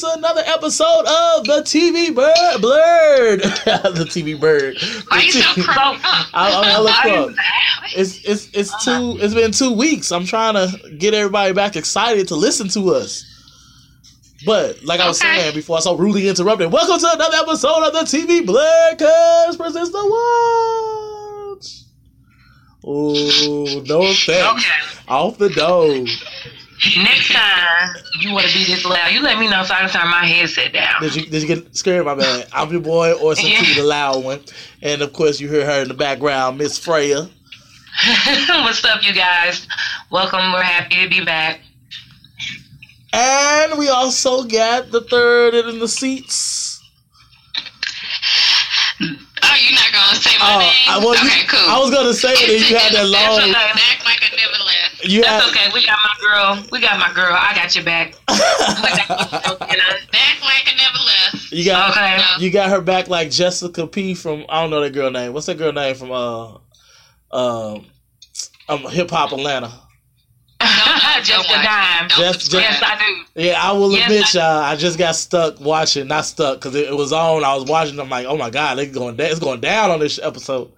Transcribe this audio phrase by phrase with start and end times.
[0.00, 3.40] Welcome to another episode of the TV Bird Blurred.
[3.94, 4.76] the TV Bird.
[5.08, 5.98] Why you so crunk?
[6.04, 7.36] I, I'm hella crunk.
[7.96, 9.18] It's it's it's two.
[9.20, 10.12] It's been two weeks.
[10.12, 13.24] I'm trying to get everybody back excited to listen to us.
[14.46, 16.70] But like I was saying before, I so rudely interrupted.
[16.70, 18.98] Welcome to another episode of the TV Blurred.
[18.98, 20.04] Cause presents the
[21.56, 21.66] watch.
[22.84, 24.28] Oh no thanks.
[24.28, 25.02] Okay.
[25.08, 26.06] Off the dome.
[26.96, 29.88] Next time you want to be this loud, you let me know so I can
[29.90, 31.00] turn my headset down.
[31.00, 32.04] Did you did you get scared?
[32.06, 32.46] My bad.
[32.52, 33.62] I'm your boy, or some Yeah.
[33.74, 34.40] the loud one,
[34.80, 37.28] and of course you hear her in the background, Miss Freya.
[38.48, 39.66] What's up, you guys?
[40.10, 40.52] Welcome.
[40.52, 41.60] We're happy to be back.
[43.12, 46.80] And we also got the third in the seats.
[49.00, 50.70] Oh, you're not gonna say my Oh, name?
[50.88, 51.58] I was okay, cool.
[51.68, 53.50] I was gonna say that you had that That's long.
[53.50, 53.50] okay.
[53.58, 54.87] Act like I never left.
[55.04, 55.70] You That's had, okay.
[55.72, 56.64] We got my girl.
[56.72, 57.32] We got my girl.
[57.38, 58.14] I got your back.
[58.28, 59.96] We got you, you know?
[60.12, 61.52] Act like I never left.
[61.52, 62.44] you got Okay.
[62.44, 65.32] you got her back like Jessica P from I don't know that girl name.
[65.32, 66.54] What's that girl name from uh
[67.30, 67.86] um
[68.68, 69.72] um Hip Hop Atlanta?
[71.22, 72.08] Just a watch dime.
[72.08, 73.42] Don't Just- Yes, I do.
[73.42, 74.42] Yeah, I will Yes, admit, y'all.
[74.62, 77.44] I just got stuck watching, not stuck, because it, it was on.
[77.44, 77.98] I was watching.
[78.00, 80.72] I'm like, oh my god, it's going, down, it's going down on this episode.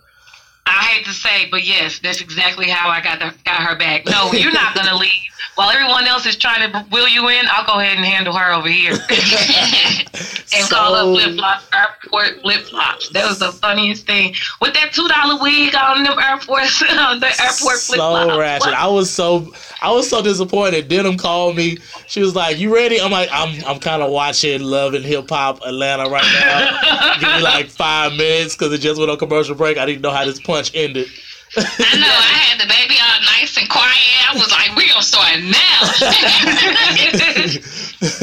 [0.70, 4.06] I hate to say, but yes, that's exactly how I got the, got her back.
[4.06, 5.29] No, you're not gonna leave.
[5.54, 8.52] While everyone else is trying to wheel you in, I'll go ahead and handle her
[8.52, 8.92] over here.
[10.52, 13.08] and call So- up flip flops, airport flip flops.
[13.10, 14.34] That was the funniest thing.
[14.60, 18.30] With that two dollar wig on them airport, the airport flip flops.
[18.32, 18.74] so ratchet.
[18.74, 19.52] I was so
[19.82, 20.88] I was so disappointed.
[20.88, 21.78] Denim called me.
[22.06, 25.28] She was like, "You ready?" I'm like, "I'm I'm kind of watching Love and Hip
[25.30, 27.14] Hop Atlanta right now.
[27.20, 29.78] Give me like five minutes because it just went on commercial break.
[29.78, 31.06] I didn't know how this punch ended."
[31.56, 32.06] I know.
[32.06, 33.96] I had the baby all nice and quiet.
[34.30, 35.80] I was like, "We gonna start now."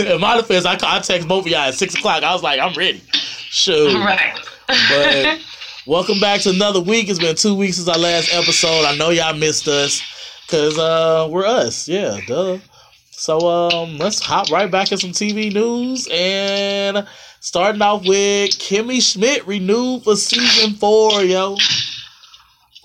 [0.16, 2.24] In my defense, I, I text both of y'all at six o'clock.
[2.24, 3.96] I was like, "I'm ready." Shoot.
[3.96, 4.40] right.
[4.68, 5.40] But
[5.86, 7.10] welcome back to another week.
[7.10, 8.86] It's been two weeks since our last episode.
[8.86, 10.02] I know y'all missed us
[10.46, 11.88] because uh, we're us.
[11.90, 12.60] Yeah, duh.
[13.12, 17.06] So um, let's hop right back in some TV news and
[17.42, 21.24] starting off with Kimmy Schmidt renewed for season four.
[21.24, 21.58] Yo!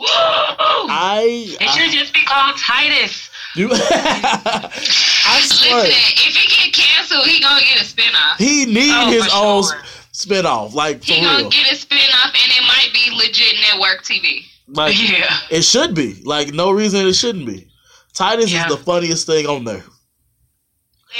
[0.88, 3.30] I, It should just be called Titus.
[3.54, 8.36] you, I swear Listen, if he get canceled, he gonna get a spinoff.
[8.38, 9.82] he need Oh, his own sure.
[10.12, 10.72] spinoff.
[10.74, 14.44] Like for He gonna real, get a spinoff, and it might be legit network TV.
[14.68, 15.38] like Yeah.
[15.50, 16.20] it should be.
[16.24, 17.68] Like no reason it shouldn't be.
[18.14, 18.66] Titus Yeah.
[18.68, 19.84] is the funniest thing on there.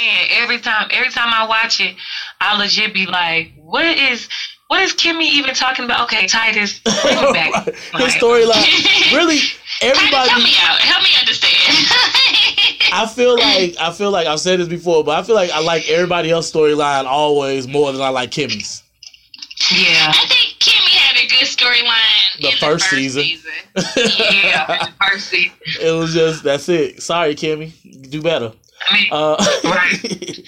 [0.01, 1.95] Man, every time every time I watch it,
[2.41, 4.27] I legit be like, what is
[4.73, 6.01] what is Kimmy even talking about?
[6.05, 7.65] Okay, Titus, bring him back.
[7.65, 10.43] His storyline, really, Titus, help everybody.
[10.43, 10.79] me out.
[10.79, 11.75] Help me understand.
[12.91, 15.59] I feel like I feel like I've said this before, but I feel like I
[15.61, 18.81] like everybody else's storyline always more than I like Kimmy's.
[19.71, 20.11] Yeah.
[20.11, 23.23] I think Kimmy had a good storyline The first the first season.
[23.23, 23.51] season.
[24.43, 24.87] Yeah.
[25.07, 25.51] First season.
[25.81, 27.01] it was just that's it.
[27.03, 27.71] Sorry, Kimmy,
[28.09, 28.51] do better.
[28.89, 30.47] I mean, Uh, Right.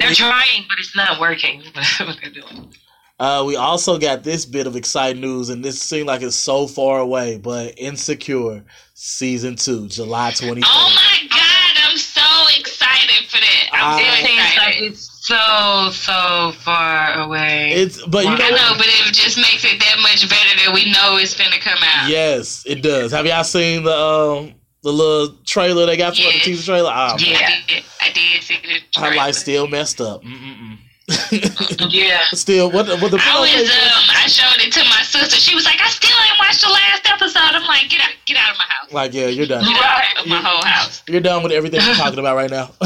[0.00, 1.62] they're trying, but it's not working.
[2.00, 2.74] what they're doing.
[3.18, 6.66] Uh, we also got this bit of exciting news, and this seemed like it's so
[6.66, 10.70] far away, but Insecure season two, July twenty third.
[10.70, 12.20] Oh my god, I'm so
[12.58, 13.68] excited for that.
[13.72, 14.84] I'm I- so It like excited.
[14.92, 17.72] it's so so far away.
[17.72, 20.64] It's but you I know I know, but it just makes it that much better
[20.64, 22.08] that we know it's finna come out.
[22.10, 23.12] Yes, it does.
[23.12, 26.92] Have y'all seen the um the little trailer they got for the teaser trailer?
[26.94, 27.38] Oh, Yeah.
[27.38, 27.84] I did.
[28.00, 29.16] I did see the Her trailer.
[29.16, 30.22] life still messed up.
[30.22, 30.78] Mm-mm-mm.
[31.88, 32.24] yeah.
[32.32, 35.36] still, what the, what the I was um I showed it to my sister.
[35.36, 37.54] She was like, I still ain't watched the last episode.
[37.54, 38.92] I'm like, get out get out of my house.
[38.92, 39.64] Like, yeah, you're done.
[39.64, 41.04] Get out of my whole house.
[41.06, 42.70] You're done with everything we're talking about right now.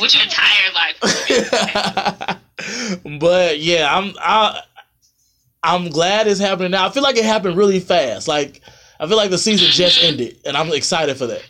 [0.00, 2.38] With your entire life.
[3.20, 4.62] but yeah, I'm I,
[5.62, 6.86] I'm glad it's happening now.
[6.86, 8.28] I feel like it happened really fast.
[8.28, 8.62] Like
[8.98, 11.42] I feel like the season just ended, and I'm excited for that.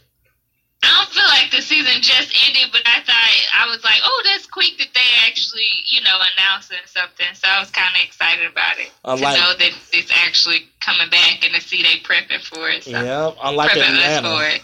[0.82, 4.22] I don't feel like the season just ended, but I thought I was like, oh,
[4.24, 7.26] that's quick that they actually, you know, announcing something.
[7.34, 11.10] So I was kind of excited about it Unlike- to know that it's actually coming
[11.10, 12.84] back and to see they prepping for it.
[12.84, 14.62] So Yeah, unlike prepping us for Atlanta, it.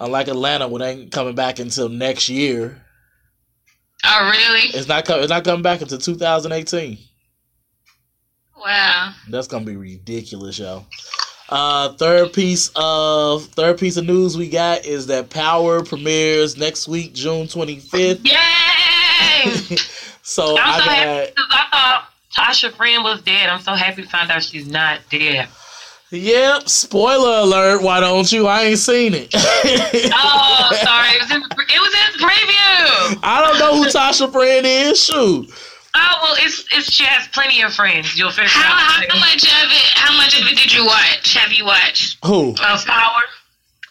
[0.00, 2.80] unlike Atlanta, when they ain't coming back until next year.
[4.06, 4.68] Oh, really?
[4.76, 5.22] It's not coming.
[5.22, 6.98] It's not coming back until 2018.
[8.56, 9.12] Wow.
[9.28, 10.84] That's gonna be ridiculous, yo.
[11.50, 16.88] Uh, third piece of third piece of news we got is that Power premieres next
[16.88, 18.24] week, June 25th.
[18.24, 19.76] Yay!
[20.22, 23.48] so I'm I got happy because I thought Tasha Friend was dead.
[23.50, 25.48] I'm so happy to find out she's not dead.
[26.10, 28.46] Yep, spoiler alert, why don't you?
[28.46, 29.30] I ain't seen it.
[29.34, 31.08] Oh, sorry.
[31.10, 33.20] It was in, it was in preview.
[33.22, 35.02] I don't know who Tasha friend is.
[35.02, 35.50] Shoot.
[35.96, 38.18] Oh well, it's it's she has plenty of friends.
[38.18, 39.08] You'll figure How, out.
[39.08, 39.92] how much of it?
[39.94, 41.34] How much of it did you watch?
[41.34, 42.18] Have you watched?
[42.24, 42.54] Who?
[42.60, 43.22] Uh, power.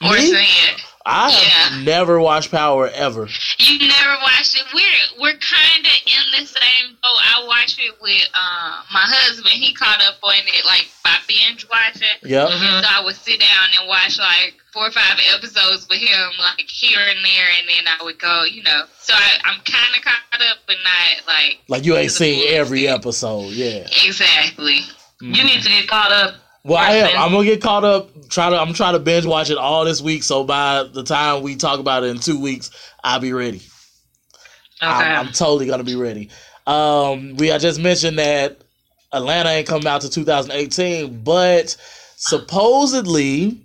[0.03, 0.19] Or Me?
[0.19, 0.81] seen it?
[1.05, 1.83] I have Yeah.
[1.83, 3.27] never watched Power ever.
[3.59, 4.63] You never watched it.
[4.73, 7.19] We're we're kind of in the same boat.
[7.35, 9.49] I watched it with uh, my husband.
[9.53, 12.07] He caught up on it like by binge watching.
[12.23, 12.49] Yep.
[12.49, 12.81] Mhm.
[12.81, 16.65] So I would sit down and watch like four or five episodes with him, like
[16.67, 18.85] here and there, and then I would go, you know.
[18.99, 22.83] So I, I'm kind of caught up, but not like Like you ain't seen every
[22.85, 22.99] extent.
[23.05, 23.51] episode.
[23.51, 23.87] Yeah.
[24.05, 24.79] Exactly.
[25.21, 26.35] You need to get caught up.
[26.65, 27.17] Well, I am.
[27.17, 28.09] I'm gonna get caught up.
[28.29, 28.57] Try to.
[28.57, 30.23] I'm trying to binge watch it all this week.
[30.23, 32.71] So by the time we talk about it in two weeks,
[33.03, 33.61] I'll be ready.
[34.81, 34.89] Okay.
[34.91, 36.29] I'm, I'm totally gonna be ready.
[36.65, 38.61] Um, we I just mentioned that
[39.11, 41.75] Atlanta ain't coming out to 2018, but
[42.15, 43.62] supposedly,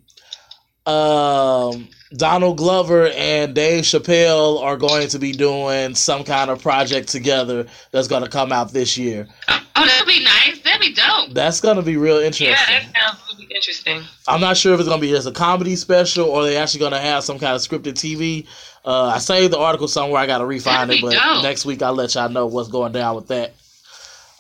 [0.89, 1.87] um,
[2.17, 7.67] Donald Glover and Dave Chappelle are going to be doing some kind of project together
[7.91, 9.29] that's gonna come out this year.
[9.49, 10.61] Oh, that'd be nice.
[10.63, 11.35] That'd be dope.
[11.35, 12.49] That's gonna be real interesting.
[12.49, 14.03] yeah, that sounds really interesting.
[14.27, 17.01] I'm not sure if it's gonna be just a comedy special or they're actually gonna
[17.01, 18.47] have some kind of scripted TV.
[18.85, 20.21] Uh, I saved the article somewhere.
[20.21, 21.43] I gotta refine it, but dope.
[21.43, 23.55] next week I'll let y'all know what's going down with that.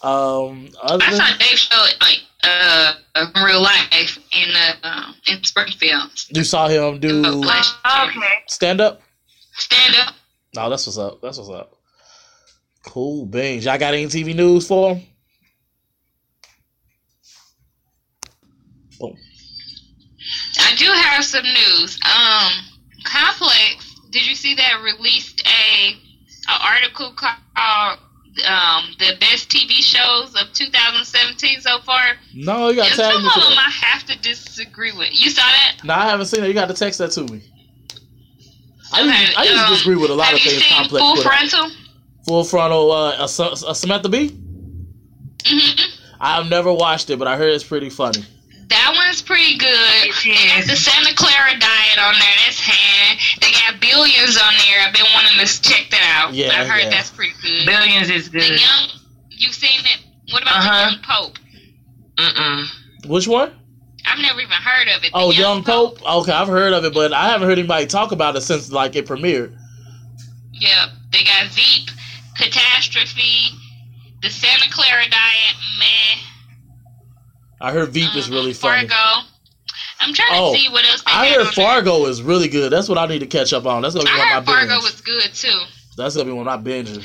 [0.03, 5.43] Um, other I saw Dave show like uh in real life in uh, um, in
[5.45, 6.11] Springfield.
[6.31, 8.09] you saw him do Oh.
[8.09, 8.27] Okay.
[8.47, 9.03] stand up.
[9.53, 10.15] Stand up.
[10.55, 11.21] No, that's what's up.
[11.21, 11.75] That's what's up.
[12.87, 13.65] Cool beans.
[13.65, 15.07] Y'all got any TV news for him?
[20.61, 21.99] I do have some news.
[22.05, 22.53] Um,
[23.05, 23.95] Complex.
[24.11, 25.93] Did you see that released a,
[26.51, 27.99] a article called
[28.47, 32.01] um, "The Best TV Shows of 2017 So Far"?
[32.35, 33.59] No, you got to tag some me of them.
[33.59, 35.09] I have to disagree with.
[35.13, 35.79] You saw that?
[35.85, 36.49] No, I haven't seen it.
[36.49, 37.43] You got to text that to me.
[38.93, 40.63] I Okay, usually, I usually um, disagree with a lot of things.
[40.65, 41.33] seen Complex Full put out.
[41.33, 41.71] Frontal?
[42.27, 42.93] Full frontal.
[42.93, 43.25] Uh, a,
[43.69, 44.37] a Samantha Bee
[45.47, 45.83] hmm
[46.21, 48.25] I've never watched it, but I heard it's pretty funny.
[48.69, 49.71] That one's pretty good.
[49.71, 52.35] It They the Santa Clarita Diet on there.
[52.45, 52.98] That's hand.
[53.41, 54.87] They got billions on there.
[54.87, 56.35] I've been wanting to check that out.
[56.35, 56.91] Yeah, I've heard yeah.
[56.91, 57.67] that's pretty good.
[57.67, 58.43] Billions is good.
[58.43, 58.61] The good.
[58.61, 58.89] young,
[59.31, 60.01] you've seen it.
[60.33, 60.85] What about Uh-huh.
[60.87, 61.39] the young Pope?
[62.17, 62.67] Mm-mm.
[63.09, 63.53] Which one?
[64.07, 65.13] I've never even heard of it.
[65.13, 66.01] The Oh, Young Pope.
[66.03, 68.97] Okay, I've heard of it, but I haven't heard anybody talk about it since like
[68.97, 69.57] it premiered.
[70.53, 70.89] Yep.
[71.13, 71.89] They got Veep,
[72.37, 73.51] Catastrophe,
[74.23, 76.21] the Santa Clarita Diet, meh.
[77.61, 78.89] I heard Veep is um, really funny.
[78.89, 79.27] Fargo.
[80.01, 81.67] I'm trying Oh, to see what else they I got heard on there.
[81.67, 82.71] Fargo is really good.
[82.73, 83.83] That's what I need to catch up on.
[83.83, 84.83] That's gonna be one I of heard my Fargo binges.
[84.85, 85.61] was good too.
[85.97, 87.05] That's gonna be one of my binges.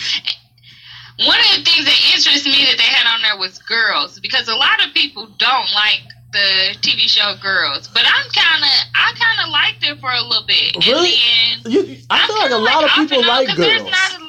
[1.25, 4.47] One of the things that interested me that they had on there was girls because
[4.47, 6.01] a lot of people don't like
[6.33, 10.21] the TV show Girls, but I'm kind of I kind of liked it for a
[10.21, 10.73] little bit.
[10.87, 11.13] Really?
[11.53, 13.57] And then You, I feel like a kinda lot of people like on, like 'cause
[13.57, 13.91] there's girls.
[13.91, 14.23] not a-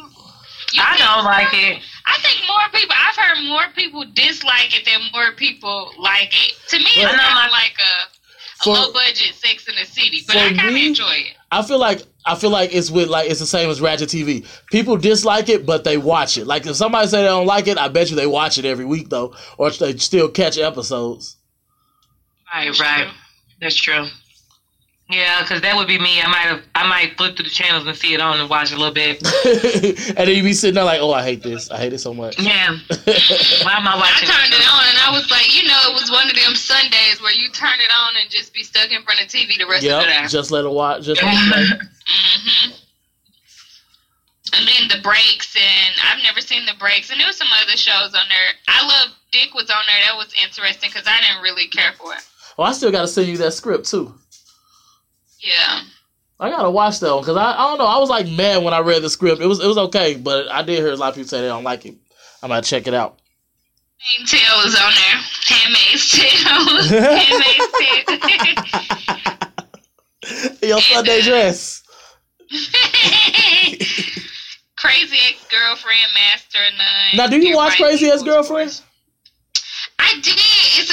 [0.77, 1.81] You I don't like it.
[2.05, 2.95] I think more people.
[2.99, 6.53] I've heard more people dislike it than more people like it.
[6.69, 8.14] To me, it's But- kind of like a, a
[8.63, 11.37] For- low budget Sex in the City, but I kind of enjoy it.
[11.51, 14.47] I feel like I feel like it's with like it's the same as Ratchet TV.
[14.71, 16.47] People dislike it, but they watch it.
[16.47, 18.85] Like if somebody say they don't like it, I bet you they watch it every
[18.85, 21.37] week though, or they still catch episodes.
[22.53, 23.09] Right, right.
[23.61, 24.07] That's true.
[25.11, 26.21] Yeah, because that would be me.
[26.23, 28.73] I might have, I might flip through the channels and see it on and watch
[28.73, 29.21] a little bit.
[30.09, 31.71] and then you be sitting there like, oh, I hate this.
[31.71, 32.39] I hate it so much.
[32.41, 32.73] Yeah.
[33.63, 34.29] Why am I watching?
[34.29, 36.55] I turned it on and I was like, you know, it was one of them
[36.55, 39.67] Sundays where you turn it on and just be stuck in front of TV the
[39.67, 40.27] rest of the day.
[40.27, 41.05] just let it watch.
[41.05, 41.65] Just let it play.
[42.09, 42.71] hmm
[44.57, 47.77] And then the breaks, and I've never seen the breaks, and there was some other
[47.77, 48.49] shows on there.
[48.69, 50.01] I love Dick was on there.
[50.07, 52.21] That was interesting because I didn't really care for it.
[52.57, 54.15] Well, I still got to send you that script too.
[55.45, 55.83] Yeah.
[56.41, 57.87] I gotta watch that one because I, I don't know.
[57.87, 59.41] I was like mad when I read the script.
[59.41, 61.47] It was it was okay, but I did hear a lot of people say they
[61.47, 61.95] don't like it.
[62.43, 63.19] I'm gonna check it out.
[63.99, 65.21] Handmaid's Tale was on there.
[65.47, 66.67] Handmaid's Tale.
[67.21, 67.65] Handmaid's
[70.63, 71.83] Your Sunday uh, dress.
[74.77, 77.17] Crazy ex girlfriend, master nun.
[77.17, 78.83] Now, do you watch Crazy Equals Ex-Girlfriend?
[79.99, 80.44] I did.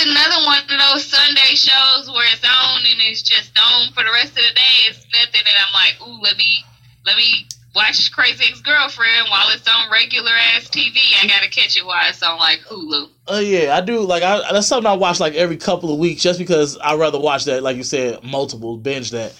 [0.01, 4.11] Another one of those Sunday shows where it's on and it's just on for the
[4.11, 4.89] rest of the day.
[4.89, 6.63] It's nothing that I'm like, ooh, let me
[7.05, 10.97] let me watch Crazy Ex Girlfriend while it's on regular ass TV.
[11.21, 13.09] I gotta catch it while it's on like Hulu.
[13.27, 13.99] Oh yeah, I do.
[13.99, 17.19] Like I, that's something I watch like every couple of weeks, just because I rather
[17.19, 17.61] watch that.
[17.61, 19.39] Like you said, multiple binge that.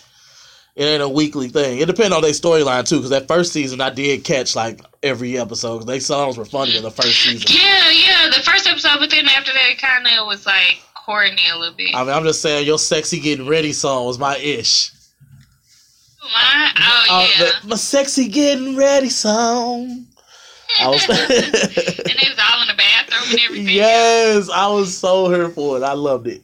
[0.76, 1.80] It ain't a weekly thing.
[1.80, 2.98] It depends on their storyline too.
[2.98, 5.74] Because that first season, I did catch like every episode.
[5.80, 7.48] Because they songs were funny in the first season.
[7.50, 8.30] Yeah, yeah.
[8.30, 11.76] The first episode, but then after that, it kind of was like corny a little
[11.76, 11.96] bit.
[11.96, 14.92] I mean, I'm just saying, your sexy getting ready song was my ish.
[16.24, 17.52] My, oh Uh, yeah.
[17.62, 20.06] the- my sexy getting ready song.
[20.80, 21.04] I was.
[21.10, 23.68] and they was all in the bathroom and everything.
[23.76, 25.84] yes, I was so here for it.
[25.84, 26.42] I loved it.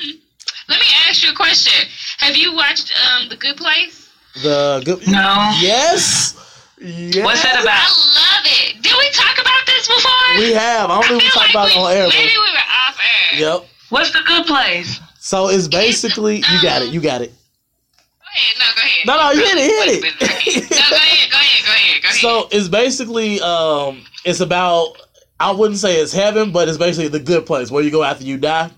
[0.68, 1.88] Let me ask you a question.
[2.18, 4.10] Have you watched um The Good Place?
[4.42, 5.08] The good.
[5.08, 5.50] No.
[5.60, 6.34] Yes.
[6.80, 7.24] Yes.
[7.24, 7.74] What's that about?
[7.74, 8.82] I love it.
[8.82, 10.38] Did we talk about this before?
[10.38, 10.90] We have.
[10.90, 12.08] I don't think we talked like about it on air.
[12.08, 12.98] Maybe but- we were off
[13.32, 13.38] air.
[13.40, 13.66] Yep.
[13.90, 15.00] What's the good place?
[15.18, 16.92] So it's basically you got it.
[16.92, 17.32] You got it.
[17.32, 18.56] Go ahead.
[18.58, 19.06] No, go ahead.
[19.06, 20.70] No, no, you hit it, hit it.
[20.70, 21.30] No, go ahead.
[21.30, 21.64] Go ahead.
[21.64, 22.02] Go ahead.
[22.02, 22.20] Go ahead.
[22.20, 24.96] So it's basically um it's about
[25.40, 28.24] I wouldn't say it's heaven, but it's basically the good place where you go after
[28.24, 28.70] you die.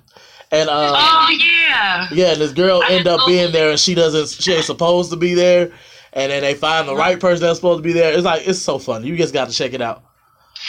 [0.53, 2.09] And uh Oh yeah.
[2.13, 5.11] yeah, and this girl I end up being there and she doesn't she ain't supposed
[5.11, 5.71] to be there.
[6.13, 8.13] And then they find the right person that's supposed to be there.
[8.13, 9.05] It's like it's so fun.
[9.05, 10.03] You just got to check it out.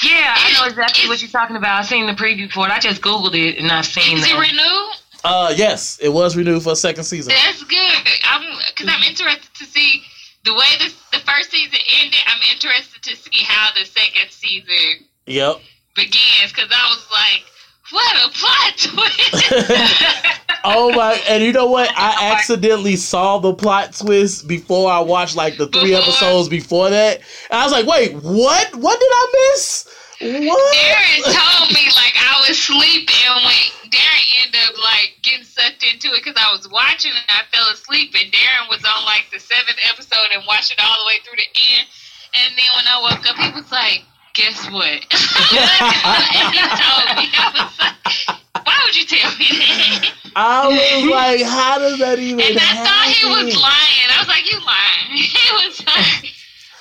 [0.04, 1.80] Yeah, I know exactly what you're talking about.
[1.80, 2.72] I've seen the preview for it.
[2.72, 4.96] I just googled it and I've seen Is it renewed?
[5.24, 7.34] Uh yes, it was renewed for a second season.
[7.46, 7.98] That's good.
[8.24, 10.02] I'm because I'm interested to see
[10.46, 12.20] the way this the first season ended.
[12.26, 15.58] I'm interested to see how the second season Yep.
[15.96, 17.44] begins because I was like,
[17.92, 20.28] what a plot twist.
[20.64, 21.20] Oh my!
[21.28, 21.90] And you know what?
[21.98, 26.04] I accidentally saw the plot twist before I watched like the three Before?
[26.04, 27.18] episodes before that,
[27.50, 28.76] and I was like, "Wait, what?
[28.76, 29.88] What did I miss?
[30.22, 35.82] What?" Darren told me like I was sleeping when Darren ended up like getting sucked
[35.82, 39.26] into it because I was watching and I fell asleep and Darren was on like
[39.34, 41.90] the seventh episode and watched it all the way through the end.
[42.38, 47.28] And then when I woke up, he was like, "Guess what?" and he told me,
[47.36, 52.20] I was like, "Why would you tell me that?" I was like, "How does that
[52.20, 52.58] even?" Happen?
[52.58, 54.08] And I thought he was lying.
[54.10, 56.32] I was like, "You lying?" He was like.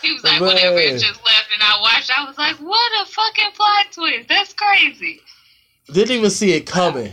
[0.02, 2.11] He was like, whatever, it just left, and I watched.
[2.16, 4.28] I was like, what a fucking plot twist.
[4.28, 5.21] That's crazy.
[5.92, 7.12] Didn't even see it coming.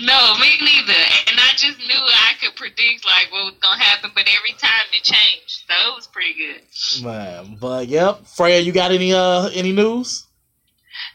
[0.00, 0.92] No, me neither.
[1.28, 4.86] And I just knew I could predict like what was gonna happen, but every time
[4.92, 7.04] it changed, so it was pretty good.
[7.04, 10.26] Man, but yep, Freya, you got any uh any news?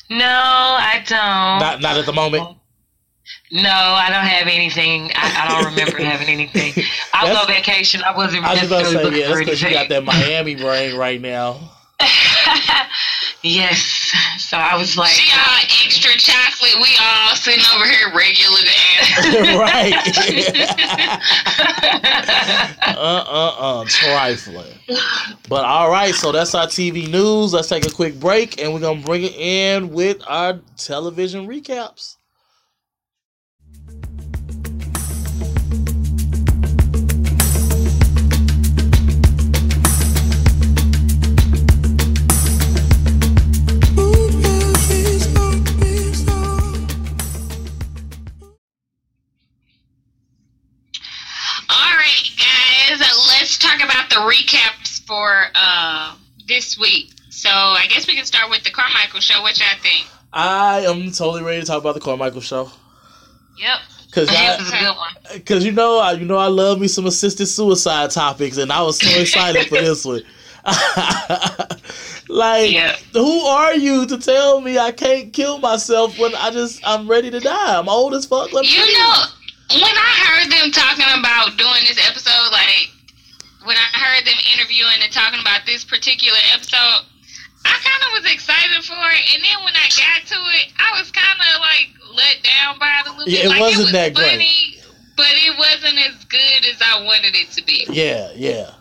[0.10, 1.60] No, I don't.
[1.60, 2.58] Not not at the moment.
[3.52, 5.12] no, I don't have anything.
[5.16, 6.84] I, I don't remember having anything.
[7.14, 8.02] I was on vacation.
[8.04, 10.04] I wasn't I was just about to say, looking yeah, that's because you got that
[10.06, 11.72] Miami brain right now.
[13.44, 14.12] yes.
[14.38, 16.76] So I was like, She all extra chocolate.
[16.82, 19.94] We all sitting over here regular right.
[20.08, 20.18] ass.
[22.98, 24.74] uh uh uh trifling.
[25.50, 27.54] But all right, so that's our TV news.
[27.54, 32.18] Let's take a quick break and we're gonna bring it in with our television recaps.
[54.34, 56.16] Recaps for uh,
[56.48, 57.12] this week.
[57.30, 59.42] So I guess we can start with the Carmichael show.
[59.42, 60.08] What y'all think?
[60.32, 62.72] I am totally ready to talk about the Carmichael show.
[63.58, 63.78] Yep.
[64.12, 65.42] Cause, It was I, a good one.
[65.46, 68.82] Cause you know, I, you know, I love me some assisted suicide topics, and I
[68.84, 70.22] was so excited for this one.
[72.30, 72.96] like, Yeah.
[73.14, 77.32] who are you to tell me I can't kill myself when I just I'm ready
[77.32, 77.80] to die?
[77.80, 78.54] I'm old as fuck.
[78.54, 79.24] Let me You know,
[79.74, 82.90] when I heard them talking about doing this episode, like
[83.66, 87.06] when I heard them interviewing and talking about this particular episode,
[87.66, 89.24] I kind of was excited for it.
[89.36, 92.92] And then when I got to it, I was kind of like let down by
[93.04, 93.46] it a little Yeah, bit.
[93.46, 94.30] it like, wasn't was that great.
[94.32, 94.78] funny,
[95.16, 97.86] but it wasn't as good as I wanted it to be.
[97.90, 98.72] Yeah, yeah.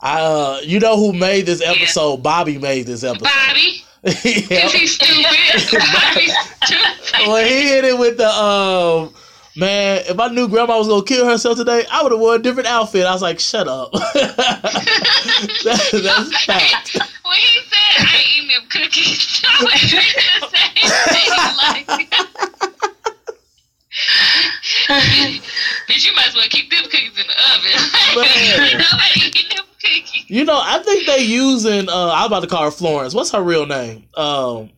[0.00, 2.18] I, uh, you know who made this episode?
[2.22, 3.24] Bobby made this episode.
[3.24, 4.66] Bobby, yeah.
[4.66, 5.80] is he stupid?
[5.92, 7.28] Bobby's stupid.
[7.28, 9.12] when he hit it with the um
[9.58, 12.42] man, if I knew grandma was gonna kill herself today, I would have worn a
[12.42, 13.04] different outfit.
[13.06, 13.90] I was like, shut up.
[15.64, 16.94] That- that's fact.
[16.96, 20.00] When he said I ain't eating cookies, I was the
[20.56, 22.18] same thing.
[24.88, 25.42] Like,
[25.88, 28.22] bitch, you might as well keep them cookies in the oven.
[28.22, 28.78] Man.
[28.78, 30.24] Nobody eating them cookies.
[30.30, 33.14] You know, I think they using uh I'm about to call her Florence.
[33.14, 34.04] What's her real name?
[34.16, 34.70] Um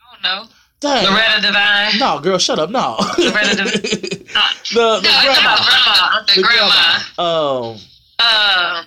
[0.00, 0.44] I don't know.
[0.82, 1.04] Dang.
[1.06, 1.98] Loretta Devine.
[1.98, 2.70] No, girl, shut up.
[2.70, 2.96] No.
[3.18, 4.26] Loretta the Devine.
[4.76, 5.56] Uh, the No, grandma.
[5.64, 6.22] grandma.
[6.26, 6.98] The The grandma.
[7.18, 7.78] Um
[8.20, 8.84] uh,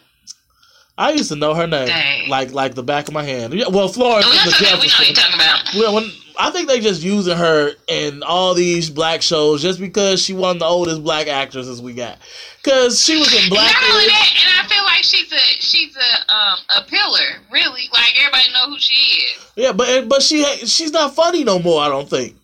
[0.97, 1.87] I used to know her name.
[1.87, 2.29] Dang.
[2.29, 3.53] Like like the back of my hand.
[3.53, 4.75] Yeah, Well, Florence Oh, that's the okay.
[4.81, 5.73] We know you're talking about.
[5.75, 10.21] Well, when I think they just using her in all these black shows just because
[10.23, 12.17] she one of the oldest black actresses we got.
[12.65, 13.71] Cause she was in Black.
[13.71, 17.43] Not only that, and I feel like she's a she's a um a pillar.
[17.51, 19.37] Really, like everybody know who she is.
[19.55, 21.83] Yeah, but but she she's not funny no more.
[21.83, 22.33] I don't think.
[22.33, 22.39] mm.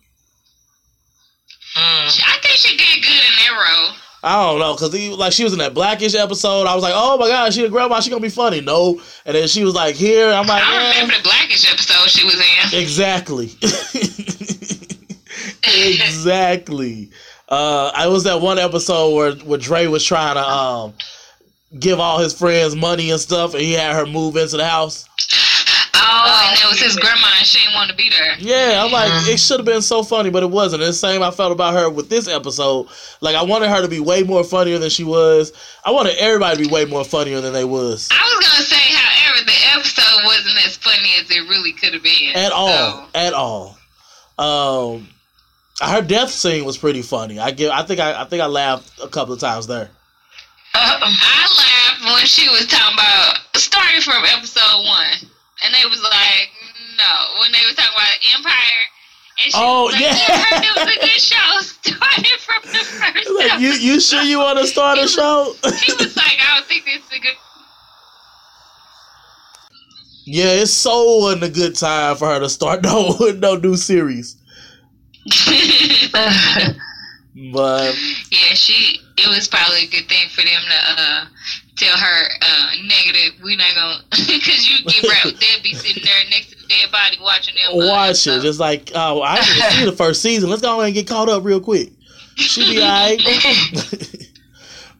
[1.76, 3.96] I think she did good in that role.
[4.22, 6.68] I don't know, cause he like she was in that blackish episode.
[6.68, 8.60] I was like, oh my god, she a grandma, she gonna be funny.
[8.60, 10.30] No, and then she was like, here.
[10.30, 10.92] I'm like, I eh.
[10.92, 12.74] remember the Blackish episode she was in.
[12.80, 13.50] exactly,
[15.98, 17.10] exactly.
[17.52, 20.94] Uh, I was that one episode where where Dre was trying to um
[21.78, 25.06] give all his friends money and stuff, and he had her move into the house.
[25.94, 28.36] Oh, and it was his grandma, and she didn't want to be there.
[28.38, 30.82] Yeah, I'm like, it should have been so funny, but it wasn't.
[30.82, 32.88] And the same I felt about her with this episode.
[33.20, 35.52] Like, I wanted her to be way more funnier than she was.
[35.84, 38.08] I wanted everybody to be way more funnier than they was.
[38.10, 42.02] I was gonna say, however, the episode wasn't as funny as it really could have
[42.02, 42.34] been.
[42.34, 42.68] At all.
[42.68, 43.78] So, At all.
[44.38, 45.08] Um,
[45.82, 47.38] her death scene was pretty funny.
[47.38, 47.70] I give.
[47.70, 49.90] I think I, I think I laughed a couple of times there.
[50.74, 55.28] Uh, I laughed when she was talking about starting from episode one,
[55.64, 56.48] and they was like,
[56.96, 58.82] no, when they was talking about Empire.
[59.42, 60.62] And she Oh, was like, yeah.
[60.62, 64.58] It was a good show starting from the first Like, you you sure you want
[64.58, 65.54] to start a show?
[65.64, 67.34] He was like, I don't think this is a good.
[70.26, 74.36] yeah, it's so wasn't a good time for her to start no no new series.
[77.34, 77.96] But
[78.30, 79.00] yeah, she.
[79.16, 81.24] It was probably a good thing for them to uh,
[81.76, 83.40] tell her uh, negative.
[83.42, 85.34] We're not gonna because you get right.
[85.40, 87.86] They'd be sitting there next to the dead body watching them.
[87.88, 88.42] watch it.
[88.42, 90.50] Just like, oh, I didn't see the first season.
[90.50, 91.90] Let's go ahead and get caught up real quick.
[92.36, 93.18] She be alright.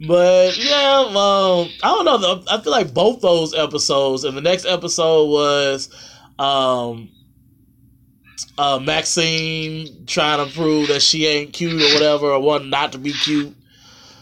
[0.06, 2.44] but yeah, um, I don't know.
[2.50, 5.90] I feel like both those episodes, and the next episode was
[6.38, 7.10] um,
[8.58, 12.98] uh, Maxine trying to prove that she ain't cute or whatever, or want not to
[12.98, 13.54] be cute.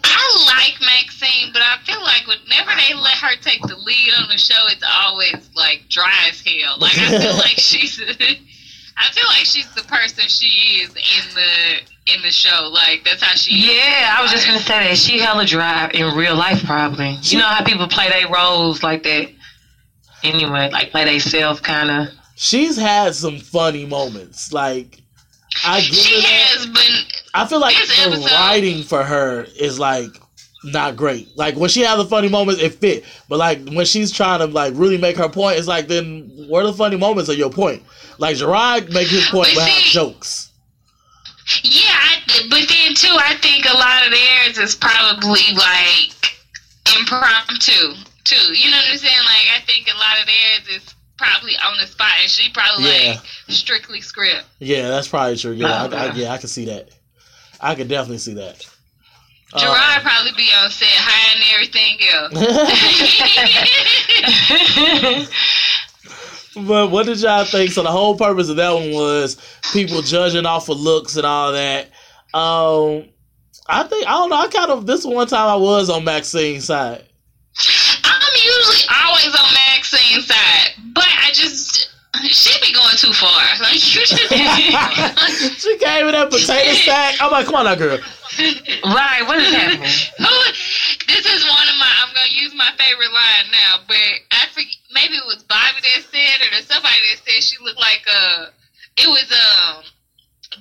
[0.05, 4.29] I like Maxine, but I feel like whenever they let her take the lead on
[4.29, 6.77] the show, it's always like dry as hell.
[6.79, 8.01] Like I feel like she's,
[8.99, 12.69] I feel like she's the person she is in the in the show.
[12.73, 13.55] Like that's how she.
[13.55, 13.77] is.
[13.77, 17.19] yeah, I was just gonna say that she hella dry in real life, probably.
[17.23, 19.31] You know how people play their roles like that.
[20.23, 22.20] Anyway, like play they self, kind of.
[22.43, 24.51] She's had some funny moments.
[24.51, 25.03] Like
[25.63, 26.57] I give She her that.
[26.57, 27.05] has been.
[27.35, 30.09] I feel like the episode- writing for her is like
[30.65, 31.29] not great.
[31.37, 33.05] Like when she has the funny moments, it fit.
[33.29, 36.63] But like when she's trying to like really make her point, it's like then where
[36.65, 37.83] are the funny moments of your point?
[38.17, 40.47] Like Gerard make his point But without see- jokes.
[41.63, 42.17] Yeah, I,
[42.49, 46.33] but then too, I think a lot of theirs is probably like
[46.99, 48.55] impromptu too.
[48.55, 49.25] You know what I'm saying?
[49.27, 52.85] Like I think a lot of theirs is probably on the spot, and she probably
[53.05, 53.11] Yeah.
[53.13, 54.45] like strictly script.
[54.59, 55.53] Yeah, that's probably true.
[55.53, 56.13] Yeah, I, I, Uh-huh.
[56.17, 56.89] yeah, I can see that.
[57.61, 58.65] I could definitely see that.
[59.57, 62.33] Gerard probably be on set hiding everything else.
[66.67, 67.73] but what did y'all think?
[67.73, 69.37] So the whole purpose of that one was
[69.73, 71.87] people judging off of looks and all that.
[72.33, 73.09] Um,
[73.67, 74.37] I think I don't know.
[74.37, 77.05] I kind of this one time I was on Maxine's side.
[78.05, 79.53] I'm usually always on
[80.11, 81.91] Maxine's side, but I just
[82.29, 83.43] she be going too far.
[83.61, 84.17] Like you just
[85.63, 87.21] she came in that potato sack.
[87.21, 87.99] I'm like, come on now, girl.
[87.99, 89.85] right, what is happening?
[90.19, 90.37] Who?
[91.07, 91.91] This is one of my.
[92.03, 93.97] I'm gonna use my favorite line now, but
[94.33, 94.75] I forget.
[94.93, 98.53] maybe it was Bobby that said it or somebody that said she looked like a.
[98.97, 99.85] It was um.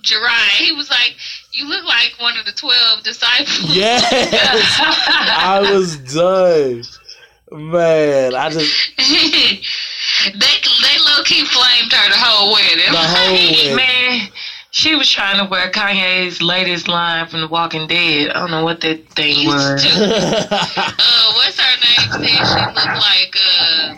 [0.03, 1.15] Gerard, he was like,
[1.51, 4.05] "You look like one of the twelve disciples." Yes,
[4.79, 6.83] I was done.
[7.51, 12.91] Man, I just they they low key flamed her the whole wedding.
[12.91, 13.75] the whole way.
[13.75, 14.29] Man,
[14.71, 18.29] she was trying to wear Kanye's latest line from The Walking Dead.
[18.29, 19.83] I don't know what that thing was.
[19.85, 22.27] uh, what's her name?
[22.27, 23.95] Said she looked like uh,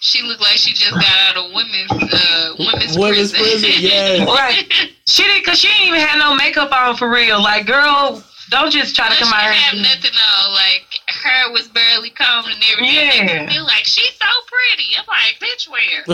[0.00, 4.26] she looked like she just got out of women's uh women's, Women's prison, yes.
[4.26, 4.64] Right.
[5.06, 7.42] She didn't, cause she didn't even have no makeup on for real.
[7.42, 9.82] Like, girl, don't just try to But come she out didn't have here.
[9.82, 10.54] nothing on.
[10.54, 10.86] Like
[11.18, 13.28] her was barely combed and everything.
[13.28, 13.48] Yeah.
[13.50, 14.96] Feel like she's so pretty.
[14.98, 16.04] I'm like, bitch, where?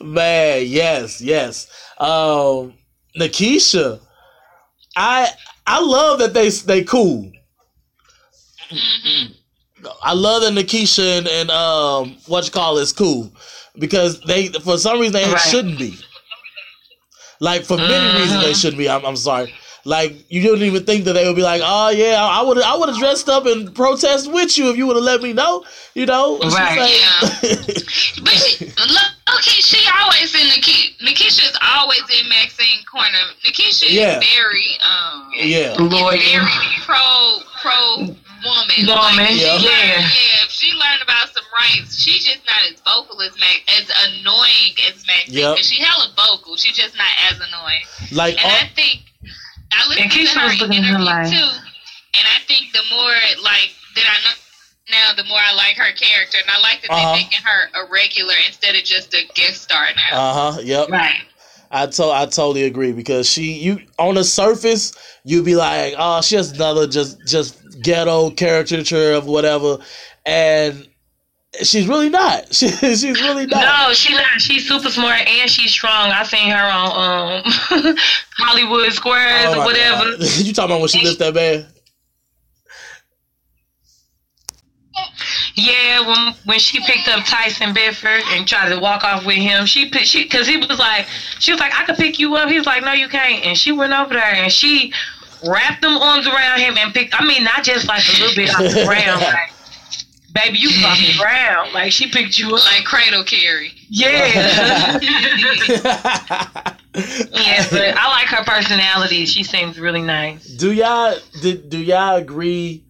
[0.02, 1.66] Man, yes, yes.
[1.98, 2.74] Um,
[3.18, 4.00] Nekeisha,
[4.96, 5.28] I
[5.66, 7.30] I love that they they cool.
[8.70, 9.34] Mhm.
[10.02, 13.32] I love that Nekeisha and, and um what you call is cool
[13.78, 15.40] because they for some reason they Right.
[15.40, 15.96] shouldn't be.
[17.40, 18.18] Like for many Mhm.
[18.20, 18.88] reasons they shouldn't be.
[18.88, 19.52] I'm, I'm sorry.
[19.84, 22.76] Like you didn't even think that they would be like, oh yeah, I would I
[22.76, 25.64] would have dressed up and protest with you if you would have let me know.
[25.94, 26.78] You know, She's Right.
[26.78, 27.40] like-
[28.22, 30.98] But she, look, okay, she always in Nekeisha.
[31.00, 33.08] Nekeisha's always in Maxine corner.
[33.44, 34.18] Nekeisha Yeah.
[34.20, 35.76] is very um yeah.
[35.78, 36.10] Loyal.
[36.10, 36.46] very
[36.84, 38.16] pro pro woman.
[38.44, 39.52] Woman, Like, yeah.
[39.52, 39.98] learned- Yeah.
[40.00, 40.44] yeah.
[40.44, 44.74] If she learned about some rights, she's just not as vocal as Max, as annoying
[44.88, 45.34] as Maxine.
[45.38, 45.56] Yep.
[45.56, 46.56] Cause she hella vocal.
[46.56, 47.82] She's just not as annoying.
[48.12, 49.00] Like And all, I think
[49.72, 51.48] I listened And Keisha to her was looking at her interview like- too,
[52.14, 54.36] and I think the more like that I know
[54.90, 57.12] now, the more I like her character, and I like that Uh-huh.
[57.14, 60.20] they're making her a regular instead of just a guest star now.
[60.20, 60.60] Uh huh.
[60.62, 60.88] Yep.
[60.90, 61.20] Right.
[61.70, 66.20] I to- I totally agree because she you on the surface you'd be like oh
[66.20, 69.78] she has another just just ghetto caricature of whatever
[70.26, 70.88] and
[71.62, 74.40] she's really not she, she's really not No, she's not.
[74.40, 76.10] She's super smart and she's strong.
[76.10, 77.96] I seen her on um
[78.38, 80.16] Hollywood Squares Oh or whatever.
[80.20, 81.66] You talking about when she lifted that man
[85.54, 89.66] Yeah, when when she picked up Tyson Beckford and tried to walk off with him,
[89.66, 91.06] she picked she because he was like
[91.38, 92.48] she was like I could pick you up.
[92.48, 93.44] He was like No, you can't.
[93.44, 94.92] And she went over there and she
[95.46, 97.20] wrapped them arms around him and picked.
[97.20, 99.52] I mean, not just like a little bit off the ground, like
[100.32, 101.72] baby, you was off the ground.
[101.72, 102.64] Like she picked you up.
[102.64, 103.72] Like Cradle Carry.
[103.88, 104.98] Yeah.
[106.94, 109.26] yeah, but I like her personality.
[109.26, 110.44] She seems really nice.
[110.46, 112.84] do y'all did do y'all agree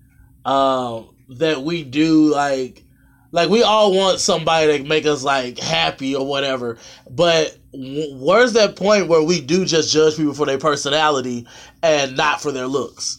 [0.44, 2.82] um that we do like
[3.30, 6.78] like we all want somebody to make us like happy or whatever
[7.10, 11.46] but w- where's that point where we do just judge people for their personality
[11.82, 13.18] and not for their looks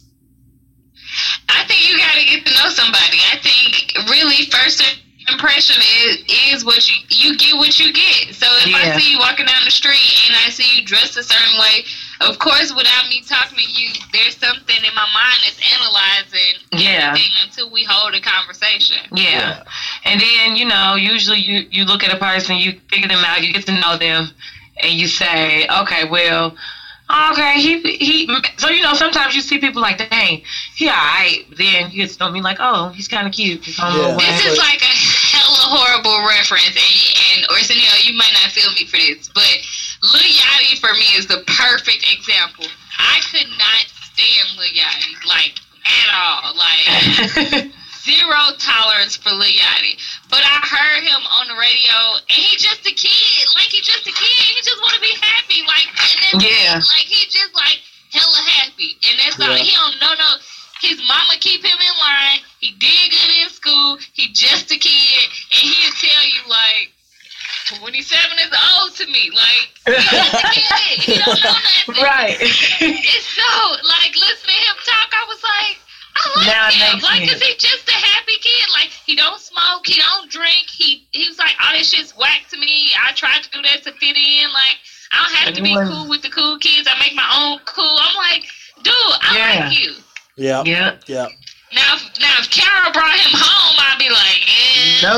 [1.50, 3.18] I think you gotta get to know somebody.
[3.32, 3.61] I think
[4.10, 4.82] really first
[5.32, 8.34] impression is is what you you get what you get.
[8.34, 8.78] So if Yeah.
[8.96, 11.84] I see you walking down the street and I see you dressed a certain way,
[12.22, 17.10] of course without me talking to you, there's something in my mind that's analyzing Yeah.
[17.10, 18.98] everything until we hold a conversation.
[19.12, 19.64] Yeah.
[20.06, 23.44] And then, you know, usually you, you look at a person, you figure them out,
[23.44, 24.30] you get to know them,
[24.82, 26.56] and you say, okay, well,
[27.14, 30.44] Oh, okay, he, he, so, you know, sometimes you see people like, dang,
[30.76, 31.44] he all right.
[31.58, 33.68] Then you get to know me like, oh, he's kind of cute.
[33.68, 34.16] Yeah.
[34.16, 34.96] This is like a
[35.36, 39.44] hella horrible reference, and, and Arsenio, you might not feel me for this, but
[40.04, 42.66] Lil Yachty for me is the perfect example.
[42.98, 49.98] I could not stand Lil Yachty, like at all, like zero tolerance for Lil Yachty.
[50.30, 51.96] But I heard him on the radio,
[52.30, 54.38] and he just a kid, like he just a kid.
[54.56, 55.88] He just want to be happy, like
[56.42, 56.76] Yeah.
[56.82, 57.80] like he just like
[58.12, 59.54] hella happy, and that's all.
[59.56, 60.30] He don't know no.
[60.82, 62.40] His mama keep him in line.
[62.60, 63.98] He did good in school.
[64.14, 66.90] He just a kid, and he'll tell you like.
[67.80, 68.04] 27
[68.40, 69.32] is old to me.
[69.32, 71.00] Like, he just a kid.
[71.00, 72.04] He don't know nothing.
[72.04, 72.36] right.
[72.42, 73.48] It's so,
[73.88, 75.78] like, listening to him talk, I was like,
[76.16, 76.94] I like Now him.
[76.94, 77.32] makes Like, sense.
[77.32, 78.68] cause he just a happy kid.
[78.74, 80.68] Like, he don't smoke, he don't drink.
[80.70, 82.92] He he was like, all this shit's whack to me.
[83.02, 84.52] I tried to do that to fit in.
[84.52, 84.78] Like,
[85.14, 86.88] I don't have to be Anyone- cool with the cool kids.
[86.92, 87.98] I make my own cool.
[88.02, 88.44] I'm like,
[88.84, 89.60] dude, I Yeah.
[89.70, 89.94] like you.
[90.38, 90.96] yeah yeah.
[91.08, 91.28] yeah
[91.74, 95.02] Now, if, now if Carol brought him home, I'd be like, eh.
[95.04, 95.12] No.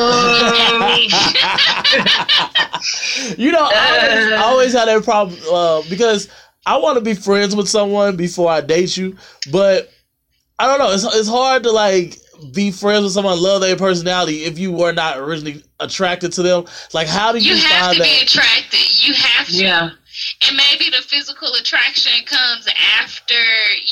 [3.37, 6.27] you know, I always, I always had that problem uh, because
[6.65, 9.15] I want to be friends with someone before I date you,
[9.51, 9.91] but
[10.59, 10.91] I don't know.
[10.91, 12.17] It's it's hard to like
[12.53, 16.65] be friends with someone, love their personality if you were not originally attracted to them.
[16.93, 18.23] Like, how do you, You have find to be that?
[18.23, 19.03] attracted.
[19.07, 19.53] You have to.
[19.53, 19.89] yeah.
[20.47, 22.67] And maybe the physical attraction comes
[23.01, 23.33] after,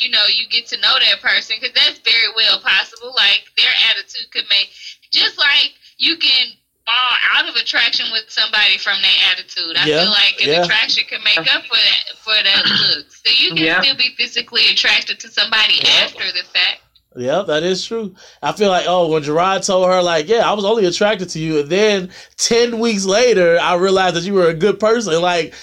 [0.01, 3.11] you know, you get to know that person because that's very well possible.
[3.15, 4.69] Like their attitude could make,
[5.11, 6.47] just like you can
[6.91, 9.77] fall out of attraction with somebody from their attitude.
[9.77, 10.63] I Yeah, feel like an yeah.
[10.63, 13.05] attraction can make up for that for that look.
[13.11, 13.81] So you can Yeah.
[13.81, 15.89] still be physically attracted to somebody Yeah.
[16.05, 16.81] after the fact.
[17.17, 18.15] Yeah, that is true.
[18.41, 21.39] I feel like, oh, when Gerard told her, like, yeah, I was only attracted to
[21.39, 25.21] you, and then ten weeks later, I realized that you were a good person.
[25.21, 25.53] Like,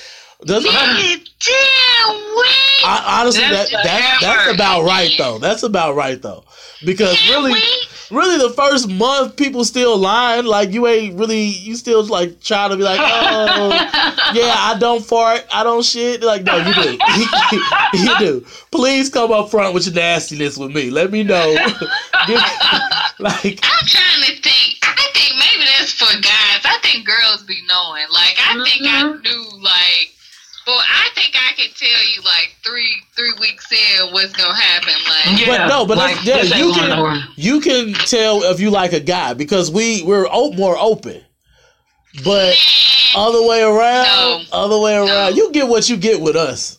[0.45, 2.85] does Nigga, damn, wait.
[2.85, 5.39] I, honestly, that, That's that the that's about right though.
[5.39, 6.45] That's about right though,
[6.85, 7.89] because really, wait.
[8.11, 10.45] Really, the first month people still lying.
[10.47, 13.71] Like you ain't really, you still like trying to be like, oh,
[14.35, 16.23] yeah, I don't fart, I don't shit.
[16.23, 16.99] Like, no, you do,
[17.99, 18.47] you do.
[18.71, 20.91] Please come up front with your nastiness with me.
[20.91, 21.55] Let me know.
[22.27, 22.41] Give-
[23.19, 24.79] like, I'm trying to think.
[24.83, 26.61] I think maybe that's for guys.
[26.65, 28.05] I think girls be knowing.
[28.13, 29.23] Like I think I Mhm.
[29.25, 30.13] knew like
[30.69, 34.93] well, I think I can tell you like three three weeks in what's gonna happen.
[35.09, 35.67] Like Yeah.
[35.67, 37.25] no, but like, that's- yeah, you can- nowhere.
[37.37, 41.25] you can tell if you like a guy because we we're o- more open,
[42.23, 42.57] but man,
[43.17, 44.43] other way around, No.
[44.53, 45.29] other way around, No.
[45.29, 46.77] you get what you get with us.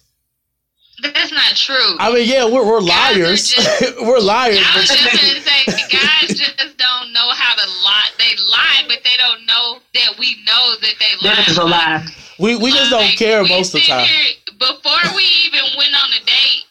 [1.01, 1.95] that's not true.
[1.99, 3.53] I mean, yeah, we're we're Guys liars.
[3.53, 4.59] just- we're liars.
[4.63, 8.09] I was but- just gonna say, guys just don't know how to lie.
[8.19, 11.35] They lie, but they don't know that we know that they lie.
[11.35, 12.05] That is a lie.
[12.39, 14.07] We we just don't Like, care most of the time.
[14.59, 16.63] before we even went on a date,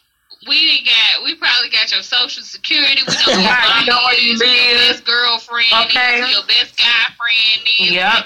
[0.47, 1.23] we didn't got.
[1.23, 3.01] We probably got your social security.
[3.07, 4.89] We know who Right, your we know where you is, who your live.
[4.89, 6.19] best girlfriend Okay.
[6.23, 8.23] is, your best guy friend Yeah.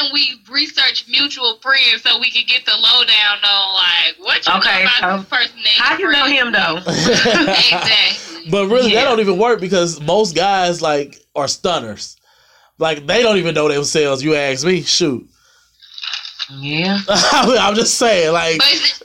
[0.00, 4.52] And we research mutual friends so we can get the lowdown on like what you
[4.54, 5.60] Okay, know about so this person.
[5.64, 6.36] that How you know friend.
[6.36, 6.76] him though?
[7.56, 8.50] exactly.
[8.50, 12.16] But really, that don't even work because most guys like are stunners.
[12.78, 14.22] Like they don't even know themselves.
[14.22, 15.26] You ask me, shoot.
[16.50, 16.98] Yeah.
[17.08, 19.02] I'm just saying, like But it,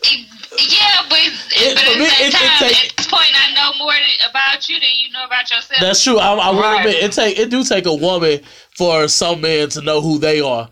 [0.60, 3.08] yeah, but, it's, It- but at me, the same it- it time, take- at this
[3.08, 3.94] point, I know more
[4.30, 5.80] about you than you know about yourself.
[5.80, 6.18] that's true.
[6.20, 6.80] I, I will Right.
[6.86, 8.42] admit it take it do take a woman
[8.78, 10.70] for some men to know who they are.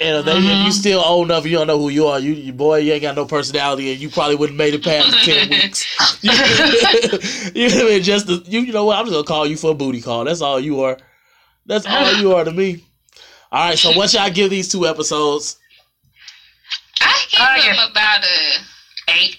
[0.00, 0.72] And if, they, if you Mhm.
[0.72, 2.18] still old enough, you don't know who you are.
[2.18, 5.24] You, you boy, you ain't got no personality, and you probably wouldn't made it past
[5.24, 5.86] ten weeks.
[7.54, 8.02] you know, what I mean?
[8.02, 8.98] just the, you, you know what?
[8.98, 10.24] I'm just gonna call you for a booty call.
[10.24, 10.98] That's all you are.
[11.66, 12.82] That's all you are to me.
[13.54, 13.78] All right.
[13.78, 15.60] So what y'all give these two episodes?
[17.00, 18.58] I give I him give- about a
[19.12, 19.36] Eight.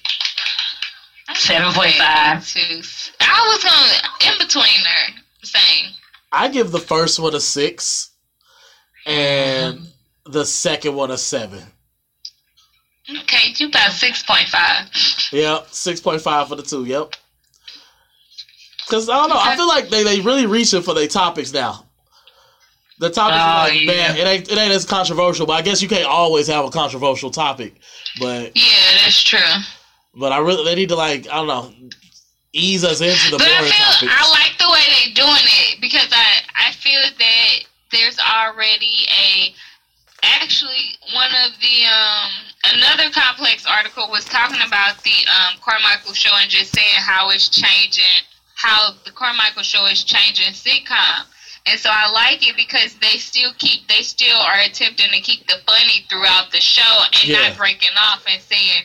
[1.34, 2.54] 7.5.
[2.54, 2.82] Two.
[3.20, 5.92] I was gonna in between there, same.
[6.32, 8.12] I give the first one a six,
[9.06, 10.32] and mm-hmm.
[10.32, 11.64] the second one a seven.
[13.10, 14.88] Okay, you about six point five.
[15.34, 16.86] Yep, six point five for the two.
[16.86, 17.16] Yep.
[18.86, 21.85] Because I don't know, I feel like they they really reaching for their topics now.
[23.00, 23.88] The topics are Oh, like, yeah.
[23.88, 26.70] man, it ain't it ain't as controversial, but I guess you can't always have a
[26.70, 27.76] controversial topic.
[28.20, 28.64] But Yeah,
[29.04, 29.40] that's true.
[30.16, 31.74] but I really they need to like I don't know
[32.54, 34.14] ease us into the But I feel topics.
[34.16, 37.60] I like the way they're doing it because I I feel that
[37.92, 39.54] there's already a
[40.24, 42.32] actually one of the um
[42.76, 47.50] another complex article was talking about the um Carmichael show and just saying how it's
[47.50, 48.06] changing
[48.56, 51.26] how the Carmichael show is changing sitcom.
[51.68, 55.48] And so I like it because they still keep they still are attempting to keep
[55.48, 57.50] the funny throughout the show and Yeah.
[57.50, 58.84] not breaking off and saying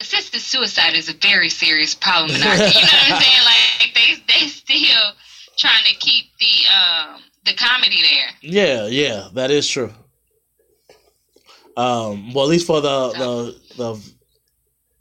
[0.00, 3.44] assisted suicide is a very serious problem in our You know what I'm saying?
[3.44, 5.12] Like they they still
[5.58, 8.28] trying to keep the um the comedy there.
[8.40, 9.92] Yeah, yeah, that is true.
[11.76, 14.12] Um, well, at least for the the the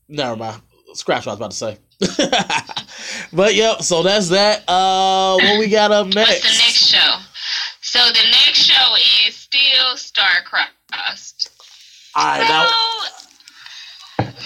[0.07, 0.61] never mind.
[0.93, 1.77] Scratch what I was about to say.
[3.33, 4.63] but yep, so that's that.
[4.67, 6.29] Uh, what we got up next?
[6.29, 7.15] What's the next show?
[7.81, 8.95] So the next show
[9.27, 11.49] is still Starcrossed.
[12.15, 12.69] All right, So now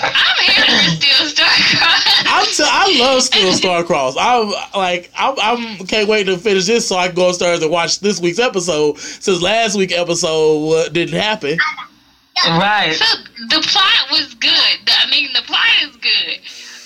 [0.02, 2.26] I'm here for still Starcrossed.
[2.26, 3.52] I'm t- I love Still
[3.84, 4.16] Starcross.
[4.20, 7.72] I'm like I'm, I'm can't wait to finish this so I can go upstairs and
[7.72, 11.58] watch this week's episode since last week's episode uh, didn't happen.
[12.48, 12.94] Right.
[12.96, 13.06] So
[13.50, 14.52] the plot was good.
[14.88, 16.40] I mean, the plot is good.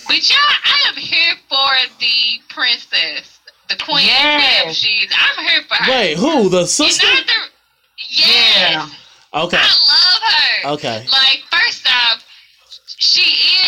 [0.07, 3.39] But y'all, I am here for the princess,
[3.69, 4.05] the queen.
[4.05, 4.65] Yes.
[4.65, 4.75] Yes.
[4.75, 5.11] She's.
[5.11, 5.91] I'm here for her.
[5.91, 7.05] Wait, who the And sister?
[7.07, 7.33] not the-
[8.09, 8.91] yes.
[9.33, 10.69] Okay, I love her.
[10.79, 11.05] okay.
[11.11, 12.23] Like, first off,
[12.97, 13.21] she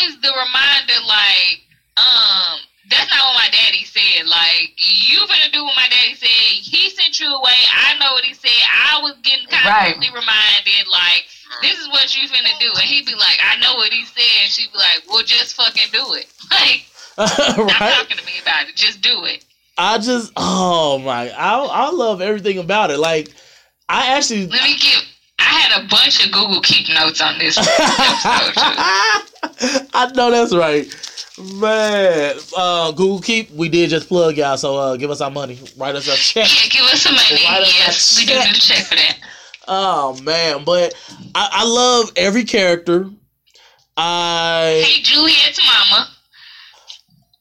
[0.07, 1.61] is the reminder, like,
[1.97, 4.25] um, that's not what my daddy said.
[4.25, 6.27] Like, you finna do what my daddy said.
[6.29, 7.53] He sent you away.
[7.75, 8.49] I know what he said.
[8.71, 11.25] I was getting constantly reminded, like,
[11.61, 12.67] this is what you finna do.
[12.69, 14.49] And he'd be like, I know what he said.
[14.49, 16.27] She'd be like, well, just fucking do it.
[16.51, 16.85] Like,
[17.29, 17.93] stop right?
[17.93, 18.75] talking to me about it.
[18.75, 19.43] Just do it.
[19.77, 22.97] I just oh my I I love everything about it.
[22.99, 23.29] Like
[23.87, 25.01] I actually Let me give.
[25.37, 27.57] I had a bunch of Google Keep notes on this.
[29.93, 30.85] I know that's right.
[31.55, 35.57] Man, uh, Google Keep, we did just plug y'all, so uh, give us our money.
[35.77, 36.47] Write us a check.
[36.49, 37.41] Yeah, give us some money.
[37.45, 38.45] Write us a Yes, we do check.
[38.47, 39.17] need to check for that.
[39.71, 40.95] Oh man, but
[41.35, 43.07] I, I love every character.
[43.95, 46.09] I Hey, Juliet's mama.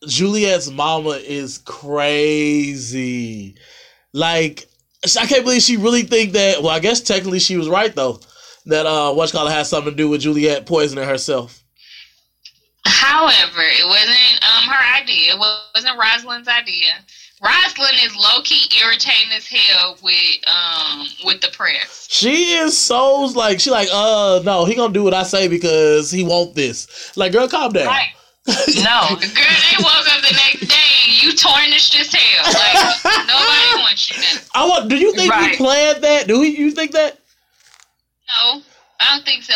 [0.07, 3.55] Juliet's mama is crazy.
[4.13, 4.69] Like
[5.19, 6.63] I can't believe she really think that.
[6.63, 8.21] Well, I guess technically she was right though.
[8.67, 11.65] That uh, what's called has something to do with Juliet poisoning herself.
[12.85, 15.33] However, it wasn't um her idea.
[15.33, 16.93] It wasn't Rosalind's idea.
[17.41, 20.17] Rosalind is low key irritating as hell with
[20.49, 22.07] um with the press.
[22.11, 26.11] She is so like she like uh no he gonna do what I say because
[26.11, 27.17] he want this.
[27.17, 27.87] Like girl, calm down.
[27.87, 28.09] Right.
[28.49, 29.09] No.
[29.11, 32.45] Girl, they woke up the next day and you tarnished as hell.
[32.47, 34.41] Like nobody wants you now.
[34.55, 34.89] I want.
[34.89, 35.57] Do you think we Right.
[35.57, 36.27] planned that?
[36.27, 37.19] Do we, you think that?
[38.41, 38.63] No,
[39.01, 39.55] I don't think so.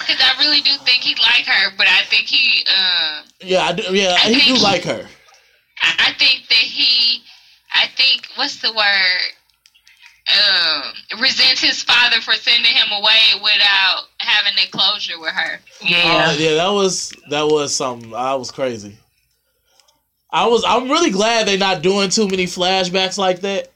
[0.00, 3.72] Cause I really do think he like her, but I think he uh Yeah, I
[3.72, 3.82] do.
[3.96, 5.06] Yeah, I he do think- like her.
[5.84, 7.22] I I think that he,
[7.72, 9.20] I think, what's the word?
[10.26, 15.60] Um, resents his father for sending him away without having a closure with her.
[15.82, 16.28] Yeah.
[16.30, 18.14] Uh, yeah, that was that was something.
[18.14, 18.96] I was crazy.
[20.30, 20.64] I was.
[20.66, 23.70] I'm really glad they're not doing too many flashbacks like that.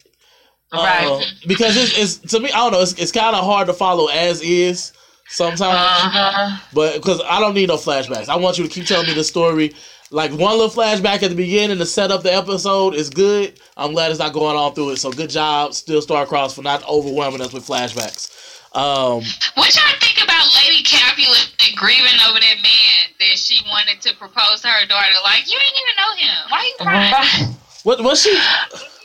[0.72, 1.32] Uh, Right.
[1.46, 2.50] because it's, it's to me.
[2.50, 2.80] I don't know.
[2.80, 4.92] It's, it's kind of hard to follow as is
[5.28, 5.62] sometimes.
[5.74, 6.58] Uh-huh.
[6.72, 9.24] But because I don't need no flashbacks, I want you to keep telling me the
[9.24, 9.74] story.
[10.10, 13.60] Like one little flashback at the beginning to set up the episode is good.
[13.76, 14.96] I'm glad it's not going on through it.
[14.96, 18.30] So good job, still Starcross for not overwhelming us with flashbacks.
[18.74, 19.22] Um,
[19.54, 24.62] What y'all think about Lady Capulet grieving over that man that she wanted to propose
[24.62, 25.12] to her daughter?
[25.24, 26.50] Like, you ain't even know him.
[26.50, 27.56] Why are you crying?
[27.84, 28.38] what was she?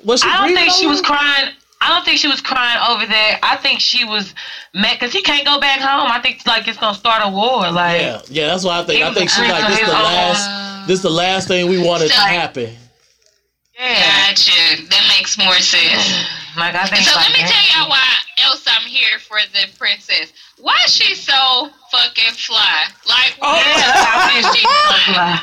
[0.06, 0.30] Was she?
[0.30, 1.06] I don't grieving think she was it?
[1.06, 1.54] crying.
[1.82, 3.40] I don't think she was crying over that.
[3.44, 4.34] I think she was
[4.74, 6.10] mad because he can't go back home.
[6.10, 7.70] I think like it's gonna start a war.
[7.72, 9.04] Like Yeah, yeah, that's what I think.
[9.04, 9.80] I think she's like this.
[9.80, 10.50] creep The on his last,
[10.88, 12.70] this is the last thing we wanted to happen.
[13.80, 14.84] yeah, Gotcha.
[14.90, 16.26] That makes more sense.
[16.58, 17.04] like I think.
[17.08, 17.52] So like let me that.
[17.52, 18.04] tell y'all why
[18.46, 20.34] else I'm here for the princess.
[20.60, 22.86] Why is she so fucking fly?
[23.08, 23.56] Like, Oh.
[23.56, 24.68] Yeah, her she so
[25.12, 25.42] fly.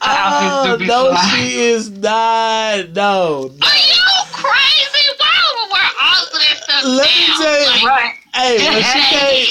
[0.00, 1.34] Her outfit Oh do no, fly.
[1.36, 2.90] she is not.
[2.90, 3.66] No, no.
[3.66, 5.06] are you crazy?
[5.18, 8.14] Why would we wear all of that stuff Let me tell you- Like, Right.
[8.34, 9.00] Hey, when she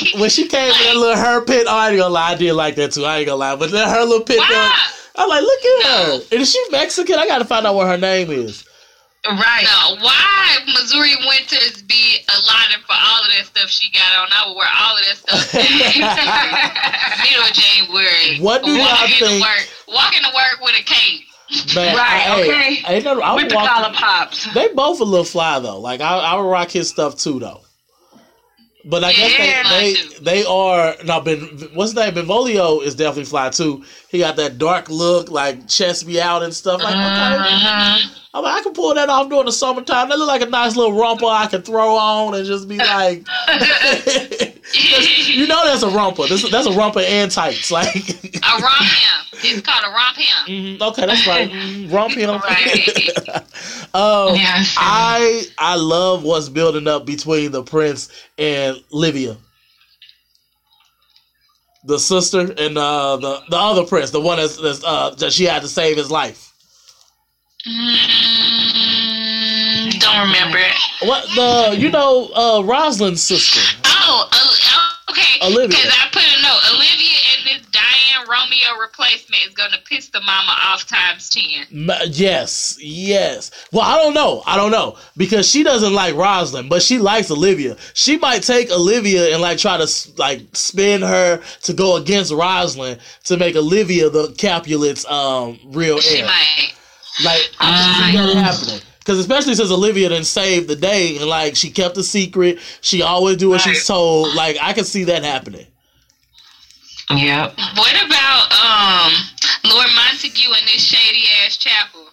[0.10, 2.36] came, when she came with that little her pit, oh, I ain't gonna lie, I
[2.36, 3.06] did like that too.
[3.06, 4.80] I ain't gonna lie, but then her little pit, though, why?
[5.16, 5.90] I'm like, look at No.
[6.20, 6.24] her.
[6.32, 7.18] And is she Mexican?
[7.20, 8.66] I gotta find out what her name is.
[9.28, 9.64] Right.
[9.66, 14.28] No, why Missouri winters be allotted for all of that stuff she got on?
[14.32, 15.54] I would wear all of that stuff.
[17.24, 18.40] Middle January.
[18.40, 21.22] What do y'all walking to think- work, walking to work with a cape.
[21.76, 22.74] Man, Right, I, okay.
[22.76, 24.52] Hey, ain't no, I With would the walk- collar pops.
[24.54, 25.80] They both a little fly though.
[25.80, 27.62] Like I, I would rock his stuff too though.
[28.86, 29.94] But I guess they,
[30.24, 31.20] they they are now.
[31.20, 31.40] Ben,
[31.74, 32.14] what's his name?
[32.16, 33.84] Benvolio is definitely fly too.
[34.12, 36.84] He got that dark look, like chest be out and stuff.
[36.84, 37.02] Like okay,
[37.56, 38.18] Mhm.
[38.34, 40.10] I'm like, I can pull that off during the summertime.
[40.10, 43.26] That look like a nice little romper I can throw on and just be like,
[45.28, 46.28] you know, that's a romper.
[46.28, 47.72] This, that's a romper and tights.
[47.72, 49.40] Like, A romp him.
[49.44, 50.78] It's called a romp him.
[50.78, 51.50] mhm, okay, that's right.
[51.50, 52.30] Mhm, Romp him.
[52.30, 53.38] Right.
[53.94, 54.76] um, Yes.
[54.78, 59.38] I I love what's building up between the prince and Livia,
[61.84, 65.46] the sister, and uh, the the other prince, the one that's, that's uh, that she
[65.46, 66.54] had to save his life.
[67.68, 68.00] Mm,
[70.00, 70.60] don't remember.
[71.04, 73.60] What the you know uh, Rosalind's sister?
[73.86, 74.28] Oh,
[75.10, 75.40] okay.
[75.46, 75.68] Olivia.
[75.70, 76.62] Because I put a note.
[76.76, 77.31] Olivia and this Diane
[78.32, 81.90] Romeo replacement is going to piss the mama off times 10.
[82.08, 83.52] Yes, yes.
[83.74, 84.42] Well, I don't know.
[84.46, 87.76] I don't know because she doesn't like Rosalind, but she likes Olivia.
[87.94, 93.00] She might take Olivia and like try to like spin her to go against Rosalind
[93.26, 96.26] to make Olivia the Capulets' um real She heir.
[96.26, 96.74] might.
[97.26, 98.82] Like I can see that happening.
[99.00, 103.02] Because especially since Olivia didn't save the day and like she kept a secret, she
[103.02, 104.36] always do what she's told.
[104.36, 105.66] Like I can see that happening.
[107.18, 107.58] Yep.
[107.76, 109.14] What about um
[109.66, 112.08] Lord Montague in this shady ass chapel?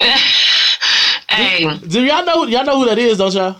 [1.30, 3.18] hey, Do y'all know y'all know who that is?
[3.18, 3.56] Don't y'all?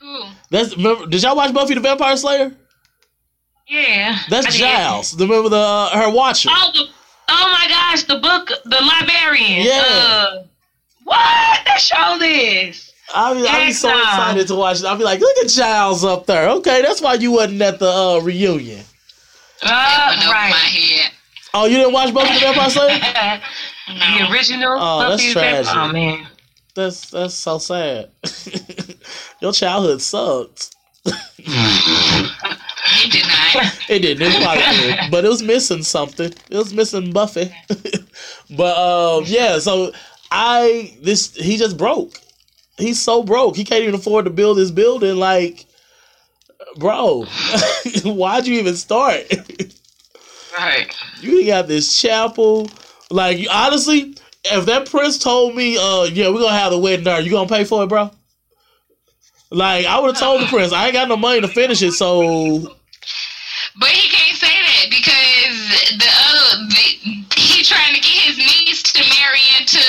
[0.00, 0.24] Who?
[0.50, 1.06] That's remember.
[1.06, 2.52] Did y'all watch Buffy the Vampire Slayer?
[3.68, 4.18] yeah.
[4.28, 4.58] That's I did.
[4.58, 5.14] Giles.
[5.18, 6.48] Remember the uh, her watcher.
[6.52, 6.84] Oh, the,
[7.28, 9.62] oh my gosh, the book, the librarian.
[9.66, 9.82] Yeah.
[9.84, 10.42] Uh,
[11.04, 11.64] what?
[11.64, 12.92] That show this.
[13.14, 14.84] I be, I be so excited to watch it.
[14.84, 16.50] I'll be like, look at Giles up there.
[16.50, 18.84] Okay, that's why you wasn't at the uh, reunion.
[19.62, 20.52] Uh, Went over my right.
[20.52, 21.12] head.
[21.54, 22.98] Oh, you didn't watch Buffy the Vampire Slayer?
[23.88, 24.76] the original.
[24.78, 25.76] Oh, that's Buffy the Vamp- tragic.
[25.76, 26.26] Oh man.
[26.74, 28.10] That's that's so sad.
[29.40, 30.74] Your childhood sucked.
[32.90, 33.80] It did not.
[33.90, 34.22] It didn't.
[34.26, 35.10] It probably did.
[35.10, 36.32] But it was missing something.
[36.50, 37.54] It was missing Buffy.
[38.56, 39.58] but um, yeah.
[39.58, 39.92] So
[40.30, 42.18] I this he just broke.
[42.78, 43.56] He's so broke.
[43.56, 45.16] He can't even afford to build his building.
[45.16, 45.66] Like,
[46.76, 47.24] bro,
[48.04, 49.24] why'd you even start?
[50.56, 50.94] Right.
[51.20, 52.68] you got this chapel.
[53.10, 57.20] Like, honestly, if that prince told me, uh, yeah, we're gonna have the wedding there,
[57.20, 58.10] you gonna pay for it, bro?
[59.50, 61.92] Like, I would have told the prince, I ain't got no money to finish it,
[61.92, 62.76] so
[63.78, 68.82] But he can't say that because the other the, he trying to get his niece
[68.82, 69.80] to marry into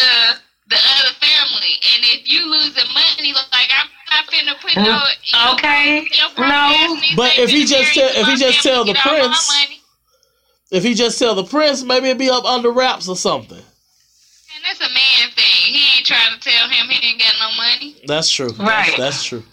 [0.69, 4.83] the other family, and if you losing money, look like I'm not finna put mm.
[4.85, 5.01] no.
[5.23, 6.07] your- Okay.
[6.13, 6.97] your broke No.
[7.15, 9.79] But if he just tell- if he just tell the get all my prince-
[10.71, 13.57] if he just tell the prince, maybe it'd be up under wraps or something.
[13.57, 15.73] And that's a man thing.
[15.73, 17.95] He ain't trying to tell him he ain't got no money.
[18.05, 18.49] That's true.
[18.49, 18.97] That's, Right.
[18.97, 19.43] that's true.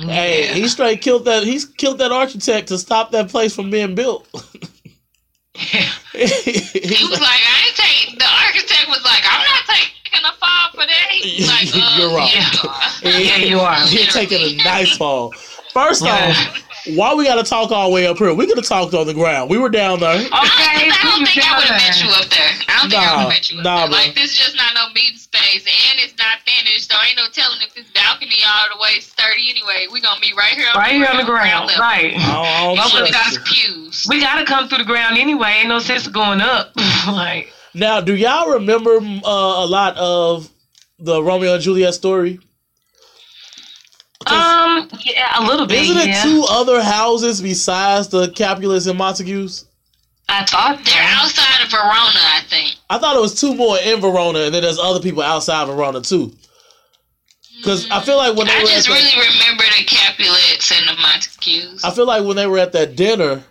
[0.00, 1.44] Hey, he straight killed that.
[1.44, 4.26] He's killed that architect to stop that place from being built.
[6.12, 8.18] He was like, I ain't take.
[8.18, 11.08] The architect was like, I'm not taking a fall for that.
[11.10, 12.28] He was like, uh, You're wrong.
[13.02, 13.78] Yeah, Yeah, you are.
[13.88, 15.32] You're taking a nice fall.
[15.72, 16.30] First Yeah.
[16.36, 16.62] off,
[16.94, 18.34] why we gotta talk all the way up here?
[18.34, 19.50] We could have talked on the ground.
[19.50, 20.16] We were down there.
[20.18, 20.30] Okay.
[20.30, 22.50] I, I don't think I would have met you up there.
[22.68, 23.88] I don't think I would have met you up nah, there.
[23.88, 23.96] bro.
[23.98, 27.28] Like this is just not no meeting space, and it's not finished, so ain't no
[27.32, 29.48] telling if this balcony all the way sturdy.
[29.50, 31.66] Anyway, we gonna be right here, on Right the here on the ground.
[31.68, 31.80] level.
[31.80, 32.12] Right.
[32.16, 33.74] I don't, I don't Motherfucker got trust his you.
[33.86, 34.06] pews.
[34.08, 35.62] We gotta come through the ground anyway.
[35.62, 36.72] Ain't no sense going up.
[37.06, 40.50] like, Now, do y'all remember uh, a lot of
[40.98, 42.40] the Romeo and Juliet story?
[44.24, 45.82] 'Cause- um, yeah, a little bit.
[45.82, 46.22] Isn't it yeah.
[46.22, 49.64] two other houses besides the Capulets and Montagues?
[50.28, 51.24] I thought They're so.
[51.24, 52.76] outside of Verona, I think.
[52.88, 56.00] I thought it was two more in Verona, and then there's other people outside Verona
[56.00, 56.32] too.
[57.58, 60.72] Because I feel like when they I were just at that, really remember the Capulets
[60.72, 61.84] and the Montagues.
[61.84, 63.44] I feel like when they were at that dinner,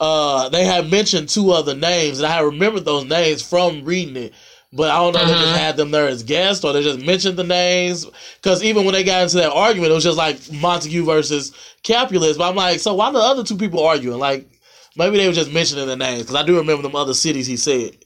[0.00, 4.16] uh, they had mentioned two other names, and I had remembered those names from reading
[4.16, 4.34] it.
[4.76, 7.00] But I don't know if they just had them there as guests or they just
[7.00, 8.06] mentioned the names.
[8.42, 11.52] Because even when they got into that argument, it was just like Montague versus
[11.82, 12.38] Capulets.
[12.38, 14.18] But I'm like, so why the other two people arguing?
[14.18, 14.46] Like,
[14.96, 16.22] maybe they were just mentioning the names.
[16.22, 17.96] Because I do remember them other cities he said.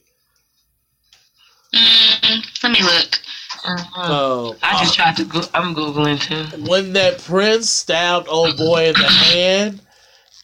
[1.75, 3.19] Mm, let me look.
[3.65, 3.87] Mhm.
[3.95, 5.25] Uh, I just tried to.
[5.25, 6.63] Go- I'm googling too.
[6.63, 9.81] when that prince stabbed old boy in the hand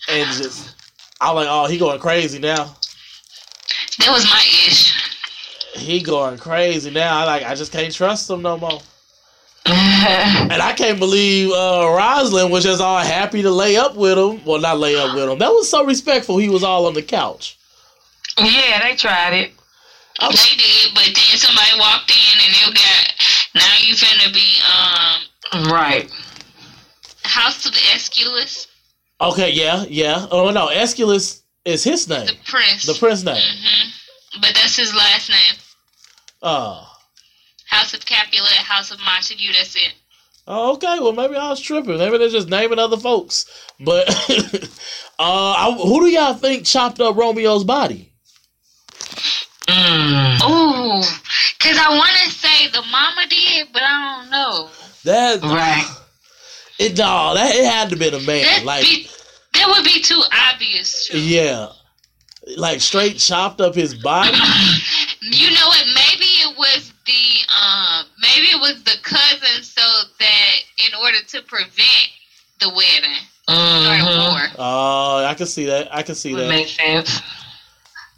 [0.08, 0.74] and just
[1.20, 2.76] I was like, oh, he going crazy now.
[4.00, 4.95] That was my ish.
[5.87, 7.18] He going crazy now.
[7.20, 8.80] I like I just can't trust him no more.
[9.66, 14.45] And I can't believe uh Rosalind was just all happy to lay up with him.
[14.45, 15.39] Well not lay up with him.
[15.39, 16.39] That was so respectful.
[16.39, 17.57] He was all on the couch.
[18.39, 19.53] yeah, they tried it.
[20.18, 23.12] I'm- They did, but then somebody walked in and they got.
[23.55, 26.11] Now you finna be um Right.
[27.24, 28.66] House of Escalus,
[29.20, 30.26] Okay, yeah, yeah.
[30.30, 32.26] Oh no, Escalus is his name.
[32.26, 32.87] the prince.
[32.87, 33.37] The prince name.
[33.43, 35.57] hmm But that's his last name.
[36.43, 36.93] Oh.
[37.68, 39.53] House of Capulet, House of Montague.
[39.53, 39.95] That's it.
[40.47, 40.99] Oh, okay.
[41.01, 41.99] Well, maybe I was tripping.
[41.99, 43.47] Maybe they're just naming other folks.
[43.80, 44.09] But
[45.18, 48.12] uh, I, who do y'all think chopped up Romeo's body?
[49.66, 50.37] Mm.
[50.45, 51.01] Ooh,
[51.59, 54.70] cause I want to say the mama did, but I don't know.
[55.05, 55.84] That Right.
[56.78, 58.43] It no, that it had to be a man.
[58.45, 59.09] That Like be
[59.55, 60.22] that would be too
[60.53, 61.09] obvious.
[61.09, 61.18] Too.
[61.20, 61.68] yeah,
[62.57, 64.37] like straight chopped up his body.
[65.28, 65.84] You know what?
[65.87, 66.15] Maybe it was
[67.07, 69.82] the um, maybe it was the cousin, so
[70.18, 72.09] that in order to prevent
[72.61, 74.30] the wedding, start a Mhm.
[74.32, 74.50] war.
[74.59, 75.88] Oh, I can see that.
[75.94, 76.48] I can see Would that.
[76.48, 77.20] make sense.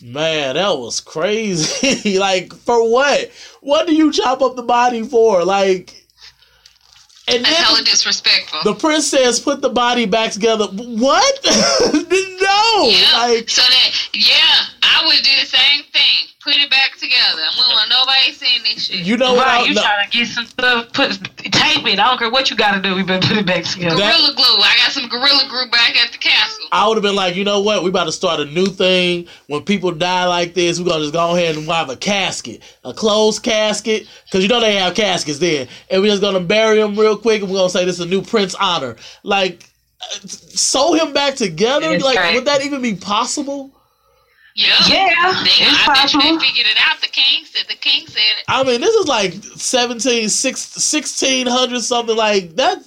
[0.01, 2.19] Man, that was crazy.
[2.19, 3.31] like for what?
[3.61, 5.45] What do you chop up the body for?
[5.45, 5.95] Like,
[7.27, 8.61] and That's then hella disrespectful.
[8.65, 10.67] the princess put the body back together.
[10.67, 11.41] What?
[11.45, 13.19] no, yeah.
[13.19, 16.27] like so that yeah, I would do the same thing.
[16.49, 17.43] Put it back together.
[17.43, 19.05] I don't want nobody seeing this shit.
[19.05, 19.47] you know what?
[19.47, 21.99] right, you no, trying to get some stuff, put tape it.
[21.99, 22.95] I don't care what you got to do.
[22.95, 23.97] We better put it back together.
[23.97, 24.65] That- gorilla glue.
[24.65, 26.65] I got some gorilla glue back at the castle.
[26.73, 27.83] I would have been like, you know what?
[27.83, 29.29] We about to start a new thing.
[29.49, 32.95] When people die like this, we're gonna just go ahead and have a casket, a
[32.95, 36.99] closed casket, because you know they have caskets there, and we're just gonna bury him
[36.99, 38.97] real quick, and we're gonna say this is a new prince honor.
[39.23, 39.69] Like,
[40.01, 41.99] uh, sew him back together.
[41.99, 42.35] Like, right.
[42.35, 43.71] would that even be possible?
[44.59, 44.75] Yeah.
[44.89, 47.01] Yeah, They, it's I bet you they figured it out.
[47.01, 47.67] The king said.
[47.69, 48.45] The king said it.
[48.49, 52.79] I mean, this is like 17, six- 1600 something like that.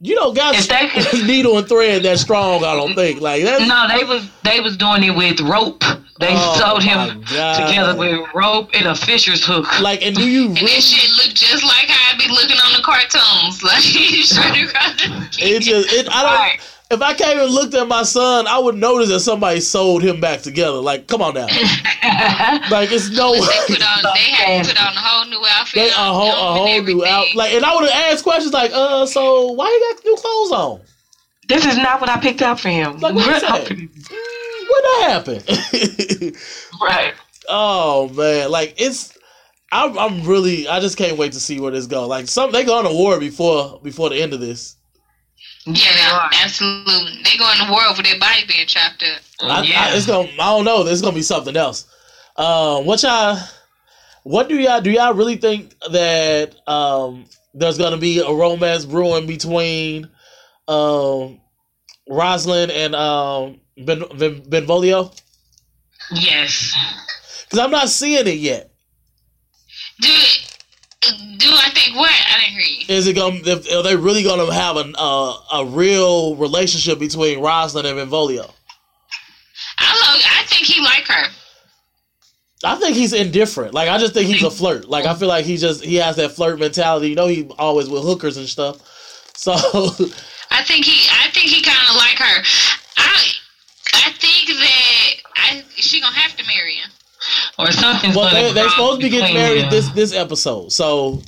[0.00, 2.62] You don't got If they could- needle and thread that strong.
[2.62, 3.66] I don't think like that.
[3.66, 5.82] No, they was they was doing it with rope.
[6.20, 7.66] They Oh, sewed him God.
[7.66, 9.66] together with rope and a fisher's hook.
[9.80, 10.66] Like, and do you And really?
[10.74, 13.62] that shit looked just like how I be looking on the cartoons.
[13.64, 14.70] Like straight
[15.40, 16.06] It just it.
[16.10, 16.32] I don't.
[16.34, 16.60] Right.
[16.90, 20.20] If I came and looked at my son, I would notice that somebody sold him
[20.20, 20.78] back together.
[20.78, 21.46] Like, come on now.
[22.70, 23.40] Like, it's no way.
[23.40, 24.02] They put on.
[24.14, 25.74] They had to put on a whole new outfit.
[25.74, 27.36] They a whole, a whole new outfit.
[27.36, 30.52] Like, and I would have asked questions like, uh, so why you got new clothes
[30.52, 30.80] on?
[31.48, 32.98] this is not what I picked up for him.
[32.98, 33.66] Like, what's that?
[33.66, 33.88] Mm,
[34.68, 36.36] What that happened?
[36.82, 37.14] right.
[37.48, 39.16] oh man, like it's.
[39.70, 40.66] I'm, I'm really.
[40.68, 42.08] I just can't wait to see where this goes.
[42.08, 44.76] Like, some they go on a war before before the end of this.
[45.74, 47.22] Yeah, Yeah, absolutely.
[47.24, 49.20] They go in the world with their body being chopped up.
[49.40, 49.84] I, yeah.
[49.84, 50.28] I, it's gonna.
[50.28, 50.86] I don't know.
[50.86, 51.86] It's gonna be something else.
[52.36, 53.38] Um, what y'all?
[54.24, 54.90] What do y'all do?
[54.90, 60.08] Y'all really think that um there's gonna be a romance brewing between
[60.66, 61.40] um
[62.08, 65.12] Rosalind and um Ben, ben Benvolio?
[66.12, 66.74] yes.
[67.44, 68.70] Because I'm not seeing it yet.
[70.00, 70.08] Do
[71.38, 72.10] do I think what?
[72.10, 72.84] I didn't hear you.
[72.88, 73.38] Is it gonna?
[73.78, 78.50] Are they really gonna have a uh, a real relationship between Rosalind and Benvolio?
[79.78, 80.22] I love.
[80.30, 81.30] I think he like her.
[82.64, 83.72] I think he's indifferent.
[83.72, 84.88] Like I just think he's a flirt.
[84.88, 87.10] Like I feel like he just he has that flirt mentality.
[87.10, 88.80] You know, he always with hookers and stuff.
[89.36, 89.52] So
[90.50, 91.08] I think he.
[91.10, 92.42] I think he kind of like her.
[92.96, 93.30] I.
[93.94, 95.64] I think that I.
[95.76, 96.90] She gonna have to marry him.
[97.58, 99.70] Or something's well, they they grow supposed to be getting married them.
[99.70, 100.70] this this episode.
[100.72, 101.22] So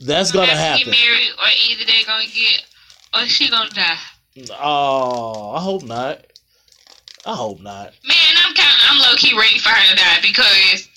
[0.00, 0.84] that's Gonna gonna happen.
[0.86, 2.64] get married, or either they're gonna get,
[3.14, 3.98] or she gonna die.
[4.60, 6.24] Oh, I hope not.
[7.24, 7.92] I hope not.
[8.04, 8.66] Man, I'm kind.
[8.68, 10.88] of I'm low key ready for her to die because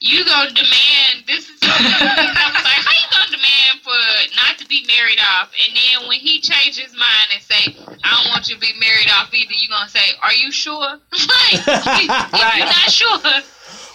[0.00, 1.26] you gonna demand.
[1.26, 1.58] This is.
[1.62, 6.08] I was like, how you gonna demand for not to be married off, and then
[6.08, 9.32] when he changes his mind and say, "I don't want you to be married off
[9.34, 10.80] either," you gonna say, "Are you sure?"
[11.12, 13.20] like, if you're not sure,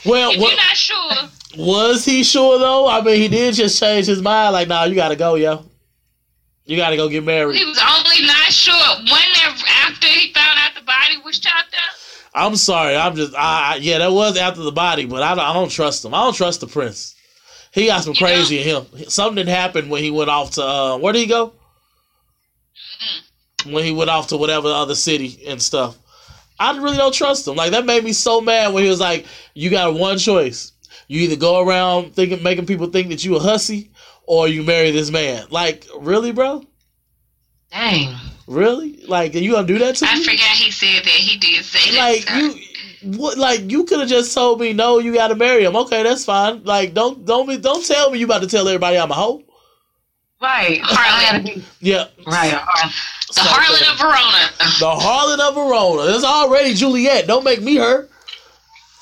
[0.05, 2.87] Well, if what, you're not sure, was he sure though?
[2.87, 4.53] I mean, he did just change his mind.
[4.53, 5.65] Like, nah, you gotta go, yo.
[6.65, 7.57] You gotta go get married.
[7.57, 8.73] he was only not sure.
[8.73, 9.21] When
[9.85, 11.95] after he found out the body was chopped up.
[12.35, 12.95] I'm sorry.
[12.95, 15.69] I'm just, I, I yeah, that was after the body, but I don't, I don't
[15.69, 16.13] trust him.
[16.13, 17.15] I don't trust the prince.
[17.73, 19.09] He got some You know- crazy in him.
[19.09, 21.53] Something happened when he went off to uh, where did he go?
[23.65, 25.97] When he went off to whatever other city and stuff.
[26.63, 27.55] I really don't trust him.
[27.55, 30.71] Like that made me so mad when he was like, "You got one choice.
[31.07, 33.91] You either go around thinking, making people think that you a hussy,
[34.25, 36.63] or you marry this man." Like, really, bro?
[37.71, 38.15] Dang.
[38.47, 39.03] Really?
[39.07, 40.11] Like, are you gonna do that to me?
[40.11, 40.23] I me?
[40.23, 41.09] forgot he said that.
[41.09, 42.41] He did say like that.
[42.41, 46.03] you what like you could have just told me no you gotta marry him okay
[46.03, 49.11] that's fine like don't don't be don't tell me you about to tell everybody i'm
[49.11, 49.43] a hoe
[50.41, 50.79] Right.
[50.81, 51.63] Harlot.
[51.81, 52.53] yeah Right.
[53.35, 54.49] The harlot of Verona.
[54.79, 58.07] the harlot of verona that's already juliet don't make me her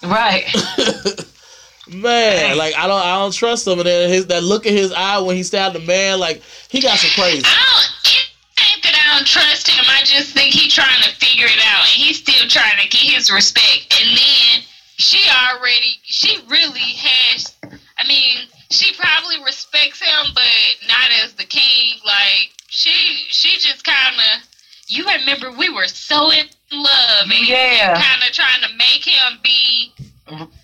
[0.04, 0.46] Right.
[1.88, 4.94] man like i don't i don't trust him and then his that look in his
[4.94, 8.16] eye when he stabbed the man like he got some crazy I don't.
[8.64, 9.84] It that I don't trust him.
[9.88, 13.02] I just think he's trying to figure it out, and he's still trying to get
[13.02, 13.94] his respect.
[14.00, 14.64] And then
[14.98, 17.56] she already, she really has.
[17.64, 18.38] I mean,
[18.72, 20.44] she probably respects him, but
[20.88, 21.96] not as the king.
[22.06, 22.92] Like she,
[23.30, 24.48] she just kind of.
[24.88, 28.02] You remember we were so in love, and Yeah.
[28.02, 29.94] kind of trying to make him be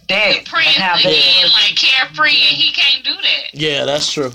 [0.09, 0.35] That.
[0.43, 3.53] the prince again, like carefree, and he can't do that.
[3.53, 4.31] yeah that's true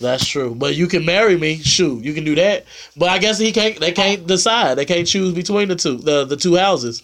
[0.00, 2.64] that's true but you can marry me shoot you can do that
[2.96, 6.24] but i guess he can't they can't decide they can't choose between the two the
[6.24, 7.00] the two houses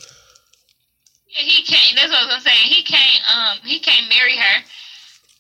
[1.29, 1.97] Yeah, he can't.
[1.97, 2.67] That's what I'm saying.
[2.69, 3.23] He can't.
[3.35, 4.63] Um, he can't marry her.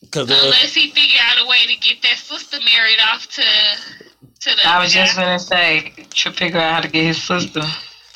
[0.03, 3.42] Because Unless he figure out a way to get that sister married off to
[4.40, 4.66] to the.
[4.66, 7.62] I was just gonna say to figure out how to get his sister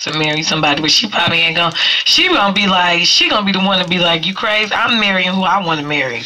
[0.03, 1.74] to marry somebody, but she probably ain't gonna.
[2.05, 4.74] She gonna be like, she gonna be the one to be like, "You crazy?
[4.74, 6.22] I'm marrying who I want to marry."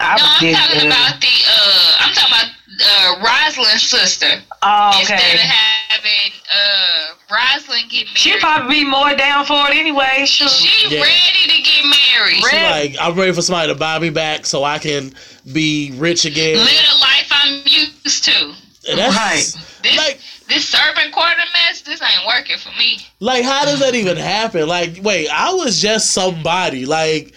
[0.00, 1.34] I No, I'm did, talking uh, about the.
[1.46, 2.50] Uh, I'm talking about
[2.82, 4.42] uh, Rosalind's sister.
[4.62, 5.46] Oh, Instead of okay.
[5.46, 10.24] having uh, Rosalind get married, She probably be more down for it anyway.
[10.26, 10.50] Shoot.
[10.50, 11.02] she Yeah.
[11.02, 12.42] ready to get married.
[12.44, 15.14] Re- She like, I'm ready for somebody to buy me back so I can
[15.52, 16.56] be rich again.
[16.58, 18.54] Live the life I'm used to.
[18.90, 19.64] And that's Right.
[19.82, 21.80] This like, this servant quarter mess.
[21.82, 22.98] This ain't working for me.
[23.20, 24.68] like, how does that even happen?
[24.68, 26.84] Like, wait, I was just somebody.
[26.84, 27.34] Like,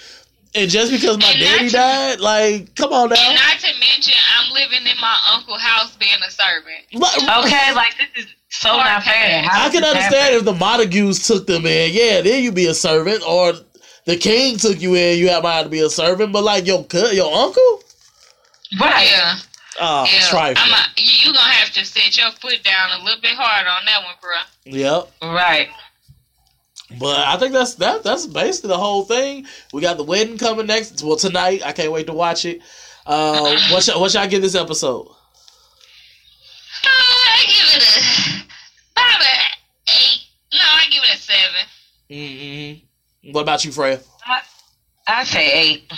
[0.56, 3.34] and just because my And daddy to- died, like, come on And now.
[3.34, 6.86] not to mention, I'm living in my uncle's house being a servant.
[6.94, 9.42] Like, Okay, like this is so not fair.
[9.44, 10.38] How I can understand happen?
[10.38, 11.94] if the Montagues took them in.
[11.94, 13.54] Yeah, then you be a servant, or
[14.06, 15.18] the king took you in.
[15.20, 16.32] You have to be a servant.
[16.32, 17.82] But like your cut, your uncle,
[18.80, 19.08] Right.
[19.10, 19.36] Yeah.
[19.80, 20.58] oh, Yeah, trifling.
[20.58, 23.70] I'm a, you, you gonna have to set your foot down a little bit harder
[23.70, 24.32] on that one, bro.
[24.66, 25.12] Yep.
[25.22, 25.70] Right.
[27.00, 28.04] But I think that's that.
[28.04, 29.48] That's basically the whole thing.
[29.74, 31.04] We got the wedding coming next.
[31.04, 31.66] Well, tonight.
[31.66, 32.62] I can't wait to watch it.
[33.06, 35.08] Uh, what should, what should I give this episode?
[35.08, 38.44] Uh, I give it a
[38.92, 40.28] about a eight.
[40.54, 41.66] No, I give it a seven.
[42.10, 43.32] Mm-hmm.
[43.32, 44.00] What about you, Freya?
[45.08, 45.92] I say eight.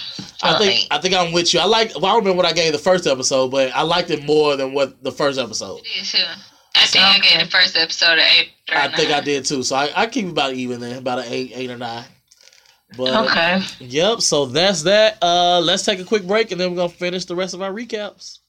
[0.43, 0.87] I think eight.
[0.91, 1.59] I think I'm with you.
[1.59, 1.95] I like.
[1.95, 4.55] Well, I don't remember what I gave the first episode, but I liked it more
[4.57, 5.81] than what the first episode.
[5.95, 6.23] Yeah, too.
[6.75, 7.29] I think I Okay.
[7.37, 8.49] gave the first episode a eight.
[8.71, 9.63] or I think I did too.
[9.63, 12.05] So I, I keep about even then, about an eight, eight or nine.
[12.97, 13.61] But Okay.
[13.79, 14.21] yep.
[14.21, 15.17] So that's that.
[15.21, 17.71] Uh, let's take a quick break and then we're gonna finish the rest of our
[17.71, 18.39] recaps.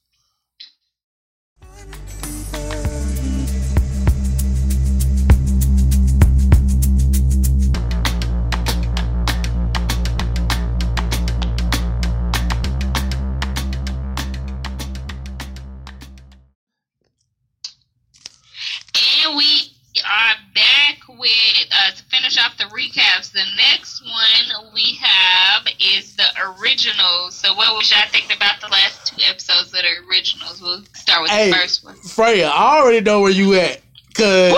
[22.79, 23.31] Recaps.
[23.33, 26.23] The next one we have is the
[26.61, 27.35] originals.
[27.35, 30.61] So, what was y'all thinking about the last two episodes that are originals?
[30.61, 31.49] We'll start with Hey.
[31.51, 31.95] the first one.
[31.95, 33.81] Freya, I already know where you at.
[34.13, 34.53] Cause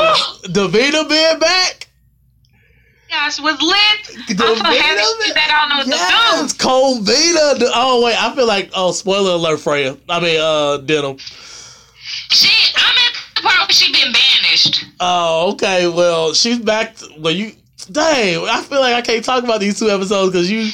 [0.48, 1.88] Davina being back.
[3.10, 4.30] Gosh, was lit.
[4.30, 5.50] I'm so happy she's back.
[5.52, 6.64] I don't know what Yes, to do.
[6.64, 7.56] Kol Vita.
[7.60, 9.98] The- Oh wait, I feel like oh spoiler alert, Freya.
[10.08, 11.18] I mean uh Denim.
[11.18, 14.86] She, I'm at the part where she been banished.
[15.00, 15.88] Oh, okay.
[15.90, 16.96] Well, she's back.
[17.20, 17.52] well, you.
[17.86, 20.70] Dang, I feel like I can't talk about these two episodes because you.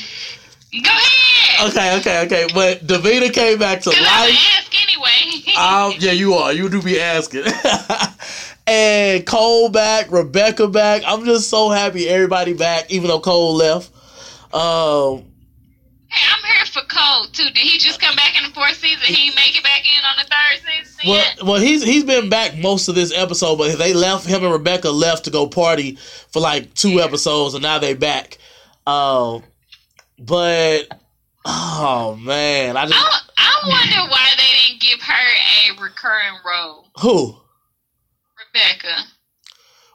[0.82, 1.70] Go ahead.
[1.70, 2.48] Okay, okay, okay.
[2.54, 4.00] But Davina came back to life.
[4.02, 5.44] ask anyway.
[5.58, 6.54] Um, yeah, you are.
[6.54, 7.46] You do be asking.
[8.68, 11.02] and Kol back, Rebekah back.
[11.04, 13.92] I'm just so happy everybody back, even though Kol left.
[14.54, 15.26] Um,
[16.32, 17.46] I'm here for Colt too.
[17.46, 19.02] Did he just come back in the fourth season?
[19.06, 21.44] He make it back in on the third season Well, yet?
[21.44, 24.90] well, he's he's been back most of this episode, but they left him and Rebekah
[24.92, 25.96] left to go party
[26.32, 28.38] for like two episodes, and now they back.
[28.86, 29.44] Um,
[30.20, 30.88] but
[31.46, 35.14] oh man, I just I, I wonder why they didn't give her
[35.74, 37.36] a recurring role, who?
[38.54, 39.04] Rebekah,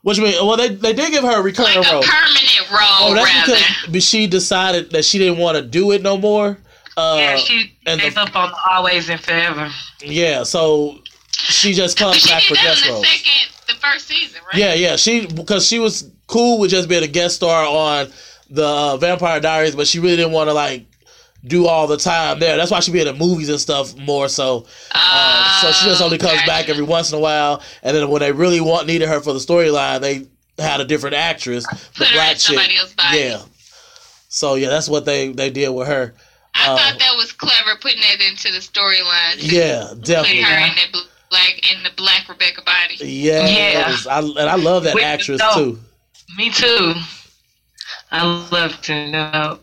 [0.02, 0.34] What you mean?
[0.46, 2.02] Well, they they did give her a recurring like a role.
[2.02, 2.80] permanent role
[3.10, 3.52] Oh, that's rather.
[3.54, 6.58] because but she decided that she didn't want to do it no more.
[6.96, 9.70] Uh, yeah, she and gave the- up on always and forever.
[10.04, 10.98] yeah, so
[11.32, 13.06] she just comes back for that guest in the roles.
[13.08, 14.56] second, the first season, right?
[14.60, 14.96] Yeah, yeah.
[14.96, 18.12] She because she was cool with just being a guest star on
[18.50, 20.84] the uh, Vampire Diaries, but she really didn't want to like
[21.44, 22.56] do all the time there.
[22.56, 24.66] That's why she be in the movies and stuff more so.
[24.94, 26.46] Uh, so she just only comes okay.
[26.46, 29.32] back every once in a while, and then when they really want needed her for
[29.32, 30.26] the storyline, they
[30.62, 32.40] had a different actress, the Put her black chick.
[32.56, 33.18] somebody else's body.
[33.18, 33.42] Yeah.
[34.28, 36.14] So yeah, that's what they they did with her.
[36.54, 39.36] I Uh, thought that was clever putting it into the storyline.
[39.38, 40.42] Yeah, Put definitely.
[40.42, 40.98] her in the
[41.30, 42.96] black in the black Rebekah body.
[43.00, 43.96] Yeah, Yeah.
[44.10, 45.78] I, and I love that With actress too.
[46.36, 46.94] Me too.
[48.10, 49.58] I love to know.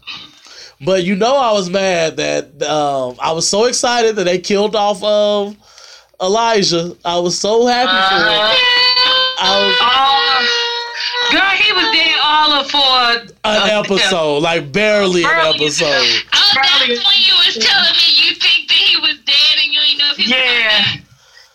[0.81, 4.75] But you know, I was mad that um, I was so excited that they killed
[4.75, 5.55] off of
[6.21, 6.95] Elijah.
[7.03, 8.39] I was so happy for him.
[8.39, 8.55] Uh-huh.
[9.41, 15.29] I was Oh, girl, he was dead all of for an episode, like barely an
[15.29, 15.65] Barely.
[15.65, 15.85] episode.
[16.33, 19.79] Oh, that's when you was telling me you think that he was dead and you
[19.81, 20.93] ain't know if he was Yeah.
[20.95, 21.03] dead.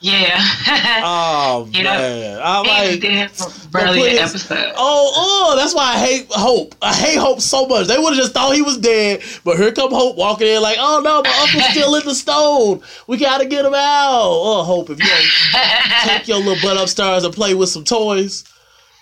[0.05, 0.37] Yeah.
[1.07, 4.19] Oh You know, man, I'm like, dead for barely please.
[4.19, 4.73] an episode.
[4.77, 6.75] oh, oh, that's why I hate Hope.
[6.83, 7.87] I hate Hope so much.
[7.87, 10.77] They would have just thought he was dead, but here come Hope walking in like,
[10.79, 12.83] oh no, my uncle's still in the stone.
[13.07, 14.21] We gotta get him out.
[14.21, 18.45] Oh, Hope, if you don't take your little butt upstairs and play with some toys.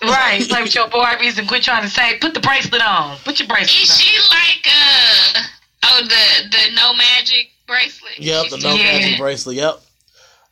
[0.03, 0.41] right.
[0.49, 3.17] Play with your Barbies and quit trying to say, put the bracelet on.
[3.25, 3.83] Put your bracelet on.
[3.83, 3.97] Is on.
[3.99, 5.43] she like uh
[5.85, 8.19] oh the the no magic bracelet?
[8.19, 8.85] Yep, the no Yeah.
[8.99, 9.57] magic bracelet.
[9.57, 9.81] Yep.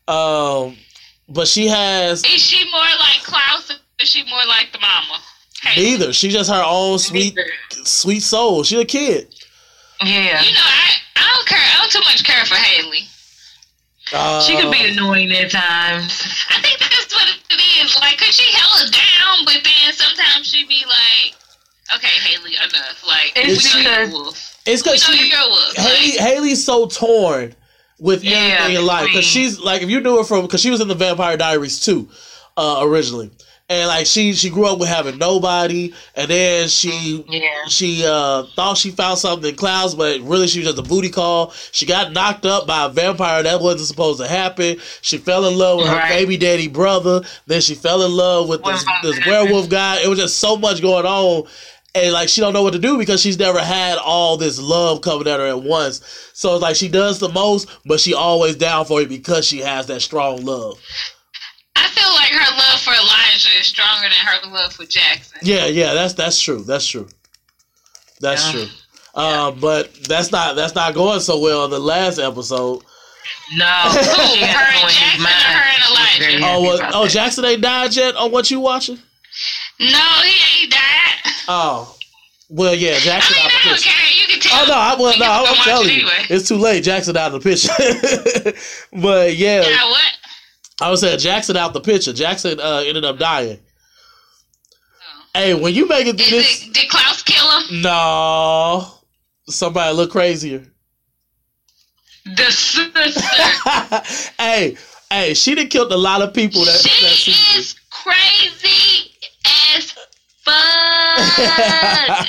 [0.09, 0.77] Um,
[1.29, 5.21] but she has Is she more like Klaus or is she more like the mama?
[5.63, 6.13] Hey, neither.
[6.13, 7.39] She's just her own sweet,
[7.85, 8.63] sweet soul.
[8.65, 9.33] She's a kid.
[10.03, 10.43] Yeah.
[10.43, 11.59] You know, I, I don't care.
[11.61, 13.01] I don't too much care for Hayley.
[14.13, 16.25] Uh, She can be annoying at times.
[16.51, 17.95] I think that's what it is.
[18.01, 21.35] Like, cause she held down, but then sometimes she'd be like,
[21.95, 24.57] "Okay, Hayley, enough." Like, It's we know because- you're a wolf.
[24.67, 25.77] It's We because know she you're a wolf.
[25.77, 27.55] Hayley, Like, Hayley's so torn
[28.01, 30.71] with Yeah, everything in life because she's like, if you knew her from, because she
[30.71, 32.09] was in the Vampire Diaries too,
[32.57, 33.31] uh, originally,
[33.69, 37.67] and like she she grew up with having nobody, and then she Yeah.
[37.69, 41.09] she uh thought she found something in Klaus, but really she was just a booty
[41.11, 41.53] call.
[41.71, 44.79] She got knocked up by a vampire that wasn't supposed to happen.
[45.03, 47.21] She fell in love with her baby daddy brother.
[47.47, 50.01] Then she fell in love with this, this werewolf guy.
[50.03, 51.47] It was just so much going on.
[51.95, 55.01] And like she don't know what to do because she's never had all this love
[55.01, 56.01] coming at her at once.
[56.35, 59.59] So it's like she does the most, but she always down for it because she
[59.59, 60.79] has that strong love.
[61.75, 65.39] I feel like her love for Elijah is stronger than her love for Jackson.
[65.43, 66.63] Yeah, yeah, that's that's true.
[66.63, 67.09] That's true.
[68.21, 68.53] That's Yeah.
[68.53, 68.67] true.
[69.15, 72.83] Um, but that's not that's not going so well in the last episode.
[73.57, 73.65] No.
[73.67, 76.47] Her and one in his Jackson or her and Elijah?
[76.47, 77.09] Oh, well, oh.
[77.09, 78.99] Jackson ain't died yet on what you watching?
[79.81, 79.87] No,
[80.23, 81.33] he ain't died.
[81.49, 81.97] Oh,
[82.51, 83.89] well, yeah, I Jackson mean, out the picture.
[83.91, 84.13] care.
[84.13, 84.63] You can tell.
[84.63, 86.27] Oh no, I well, no, I'm, I'm telling it you, anyway.
[86.29, 86.85] it's too late.
[86.85, 88.53] Jackson out of the picture.
[89.01, 90.13] but yeah, Yeah, what?
[90.83, 92.13] I was saying Jackson out the picture.
[92.13, 93.59] Jackson uh, ended up dying.
[93.63, 95.25] Oh.
[95.35, 97.83] Hey, when you make it through Is this, it, did Klaus kill him?
[97.83, 98.87] no,
[99.49, 100.67] somebody look crazier.
[102.25, 104.33] The sister.
[104.43, 104.77] hey,
[105.11, 107.61] hey, she done killed a lot of people that, that she season.
[107.61, 109.10] is crazy
[109.45, 109.93] as
[110.43, 110.55] fuck.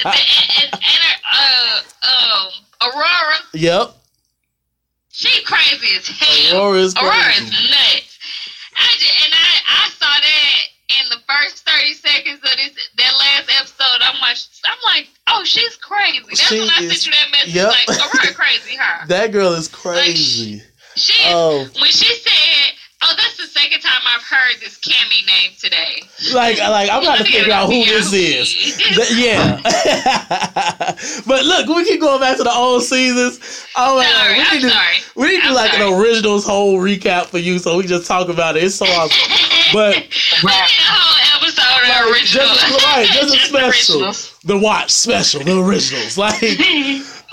[0.05, 2.51] and, and, her, uh, um,
[2.82, 3.91] Aurora, Yep,
[5.12, 6.62] she crazy as hell.
[6.62, 7.45] Aurora is Aurora crazy.
[7.45, 8.18] is nuts.
[8.78, 10.59] I just, and I, I saw that
[10.89, 14.01] in the first thirty seconds of this that last episode.
[14.01, 16.20] I'm like, I'm like, oh, she's crazy.
[16.28, 17.53] That's She when I is- sent you that message.
[17.55, 17.70] yep.
[17.88, 19.05] Like, Aurora crazy, huh?
[19.07, 20.62] That girl is crazy.
[20.95, 22.32] She is Oh, when she said,
[23.04, 26.02] "Oh, that's the second time I've heard this Cami name today."
[26.34, 28.80] like, like I'm trying to figure out who this is.
[29.18, 29.60] Yeah.
[31.28, 33.66] but look, we keep going back to the old seasons.
[33.76, 34.95] Oh my sorry, God, we need to, sorry.
[35.16, 38.30] we need to do like an originals whole recap for you, so we just talk
[38.30, 38.64] about it.
[38.64, 39.32] It's so awesome.
[39.74, 39.95] But
[40.43, 42.45] we did a whole episode of Like, original.
[42.47, 44.39] just, right, just a special, originals.
[44.43, 46.18] the watch special, the originals.
[46.18, 46.41] Like,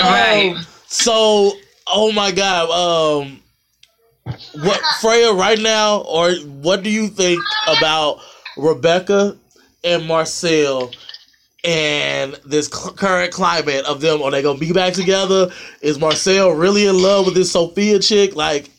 [0.00, 0.54] Right.
[0.56, 1.52] um, so,
[1.88, 3.40] oh my God, um,
[4.54, 6.32] what Freya right now, or
[6.62, 8.20] what do you think about
[8.56, 9.36] Rebekah
[9.84, 10.90] and Marcel
[11.64, 14.22] and this current climate of them?
[14.22, 15.50] Are they gonna be back together?
[15.80, 18.34] Is Marcel really in love with this Sophia chick?
[18.36, 18.70] Like,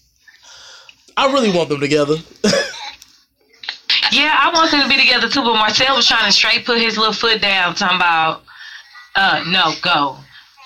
[1.17, 2.15] I really want them together.
[4.11, 6.79] Yeah, I want them to be together too, but Marcel was trying to straight put
[6.79, 8.43] his little foot down, talking about,
[9.15, 10.17] uh, no, go,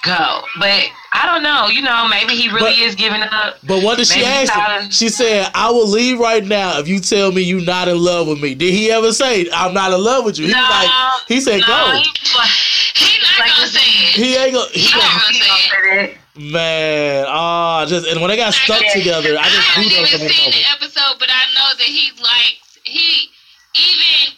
[0.03, 0.43] go.
[0.59, 0.85] But
[1.15, 3.57] I don't know, you know, maybe he really But- is giving up.
[3.63, 4.89] But what did she Maybe ask him?
[4.91, 8.27] She said, "I will leave right now if you tell me you're not in love
[8.27, 10.47] with me." Did he ever say, "I'm not in love with you"?
[10.47, 10.91] He no, was like,
[11.27, 12.49] he said, no, "Go." he was like-
[12.95, 14.13] He not Like gonna say it.
[14.15, 14.69] He ain't gonna.
[14.71, 16.17] He He gonna not gonna say gonna it.
[16.35, 18.93] man, ah, just and when they got stuck Yeah.
[18.93, 21.85] together, I just I just haven't even seen coming the episode, but I know that
[21.87, 23.29] he like he
[23.75, 24.33] even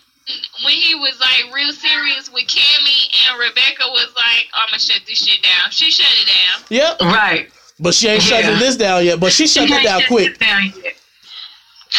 [0.64, 5.02] when he was like real serious with Cami and Rebekah was like, "I'm gonna shut
[5.08, 6.64] this shit down." She shut it down.
[6.70, 7.50] Yep, Right.
[7.80, 9.20] but she ain't shutting this down yet.
[9.20, 10.38] But she shut it down shut quick.
[10.40, 10.96] this down yet.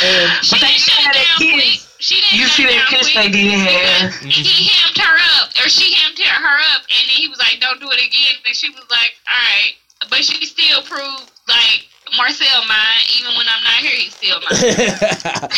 [0.03, 1.81] And She But they didn't shut it down quick.
[1.99, 4.13] She didn't You shut see it that down kiss quick they did have?
[4.21, 4.69] because He mm-hmm.
[4.69, 7.89] hemmed her up, or she hemmed her up, and then he was like, "Don't do
[7.91, 9.75] it again." And she was like, "All right,"
[10.11, 12.77] but she still proved like Marcel mine.
[13.19, 14.51] Even when I'm not here, he's still mine.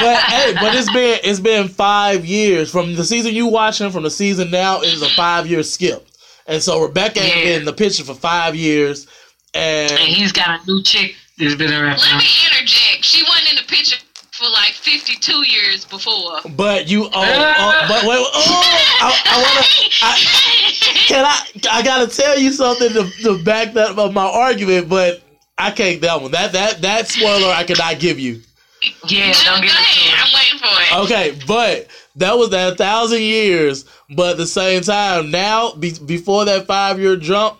[0.00, 4.02] but hey, but it's been it's been five years from the season you watching from
[4.02, 6.06] the season now it is a five year skip,
[6.46, 9.06] and so Rebekah ain't been in the picture for five years,
[9.54, 11.98] and and he's got a new chick that's been around.
[11.98, 13.04] Let me interject.
[13.04, 13.96] She wasn't in the picture
[14.32, 16.40] for like 52 years before.
[16.56, 18.62] but you oh, oh but wait oh
[19.00, 19.66] I, I wanna
[20.02, 20.18] I,
[21.06, 25.22] can I I gotta tell you something to, to back that up my argument, but
[25.58, 28.40] I can't that one that that that spoiler I cannot give you.
[29.06, 29.98] Yeah, don't go get ahead.
[30.02, 30.18] into it.
[30.18, 31.04] I'm waiting for it.
[31.04, 31.86] Okay, but
[32.16, 33.84] that was that thousand years.
[34.14, 37.58] But at the same time, now be, before that five year jump,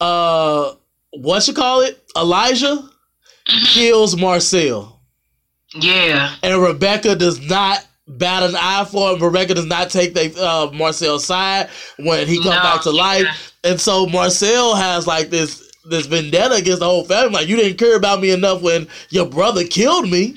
[0.00, 0.74] uh,
[1.12, 2.02] what you call it?
[2.16, 2.88] Elijah
[3.46, 5.00] kills Marcel,
[5.74, 6.34] Yeah.
[6.42, 9.22] and Rebekah does not bat an eye for him.
[9.22, 11.68] Rebekah does not take the uh, Marcel's side
[11.98, 13.22] when he comes No, back to life,
[13.64, 13.70] yeah.
[13.70, 17.30] and so Marcel has like this this vendetta against the whole family.
[17.32, 20.36] Like you didn't care about me enough when your brother killed me,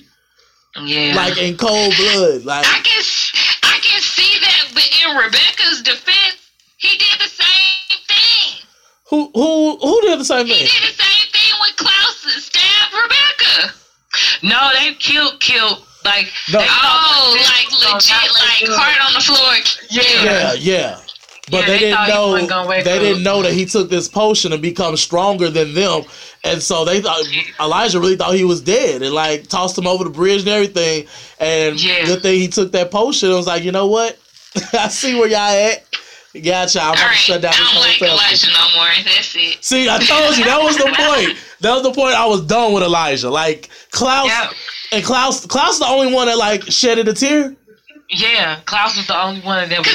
[0.81, 1.13] Yeah.
[1.15, 2.45] like in cold blood.
[2.45, 3.03] Like I can
[3.63, 6.37] I can see that, but in Rebekah's defense,
[6.77, 8.65] he did the same thing.
[9.09, 10.67] who who who did the same He thing?
[10.67, 13.73] He did the same thing with Klaus stabbed Rebekah.
[14.43, 16.59] no, they killed killed like No.
[16.59, 18.77] they Oh, thought- like legit, not like good.
[18.77, 19.55] heart on the floor.
[19.89, 20.23] Yeah.
[20.23, 20.99] Yeah, yeah.
[21.51, 22.83] But Yeah, they, they didn't know they wake up.
[22.85, 26.03] didn't know that he took this potion and become stronger than them,
[26.43, 27.23] and so they thought
[27.59, 31.05] Elijah really thought he was dead and like tossed him over the bridge and everything.
[31.39, 32.05] And Yeah.
[32.05, 33.29] good thing he took that potion.
[33.29, 34.17] and was like, you know what?
[34.73, 35.83] I see where y'all at.
[36.43, 36.81] Gotcha.
[36.81, 38.01] I'm All about to right, shut down I this don't whole like.
[38.01, 38.87] Elijah no more.
[39.05, 39.63] That's it.
[39.63, 41.37] See, I told you that was the point.
[41.61, 42.13] That was the point.
[42.15, 43.29] I was done with Elijah.
[43.29, 44.49] Like Klaus Yeah.
[44.91, 45.45] and Klaus.
[45.45, 47.55] Klaus is the only one that like shedded a tear.
[48.09, 49.87] Yeah, Klaus was the only one that was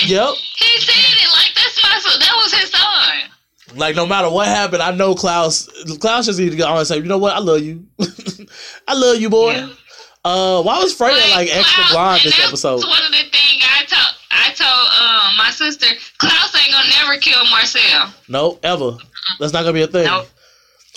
[0.00, 0.08] Cause that's his happy.
[0.08, 0.08] son.
[0.08, 0.34] Yep.
[0.58, 2.20] He said it like that's my son.
[2.20, 3.78] That was his son.
[3.78, 5.68] Like no matter what happened, I know Klaus.
[6.00, 7.86] Klaus just need to go on and say, you know what, I love you.
[8.88, 9.52] I love you, boy.
[9.52, 9.68] Yeah.
[10.24, 12.82] Uh, why was Freya like extra Klaus- blonde this episode?
[12.82, 15.86] one of the things I told I told um, my sister.
[16.18, 18.12] Klaus ain't gonna never kill Marcel.
[18.28, 18.96] No, ever.
[19.38, 20.06] That's not gonna be a thing.
[20.06, 20.26] Nope.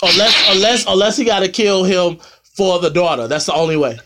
[0.02, 2.18] Unless, unless, unless he got to kill him
[2.56, 3.26] for the daughter.
[3.28, 3.98] That's the only way.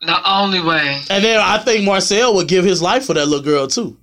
[0.00, 1.00] The only way.
[1.10, 3.98] And then I think Marcel would give his life for that little girl too.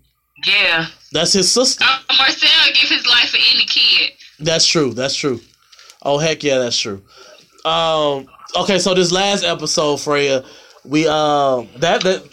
[0.46, 0.88] Yeah.
[1.12, 1.84] That's his sister.
[1.88, 4.12] Uh, Marcel give his life for any kid.
[4.40, 4.94] That's true.
[4.94, 5.40] That's true.
[6.04, 7.02] Oh heck yeah, that's true.
[7.66, 8.28] Um.
[8.58, 10.44] Okay, so this last episode, Freya,
[10.84, 12.24] we um that that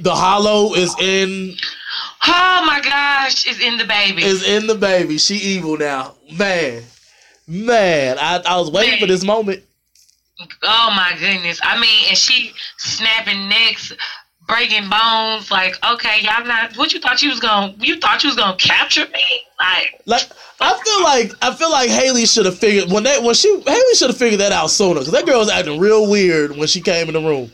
[0.00, 1.54] the hollow is in
[2.26, 4.22] Oh my gosh, it's in the baby.
[4.24, 5.18] is in the baby.
[5.18, 6.82] She evil now, man.
[7.46, 9.62] Man, I, I was waiting for this moment.
[10.62, 11.60] oh my goodness.
[11.62, 13.92] I mean, and she snapping necks,
[14.46, 15.50] breaking bones.
[15.50, 16.76] Like, okay, y'all not.
[16.76, 17.74] What you thought you was gonna?
[17.78, 19.24] You thought you was gonna capture me?
[19.58, 20.28] Like, Like
[20.60, 23.94] I feel like I feel like Hayley should have figured when that when she Hayley
[23.94, 26.80] should have figured that out sooner because that girl was acting real weird when she
[26.80, 27.50] came in the room.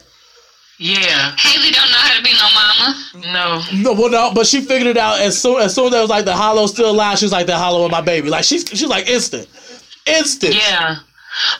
[0.78, 3.62] yeah, Hayley don't know how to be no mama.
[3.72, 6.00] no, No, well, no, but she figured it out as soon as soon as that
[6.00, 7.18] was like the hollow still alive.
[7.18, 8.28] She was like the hollow in my baby.
[8.30, 9.46] Like she's she's like instant,
[10.06, 10.54] instant.
[10.54, 10.96] yeah.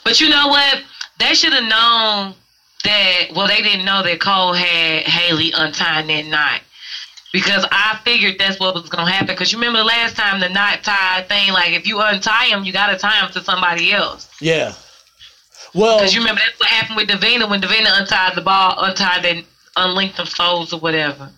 [0.05, 0.83] But you know what?
[1.19, 2.35] They should have known
[2.83, 3.29] that.
[3.35, 6.61] Well, they didn't know that Kol had Hayley untying that knot.
[7.33, 9.29] Because I figured that's what was gonna happen.
[9.29, 12.65] Because you remember the last time the knot tie thing, like if you untie him,
[12.65, 14.29] you gotta tie him to somebody else.
[14.41, 14.75] Yeah.
[15.73, 19.25] Well, Because you remember that's what happened with Davina when Davina untied the ball, untied
[19.25, 19.45] and
[19.77, 21.31] unlinked them folds or whatever.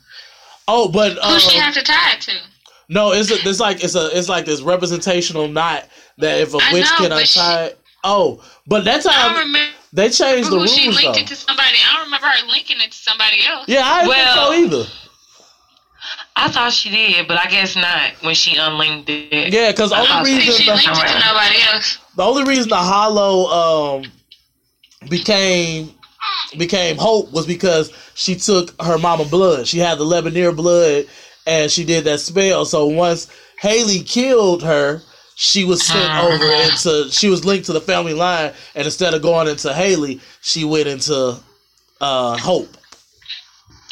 [0.66, 2.32] oh, but Who she uh, have to tie it to?
[2.88, 5.86] no, it's a, it's like it's a it's like this representational knot
[6.16, 7.64] that if a I witch know, can but she- untie.
[7.66, 11.02] it- oh, but that I don't time remember they changed the who rules she linked
[11.02, 11.20] though.
[11.20, 11.76] it to somebody.
[11.88, 13.66] I don't remember her linking it to somebody else.
[13.68, 14.90] Yeah, I didn't Well- think so either.
[16.34, 19.52] I thought she did, but I guess not when she unlinked it.
[19.52, 21.98] Yeah, because the only reason she the, it to nobody else.
[22.16, 24.04] the only reason the hollow um
[25.08, 25.94] became
[26.58, 29.66] became hope was because she took her mama blood.
[29.66, 31.04] She had the Labonair blood
[31.46, 32.64] and she did that spell.
[32.64, 33.28] So once
[33.60, 35.02] Hayley killed her,
[35.34, 36.26] she was sent Ah.
[36.26, 40.20] over into she was linked to the family line and instead of going into Hayley,
[40.42, 41.36] she went into
[42.00, 42.76] uh Hope.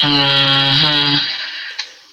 [0.01, 1.17] hmm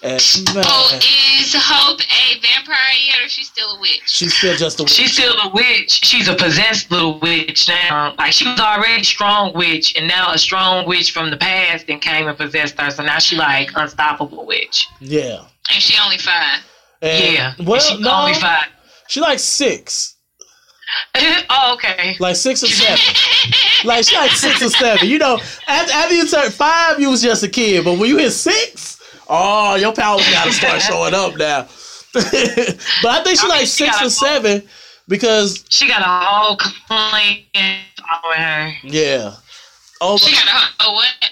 [0.03, 0.23] And
[0.57, 1.01] Oh, man,
[1.41, 2.77] is Hope a vampire
[3.07, 4.01] yet, or is she still a witch?
[4.07, 4.93] she's still just a witch.
[4.93, 6.01] She's still a witch.
[6.05, 8.15] She's a possessed little witch now.
[8.17, 11.99] Like she was already strong witch, and now a strong witch from the past then
[11.99, 12.91] came and possessed her.
[12.91, 14.87] So now she like unstoppable witch.
[15.01, 15.45] yeah.
[15.71, 16.61] And she only five.
[17.03, 17.53] And, yeah.
[17.61, 18.69] Well, she no, only five.
[19.09, 20.17] She like six,
[21.51, 22.17] oh, okay.
[22.21, 22.99] like six or seven.
[23.85, 25.09] Like she like six or seven.
[25.09, 25.39] You know,
[25.69, 29.01] after, after you turn five, you was just a kid, but when you hit six,
[29.29, 31.69] oh, your powers gotta start showing up now.
[32.13, 32.25] but
[33.07, 34.63] I think she I like she six got or seven
[35.07, 37.37] because She got a whole clan
[38.01, 38.73] following her.
[38.83, 39.35] yeah,
[40.01, 40.49] oh, She got
[40.81, 41.31] a, a what?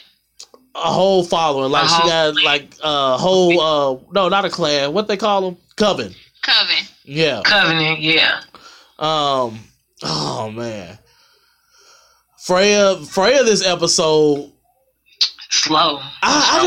[0.76, 1.72] a whole following.
[1.72, 2.44] Like A she got clan.
[2.44, 4.92] like a whole uh no, not a clan.
[4.92, 5.56] What they call them?
[5.76, 6.14] Coven.
[6.46, 6.84] Coven.
[7.04, 7.42] Yeah.
[7.44, 8.40] Covenant, yeah.
[8.98, 9.58] Um.
[10.02, 10.98] Oh man.
[12.38, 12.96] Freya.
[12.96, 13.42] Freya.
[13.44, 14.52] This episode.
[15.50, 15.98] Slow.
[16.22, 16.64] I, I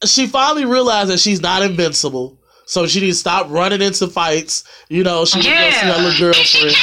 [0.00, 0.14] just.
[0.14, 2.38] She finally realized that she's not invincible.
[2.66, 4.64] So she needs to stop running into fights.
[4.88, 5.92] You know, she Yeah.
[5.94, 6.76] little And she girlfriend.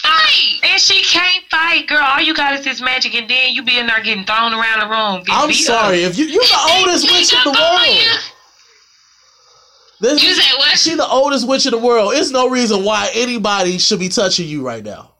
[0.00, 0.60] fight.
[0.62, 2.02] And she can't fight, girl.
[2.02, 4.80] All you got is this magic, and then you be in there getting thrown around
[4.80, 5.24] the room.
[5.30, 6.04] I'm sorry.
[6.04, 6.10] up.
[6.10, 8.18] If you you're the oldest witch in the world.
[10.02, 10.76] This, You said what?
[10.78, 12.12] she the oldest witch in the world.
[12.14, 15.10] It's no reason why anybody should be touching you right now.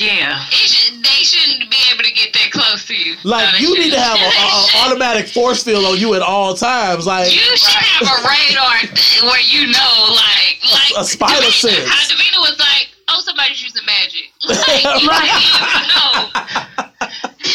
[0.00, 0.42] Yeah.
[0.48, 3.16] It should, they shouldn't be able to get that close to you.
[3.24, 4.02] Like No, they you need to shouldn't.
[4.02, 7.06] have an automatic force field on you at all times.
[7.06, 11.52] Like You should have a radar th- where you know, like, like a spider Davina,
[11.52, 11.88] sense.
[11.88, 15.28] How Davina was like, "Oh, somebody's using magic." Like, you Right.
[15.94, 16.88] know.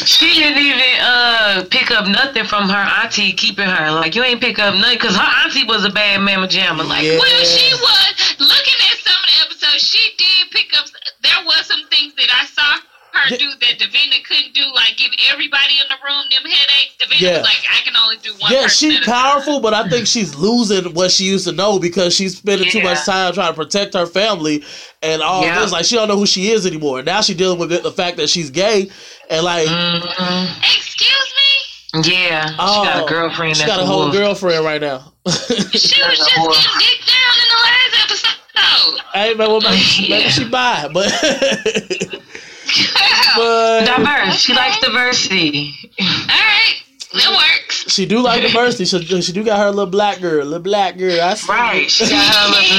[0.05, 3.91] She didn't even uh pick up nothing from her auntie keeping her.
[3.91, 6.85] Like you ain't pick up nothing because her auntie was a bad mamma jamma.
[6.87, 7.17] Like Yeah.
[7.19, 9.83] Well, she was looking at some of the episodes.
[9.83, 10.85] She did pick up.
[11.23, 12.77] There was some things that I saw
[13.17, 13.37] her Yeah.
[13.37, 16.95] do that Davina couldn't do, like give everybody in the room them headaches.
[17.01, 17.37] Davina Yeah.
[17.39, 19.87] was like, "I can only do one." Yeah, she's at a time." powerful, but I
[19.89, 23.49] think she's losing what she used to know because she's spending too much time trying
[23.51, 24.63] to protect her family
[25.01, 25.59] and all Yeah.
[25.61, 25.71] this.
[25.71, 27.01] Like she don't know who she is anymore.
[27.03, 28.89] Now she's dealing with the fact that she's gay
[29.29, 30.47] and like mhm.
[30.63, 31.33] Excuse
[32.03, 32.13] me.
[32.13, 33.55] yeah, oh, she got a girlfriend.
[33.57, 34.13] She that's got a a whole wolf.
[34.13, 35.13] girlfriend right now.
[35.27, 39.01] She was just getting dick down in the last episode.
[39.13, 41.11] I ain't know what maybe, maybe she bi, but
[43.35, 44.39] but Diverse.
[44.39, 45.73] She likes diversity.
[45.99, 46.75] All right,
[47.13, 47.91] that works.
[47.91, 48.85] she do like diversity.
[48.85, 51.19] She, she do got her little black girl, little black girl.
[51.21, 51.51] I see.
[51.51, 51.89] Right.
[51.89, 52.69] She got her little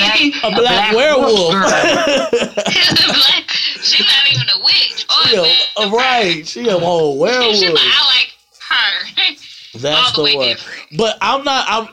[0.40, 1.52] black, A black, werewolf.
[1.52, 1.68] girl.
[2.68, 5.44] Black- She's not even a witch or she a a,
[5.88, 5.98] vampire.
[5.98, 6.46] right.
[6.46, 7.60] She a whole She werewolf.
[7.62, 8.34] like, I like
[8.68, 9.78] her.
[9.78, 10.48] That's all the the way one.
[10.48, 10.80] different.
[10.98, 11.64] But I'm not.
[11.68, 11.88] I'm.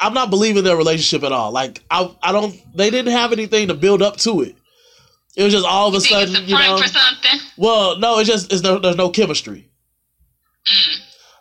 [0.00, 1.50] I'm not believing their relationship at all.
[1.52, 2.10] Like I.
[2.22, 2.54] I don't.
[2.76, 4.56] They didn't have anything to build up to it.
[5.38, 6.76] It was just all of a You think sudden, it's a you know.
[6.78, 7.40] for something?
[7.56, 8.78] Well, no, it's just it's no.
[8.80, 9.70] There's no chemistry.
[10.66, 10.96] Mm.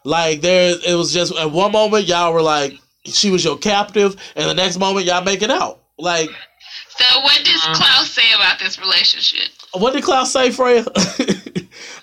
[0.05, 2.73] Like there, it was just at one moment y'all were like
[3.05, 5.81] she was your captive, and the next moment y'all making out.
[5.97, 6.29] Like
[6.95, 7.73] So what does Mhm.
[7.75, 9.49] Klaus say about this relationship?
[9.73, 10.85] what did Klaus say, Freya?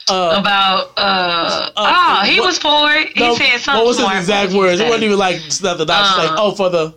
[0.09, 3.09] uh, About uh, Uh, oh, he what- was for it.
[3.17, 3.75] He no, said something.
[3.79, 4.81] what was his exact What did he words?
[4.81, 5.91] It wasn't even like nothing.
[5.91, 6.23] I just Uh.
[6.25, 6.95] like, oh, for the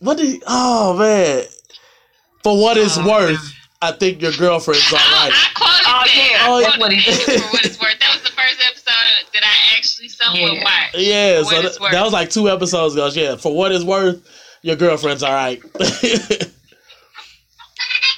[0.00, 0.26] what did?
[0.28, 1.44] He, oh man,
[2.42, 3.04] for what it's Uh.
[3.08, 5.04] worth, I think your girlfriend's all right.
[5.06, 5.32] I, right.
[5.32, 6.16] I quoted Oh, that.
[6.16, 6.46] yeah.
[6.48, 7.98] Oh, quoted what he for what it's worth.
[8.00, 10.64] That was the first episode that I actually somewhat Yeah.
[10.64, 10.96] watched.
[10.96, 11.92] Yeah, so what th- it's worth.
[11.92, 13.08] that was like two episodes ago.
[13.12, 14.20] Yeah, for what it's worth,
[14.62, 15.60] your girlfriend's all right.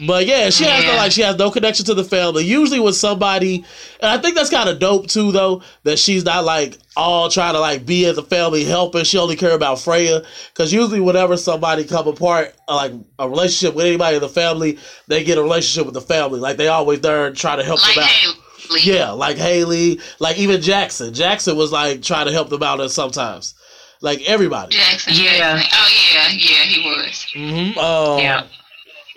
[0.07, 2.45] but yeah, she has no like she has no connection to the family.
[2.45, 3.65] Usually with somebody,
[4.01, 7.55] and I think that's kind of dope too, though that she's not like all trying
[7.55, 9.05] to like be as a family helper.
[9.05, 10.23] She only care about Freya
[10.53, 14.79] because usually whenever somebody come apart, uh, like a relationship with anybody in the family,
[15.09, 16.41] they get a relationship with the family.
[16.41, 18.11] Like they always there trying to help Like them out.
[18.11, 18.37] Hayley.
[18.83, 21.13] Yeah, like Hayley, like even Jackson.
[21.13, 23.55] Jackson was like trying to help them out at sometimes.
[24.01, 24.77] Like everybody.
[24.77, 25.13] Jackson.
[25.17, 25.59] Yeah.
[25.59, 25.71] Jackson.
[25.75, 27.27] Oh yeah, yeah, he was.
[27.33, 28.47] hmm Um, Yeah.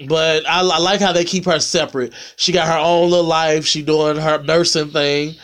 [0.08, 2.14] But I, I like how they keep her separate.
[2.36, 3.66] She got her own little life.
[3.66, 5.36] She doing her nursing thing,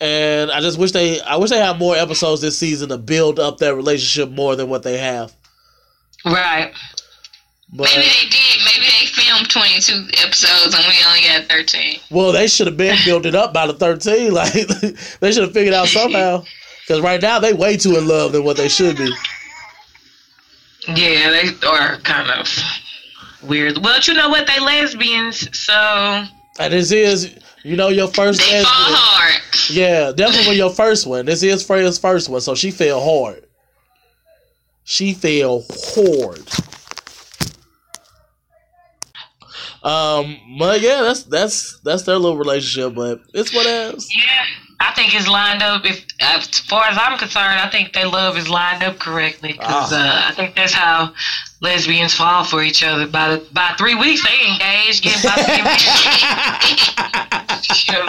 [0.00, 1.20] and I just wish they.
[1.20, 4.68] I wish they had more episodes this season to build up that relationship more than
[4.68, 5.32] what they have.
[6.24, 6.72] Right.
[7.70, 8.58] But Maybe they did.
[8.64, 12.00] Maybe they filmed 22 episodes and we only got 13.
[12.10, 14.32] well, they should have been built it up by the thirteen.
[14.38, 14.52] Like
[15.20, 16.44] they should have figured out somehow.
[16.86, 19.12] Because right now they way too in love than what they should be.
[20.88, 22.48] Yeah, they are kind of
[23.42, 23.78] weird.
[23.82, 24.46] Well, you know what?
[24.46, 26.24] They lesbians, so
[26.58, 28.40] And this is, you know, your first.
[28.40, 29.42] They fall hard.
[29.70, 31.26] Yeah, definitely your first one.
[31.26, 33.44] This is Freya's first one, so she fell hard.
[34.84, 36.40] She fell hard.
[39.82, 44.08] Um, but yeah, that's that's that's their little relationship, but it's what else.
[44.14, 44.44] yeah.
[44.80, 45.84] I think it's lined up.
[45.84, 49.52] If as far as I'm concerned, I think their love is lined up correctly.
[49.52, 50.26] Because Ah.
[50.26, 51.12] uh, I think that's how
[51.60, 53.06] lesbians fall for each other.
[53.06, 56.78] By the, by three weeks, they engaged, getting about to get married.
[57.62, 58.06] So,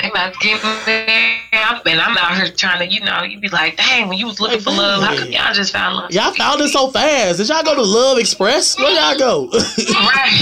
[0.00, 1.40] they about to get married.
[1.86, 4.40] And I'm out here trying to, you know, you be like, dang, when you was
[4.40, 6.10] looking for love, how come y'all just found love?
[6.10, 7.38] Y'all found it so fast.
[7.38, 8.78] Did y'all go to Love Express?
[8.78, 9.48] Where y'all go?
[9.50, 10.40] Right,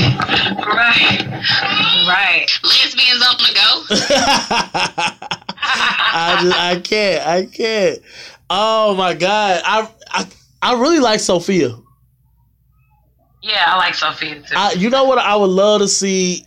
[0.59, 1.27] right,
[2.09, 2.47] right.
[2.63, 3.85] Lesbians on the go.
[5.65, 7.99] I just I can't I can't.
[8.51, 10.27] Oh my god, I I,
[10.61, 11.77] I really like Sophia.
[13.43, 14.55] Yeah, I like Sophia too.
[14.57, 16.47] I, you know what I would love to see.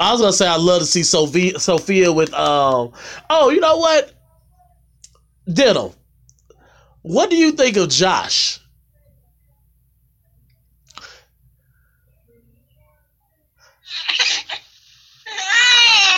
[0.00, 2.92] I was gonna say I'd love to see Sophia Sophia with um.
[3.28, 4.12] Oh, you know what?
[5.52, 5.94] Ditto.
[7.02, 8.60] What do you think of Josh?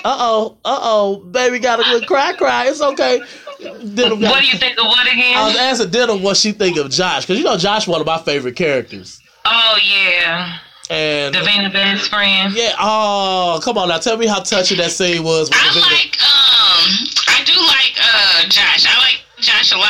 [0.05, 2.67] Uh oh, uh oh, baby got a good cry, cry.
[2.67, 3.19] It's okay.
[3.19, 5.37] Got- what do you think of what again?
[5.39, 8.07] I was asking Ditto what she think of Josh because you know Josh one of
[8.09, 10.59] my favorite characters, oh yeah,
[10.91, 12.55] and Davina best friend.
[12.55, 12.75] yeah.
[12.79, 15.49] Oh, come on now, tell me how touching that scene was.
[15.51, 15.93] With I Davina.
[15.93, 16.85] like um
[17.29, 18.87] I do like uh Josh.
[18.87, 19.89] I like Josh a lot.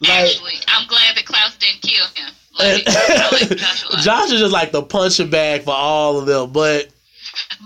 [0.00, 0.54] Like- actually.
[0.68, 2.32] I'm glad that Klaus didn't kill him.
[2.58, 4.04] Like, like Josh.
[4.04, 6.88] Josh is just like the punching bag for all of them, but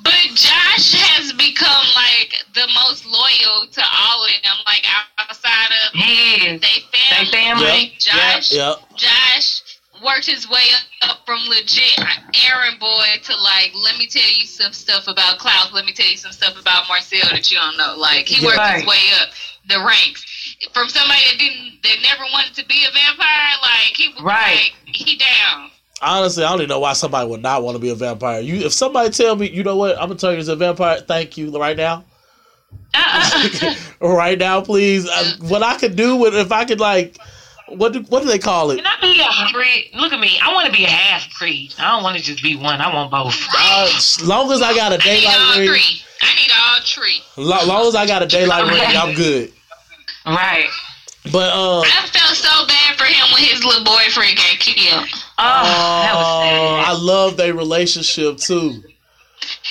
[0.02, 4.84] But Josh has become like the most loyal to all of them, like
[5.18, 7.24] outside of Yeah, they family.
[7.24, 7.64] They family.
[7.66, 8.76] Like Josh, yep.
[8.96, 9.62] Josh
[10.04, 10.62] worked his way
[11.02, 11.98] up from legit
[12.50, 15.72] errand boy to like, let me tell you some stuff about Klaus.
[15.72, 17.94] Let me tell you some stuff about Marcel that you don't know.
[17.96, 18.76] Like he worked Right.
[18.80, 19.28] his way up
[19.68, 20.24] the ranks
[20.74, 23.54] from somebody that didn't, that never wanted to be a vampire.
[23.62, 24.72] Like he was Right.
[24.86, 25.70] like, he down.
[26.02, 28.40] Honestly, I don't even know why somebody would not want to be a vampire.
[28.40, 31.00] You, if somebody tell me, you know what, I'm gonna turn you into a vampire.
[31.00, 32.04] Thank you, right now,
[32.94, 33.74] Uh-uh.
[34.00, 35.08] right now, please.
[35.08, 35.24] I, uh.
[35.48, 37.16] what I could do with if I could like,
[37.68, 38.76] what do, what do they call it?
[38.76, 39.94] Can I be a hybrid?
[39.94, 40.38] Look at me.
[40.42, 41.74] I want to be a half breed.
[41.78, 42.80] I don't want to just be one.
[42.80, 43.40] I want both.
[43.56, 46.02] Uh, as long as I got a I need all daylight ring, three.
[46.20, 47.20] I need all three.
[47.36, 49.52] lo- long as I got a daylight ring, I'm good.
[50.26, 50.68] Right.
[51.32, 55.08] But uh, I felt so bad for him when his little boyfriend got killed.
[55.38, 58.82] Oh, that was oh, I love their relationship too.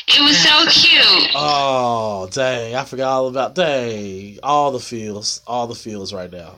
[0.08, 1.32] It was so cute.
[1.36, 2.76] Oh, dang.
[2.76, 4.40] I forgot all about dang.
[4.42, 5.42] All the feels.
[5.46, 6.56] All the feels right now.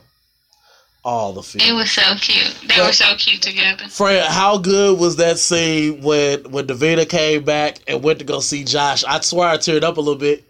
[1.06, 1.68] All the feels.
[1.68, 2.52] It was so cute.
[2.66, 3.84] They were so cute together.
[3.88, 8.40] Fred, how good was that scene when when Davina came back and went to go
[8.40, 9.04] see Josh?
[9.04, 10.45] I swear I teared up a little bit.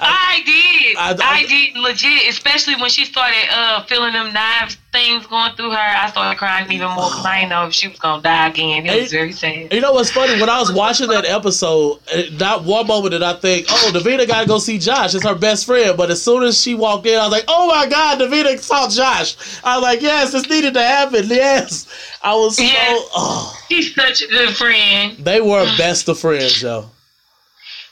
[0.00, 0.96] I did.
[0.96, 5.54] I- I, I- did legit, especially when she started uh feeling them knives things going
[5.56, 5.76] through her.
[5.76, 8.86] I started crying even more because I didn't know if she was gonna die again.
[8.86, 9.70] It was very sad.
[9.72, 10.40] You know what's funny?
[10.40, 14.26] When I was watching that episode, eh, not one moment did I think, "Oh, Davina
[14.26, 15.14] gotta go see Josh.
[15.14, 17.66] It's her best friend." But as soon as she walked in, I was like, "Oh
[17.66, 21.86] my God, Davina saw Josh." I was like, "Yes, this needed to happen." Yes,
[22.22, 22.62] I was so.
[22.62, 23.08] Yes.
[23.14, 25.16] Oh, She's such a good friend.
[25.18, 26.88] they were best of friends, yo.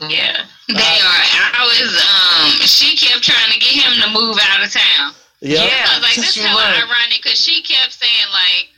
[0.09, 0.45] Yeah.
[0.69, 1.23] They are.
[1.57, 1.93] I was.
[1.93, 2.67] Um.
[2.67, 5.13] She kept trying to get him to move out of town.
[5.41, 5.65] Yeah.
[5.65, 5.87] Yeah.
[5.89, 6.85] I was like, this she is hella was.
[6.85, 8.69] ironic because she kept saying like,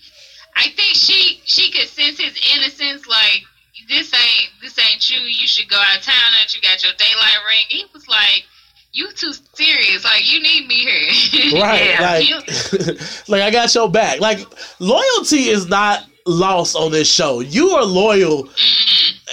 [0.56, 3.06] I think she she could sense his innocence.
[3.06, 3.46] Like
[3.88, 5.20] this ain't this ain't you.
[5.20, 6.32] You should go out of town.
[6.32, 7.66] That you got your daylight ring.
[7.68, 8.44] He was like,
[8.92, 10.04] you too serious.
[10.04, 11.60] Like you need me here.
[11.62, 11.90] Right.
[11.90, 12.40] Yeah.
[12.40, 14.20] Like, like I got your back.
[14.20, 14.40] Like
[14.80, 17.40] loyalty is not lost on this show.
[17.40, 18.48] You are loyal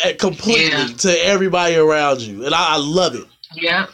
[0.04, 0.88] Uh, completely Yeah.
[0.88, 3.26] to everybody around you, and I, I love it.
[3.54, 3.90] Yep.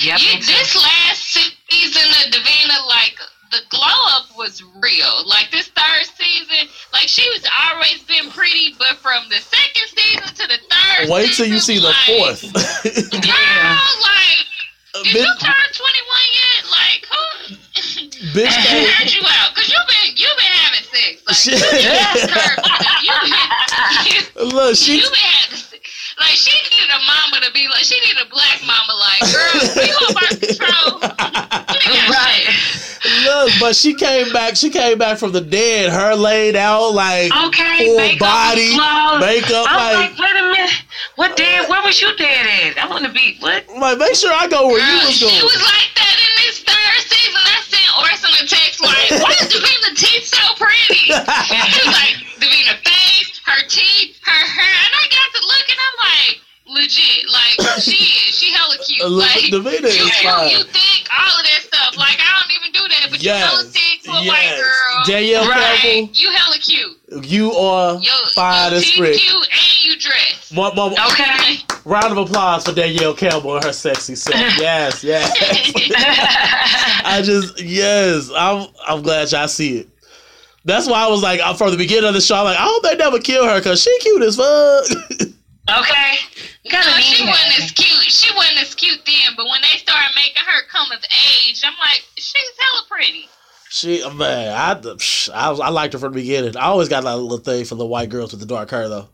[0.00, 0.20] Yep.
[0.20, 1.22] You, this last
[1.70, 3.16] season of Davina, like
[3.50, 5.26] the glow up was real.
[5.26, 10.28] Like this third season, like she was always been pretty, but from the second season
[10.34, 12.42] to the third, Wait till you season, see the fourth.
[13.10, 13.78] Girl, Yeah.
[14.02, 14.46] like,
[14.94, 16.60] uh, did Bitch- you turn twenty one yet?
[16.70, 17.54] Like, who?
[18.36, 19.54] bitch Who heard you out?
[19.54, 21.22] Cause you've been you've been having sex.
[21.26, 21.60] Like, Shit.
[21.72, 21.88] you
[22.20, 22.68] been curved.
[24.04, 25.00] You been, Look, she
[27.18, 31.00] mama to be like, she need a black mama like, girl, we on birth control.
[32.14, 32.46] right.
[33.24, 34.56] Look, but she came back.
[34.56, 35.90] She came back from the dead.
[35.90, 38.74] Her laid out like okay, full makeup body,
[39.20, 39.66] makeup.
[39.68, 40.82] I'm like, like, wait a minute.
[41.14, 41.68] What dead?
[41.68, 42.78] Where was you dead at?
[42.78, 43.66] I want to be what?
[43.68, 45.34] Like, make sure I go where girl, you was going.
[45.34, 47.42] She was like that in this third season.
[47.42, 51.06] I sent Orson a text like, why is Davina teeth so pretty?
[51.06, 55.78] she was like, Davina face, her teeth, her hair, and I got to look, and
[55.78, 56.47] I'm like.
[56.68, 58.38] Legit, like she is.
[58.38, 59.02] She hella cute.
[59.02, 60.50] Le- like Davina you, is fine.
[60.50, 61.96] you think all of that stuff.
[61.96, 63.40] Like I don't even do that, but yes.
[63.40, 64.28] you hella thick for a yes.
[64.28, 65.04] white girl.
[65.06, 65.78] Danielle right?
[65.78, 67.26] Campbell, you hella cute.
[67.26, 69.18] You are you, fine you as frick.
[69.18, 70.52] cute and you dress.
[70.54, 71.56] Mom, mom, okay.
[71.86, 74.36] Round of applause for Danielle Campbell and her sexy self.
[74.58, 75.32] yes, yes.
[77.04, 78.30] I just yes.
[78.36, 79.88] I'm I'm glad y'all see it.
[80.66, 82.82] That's why I was like, from the beginning of the show, I'm like, I hope
[82.82, 85.28] they never kill her because she cute as fuck.
[85.68, 86.18] okay.
[86.64, 88.04] You No, gotta she need wasn't as cute.
[88.10, 91.74] She wasn't as cute then, but when they started making her come of age, I'm
[91.80, 93.28] like, she's hella pretty.
[93.70, 94.80] she uh, man, I,
[95.34, 96.56] I I liked her from the beginning.
[96.56, 99.08] I always got that little thing for the white girls with the dark hair though.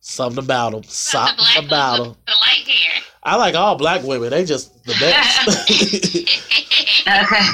[0.00, 0.80] Something about them.
[0.80, 2.16] Not the Something about them.
[2.26, 3.02] the light hair.
[3.22, 4.30] I like all black women.
[4.30, 5.48] They just the best.
[7.06, 7.46] Okay.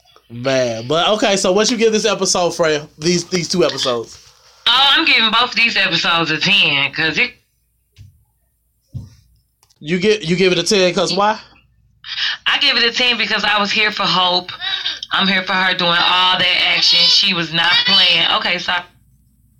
[0.30, 1.36] man, but okay.
[1.36, 2.88] So what you give this episode, Freya?
[2.98, 4.21] These these two episodes.
[4.66, 7.32] Oh, I'm giving both these episodes a ten because it.
[9.80, 11.40] You get you give it a ten because why?
[12.46, 14.50] I give it a ten because I was here for Hope.
[15.10, 17.00] I'm here for her doing all that action.
[17.00, 18.26] She was not playing.
[18.38, 18.72] Okay, so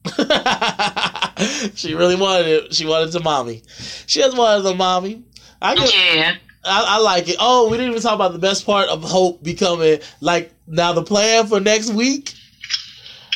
[1.75, 2.75] she really wanted it.
[2.75, 3.63] She wanted the mommy.
[4.07, 5.23] She just wanted the mommy.
[5.61, 6.35] I get, yeah.
[6.65, 7.37] I, I like it.
[7.39, 11.03] Oh, we didn't even talk about the best part of Hope becoming like now the
[11.03, 12.35] plan for next week.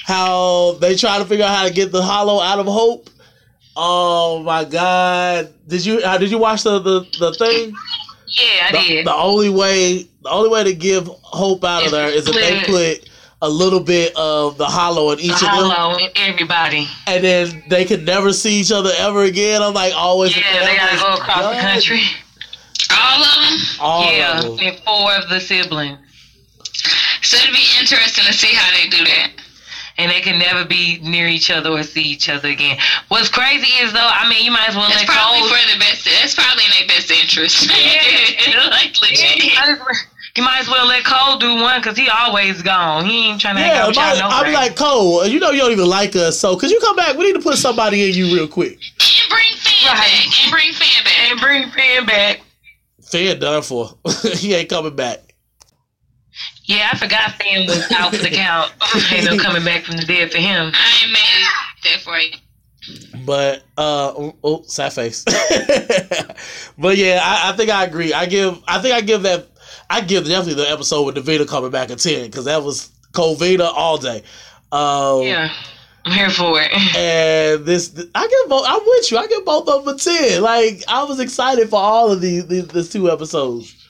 [0.06, 3.10] How they try to figure out how to get the hollow out of Hope.
[3.76, 5.52] Oh my God!
[5.66, 7.74] Did you uh, did you watch the the, the thing?
[8.28, 9.06] Yeah, I The, did.
[9.06, 12.62] the only way the only way to give Hope out of there is if they
[12.64, 13.08] put
[13.42, 16.88] a little bit of the hollow in each of them, Hello, everybody.
[17.06, 19.60] and then they could never see each other ever again.
[19.60, 20.36] I'm like always.
[20.36, 22.00] Yeah, they gotta go across the country.
[22.96, 23.58] All of them.
[23.80, 24.58] All yeah, of them.
[24.68, 25.98] and four of the siblings.
[27.22, 29.30] So it'd be interesting to see how they do that.
[29.98, 32.76] And they can never be near each other or see each other again.
[33.08, 35.48] What's crazy is though, I mean, you might as well That's let probably Kol.
[35.48, 36.04] for the best.
[36.04, 37.70] That's probably in their best interest.
[38.46, 38.68] Yeah.
[38.68, 39.42] like legit.
[39.42, 39.88] you, might as well,
[40.36, 43.06] you might as well let Kol do one because he always gone.
[43.06, 45.26] He ain't trying to hang out with my, y'all no I'm like Kol.
[45.26, 47.16] You know you don't even like us, so could you come back?
[47.16, 48.72] We need to put somebody in you real quick.
[49.00, 49.96] And bring fan Right.
[49.96, 50.42] back.
[50.42, 51.30] And bring fan back.
[51.30, 52.40] and bring Finn back.
[53.02, 53.96] Fan done for.
[54.34, 55.25] he ain't coming back.
[56.66, 58.72] Yeah, I forgot Sam was out for the count.
[59.12, 60.72] ain't no coming back from the dead for him.
[60.74, 63.24] I ain't made that for you.
[63.24, 65.24] But uh oh, oh sad face.
[66.78, 68.12] but yeah, I, I think I agree.
[68.12, 69.46] I give I think I give that
[69.88, 73.72] I give definitely the episode with Davina coming back at ten because that was Covina
[73.72, 74.22] all day.
[74.72, 75.52] Um, Yeah,
[76.04, 76.70] I'm here for it.
[76.96, 78.64] And this, I give both.
[78.68, 79.18] I'm with you.
[79.18, 80.42] I give both of them a ten.
[80.42, 83.85] Like I was excited for all of these these, these two episodes.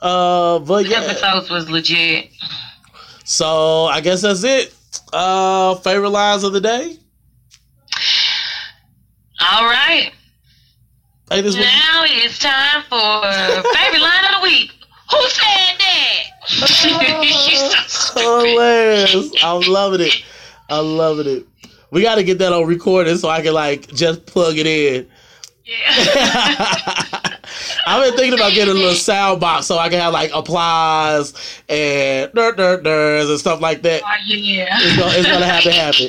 [0.00, 1.10] Uh, but yeah, The yeah.
[1.10, 2.30] episodes was legit.
[3.24, 4.74] So I guess that's it.
[5.12, 6.96] Uh, favorite lines of the day.
[9.52, 10.10] All right,
[11.30, 13.22] Hey, this now it's time for
[13.74, 14.72] favorite line of the week.
[15.10, 16.24] Who said that?
[16.50, 19.32] You're so hilarious.
[19.44, 20.22] I'm loving it.
[20.70, 21.46] I'm loving it.
[21.90, 25.06] We got to get that on recording so I can like just plug it in.
[25.64, 27.20] yeah.
[27.86, 31.34] I've been thinking about getting a little sound box so I can have like applause
[31.68, 34.02] and dirt dirt dirt and stuff like that.
[34.04, 34.78] Oh, yeah.
[34.80, 36.08] It's gonna, it's gonna have to happen.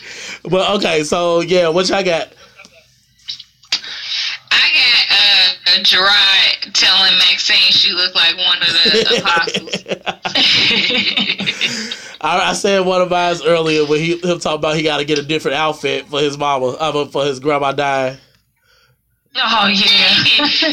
[0.50, 2.28] but okay, so yeah, what y'all got?
[4.50, 9.84] I got uh, Gerard telling Maxine she looked like one of the apostles.
[12.20, 15.04] I, I said one of mine earlier when he him talking about he got to
[15.04, 18.18] get a different outfit for his mama, mean, for his grandma dying.
[19.38, 20.72] Oh yeah.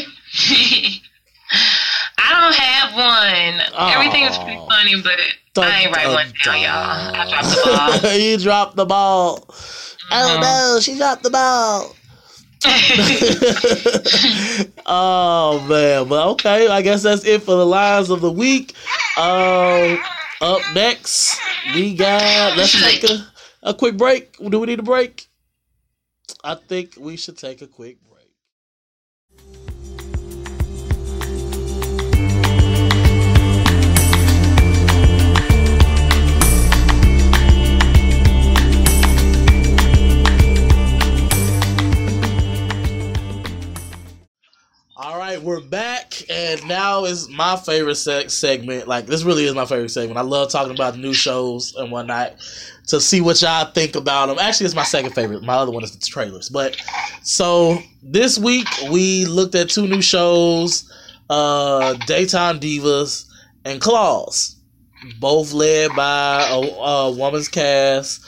[2.18, 3.60] I don't have one.
[3.92, 5.18] Everything is pretty funny, but
[5.64, 7.14] I ain't write one down, y'all.
[7.14, 7.62] I dropped the
[8.02, 8.12] ball.
[8.18, 9.44] you dropped the ball.
[10.10, 10.42] Oh Mhm.
[10.42, 11.94] no, she dropped the ball.
[14.86, 18.74] oh man, but okay, I guess that's it for the lines of the week.
[19.18, 19.98] Um,
[20.40, 21.38] up next
[21.74, 22.56] we got.
[22.56, 23.26] Let's take a,
[23.64, 24.36] a quick break.
[24.38, 25.26] Do we need a break?
[26.42, 28.03] I think we should take a quick break.
[44.96, 48.86] All right, we're back, and now is my favorite se- segment.
[48.86, 50.18] Like this really is my favorite segment.
[50.18, 52.36] I love talking about new shows and whatnot
[52.86, 54.38] to see what y'all think about them.
[54.38, 55.42] Actually, it's my second favorite.
[55.42, 56.48] My other one is the trailers.
[56.48, 56.76] But
[57.24, 60.88] so this week we looked at two new shows:
[61.28, 63.26] uh, Daytime Divas
[63.64, 64.54] and Claws,
[65.18, 68.24] both led by a, a woman's cast.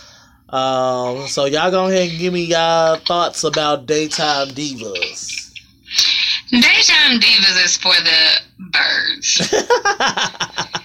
[0.49, 5.46] Um, so y'all go ahead and give me y'all thoughts about Daytime Divas.
[6.51, 8.41] Daytime Divas is for the
[8.71, 9.55] birds.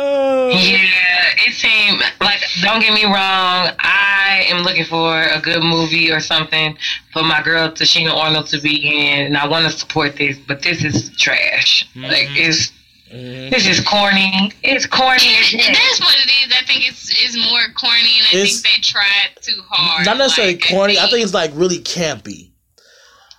[0.00, 0.50] Oh.
[0.50, 2.38] Yeah, it seemed like.
[2.62, 3.70] Don't get me wrong.
[3.80, 6.78] I am looking for a good movie or something
[7.12, 10.38] for my girl Tichina Arnold to be in, and I want to support this.
[10.46, 11.84] But this is trash.
[11.96, 12.36] Like Mhm.
[12.36, 12.70] it's
[13.12, 13.50] Mhm.
[13.50, 14.52] this is corny.
[14.62, 15.34] It's corny.
[15.40, 15.74] as And heck.
[15.76, 16.54] that's what it is.
[16.56, 20.06] I think it's it's more corny, and I It's- think they tried too hard.
[20.06, 20.96] Not necessarily Like, corny.
[20.96, 22.47] I think it's like really campy.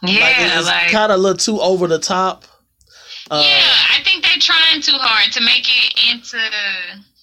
[0.01, 2.45] Like, Yeah, it's like kind of a little too over the top.
[3.31, 3.61] Uh, yeah,
[3.99, 6.37] I think they're trying too hard to make it into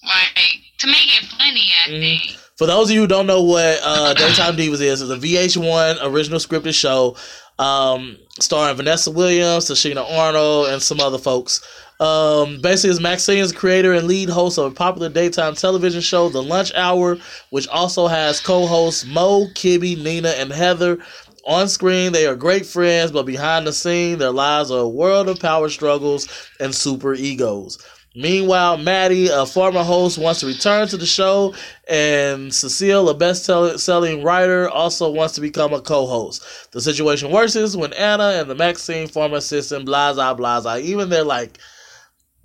[0.05, 1.71] like to make it funny.
[1.85, 1.99] I Mhm.
[1.99, 2.37] think.
[2.57, 5.99] For those of you who don't know what uh, Daytime Divas is, it's a VH1
[6.01, 7.15] original scripted show
[7.59, 11.61] um, starring Vanessa Williams, Tichina Arnold, and some other folks.
[11.99, 16.01] Um, basically, it's Maxine is the creator and lead host of a popular daytime television
[16.01, 17.17] show, The Lunch Hour,
[17.49, 20.99] which also has co-hosts Mo, Kibby, Nina, and Heather.
[21.47, 25.29] On screen, they are great friends, but behind the scene, their lives are a world
[25.29, 26.27] of power struggles
[26.59, 27.77] and super egos.
[28.17, 31.53] Meanwhile, Maddie, a former host, wants to return to the show,
[31.87, 36.43] and Cecile, a best-selling writer, also wants to become a co-host.
[36.73, 40.77] The situation worsens when Anna and the Maxine former assistant, blah blah blah.
[40.77, 41.59] Even their like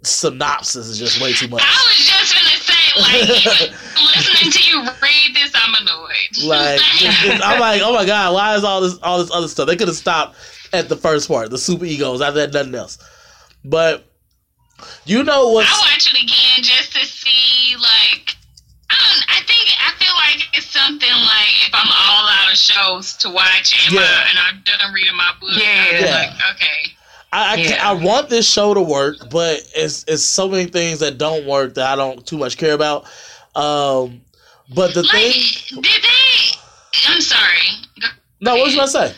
[0.05, 1.62] synopsis is just way too much.
[1.65, 3.73] I was just gonna say, like,
[4.16, 5.31] listening to you read
[6.31, 9.31] this, Like it's- it's- I'm like, oh my god, why is all this all this
[9.32, 9.66] other stuff?
[9.66, 10.36] They could have stopped
[10.73, 12.20] at the first part, the super egos.
[12.20, 12.99] After that, nothing else.
[13.65, 14.05] But
[15.05, 15.66] you know what?
[15.66, 18.36] I watch it again just to see, like,
[18.90, 19.24] I don't.
[19.28, 23.31] I think I feel like it's something like if I'm all out of shows to
[23.31, 24.01] watch and, Yeah.
[24.01, 25.51] my, and I'm done reading my book.
[25.53, 25.86] Yeah.
[25.90, 26.11] I'm Yeah.
[26.15, 26.93] like, okay.
[27.35, 27.89] I I, Yeah.
[27.90, 31.74] I want this show to work, but it's it's so many things that don't work
[31.74, 33.05] that I don't too much care about.
[33.55, 34.20] Um,
[34.74, 37.09] but the Like, thing, did they?
[37.09, 37.69] I'm sorry.
[38.40, 39.15] No, what was to say?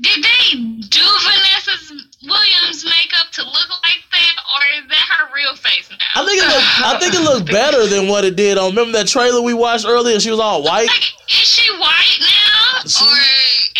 [0.00, 5.54] Did they do Vanessa Williams makeup to look like that, or is that her real
[5.56, 5.96] face now?
[6.22, 8.70] I think it looked, I think it looked better than what it did on.
[8.70, 10.18] Remember that trailer we watched earlier?
[10.20, 10.86] She was all white.
[10.88, 13.18] Like, is she white now, She- or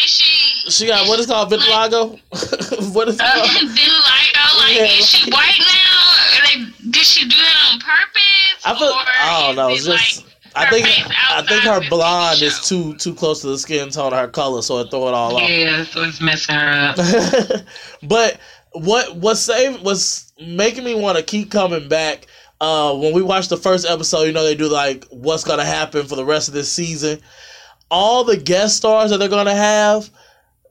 [0.04, 0.70] is she?
[0.70, 2.18] She got what is called vitiligo.
[2.92, 3.50] what is it Uh, called?
[3.50, 4.58] vitiligo?
[4.58, 4.84] Like, Yeah.
[4.84, 6.44] is she white now?
[6.44, 8.64] Like, did she do that on purpose?
[8.64, 9.70] I feel or I don't know.
[9.70, 13.40] is It's it just like I think I think her blonde is too too close
[13.42, 15.48] to the skin tone of her color, so it throw it all off.
[15.48, 17.64] yeah, so it's messing her up.
[18.02, 18.38] but
[18.72, 22.26] what what saved what's making me want to keep coming back
[22.60, 26.06] uh when we watched the first episode you know they do like what's gonna happen
[26.06, 27.20] for the rest of this season
[27.90, 30.10] all the guest stars that they're gonna have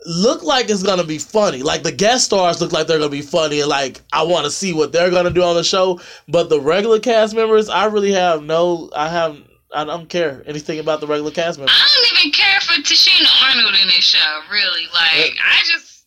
[0.05, 3.21] look like it's gonna be funny like the guest stars look like they're gonna be
[3.21, 6.49] funny and like i want to see what they're gonna do on the show but
[6.49, 9.37] the regular cast members i really have no i have
[9.73, 13.27] i don't care anything about the regular cast members I don't even care for Tichina
[13.49, 14.39] Arnold in this show.
[14.51, 16.05] Really, like I just.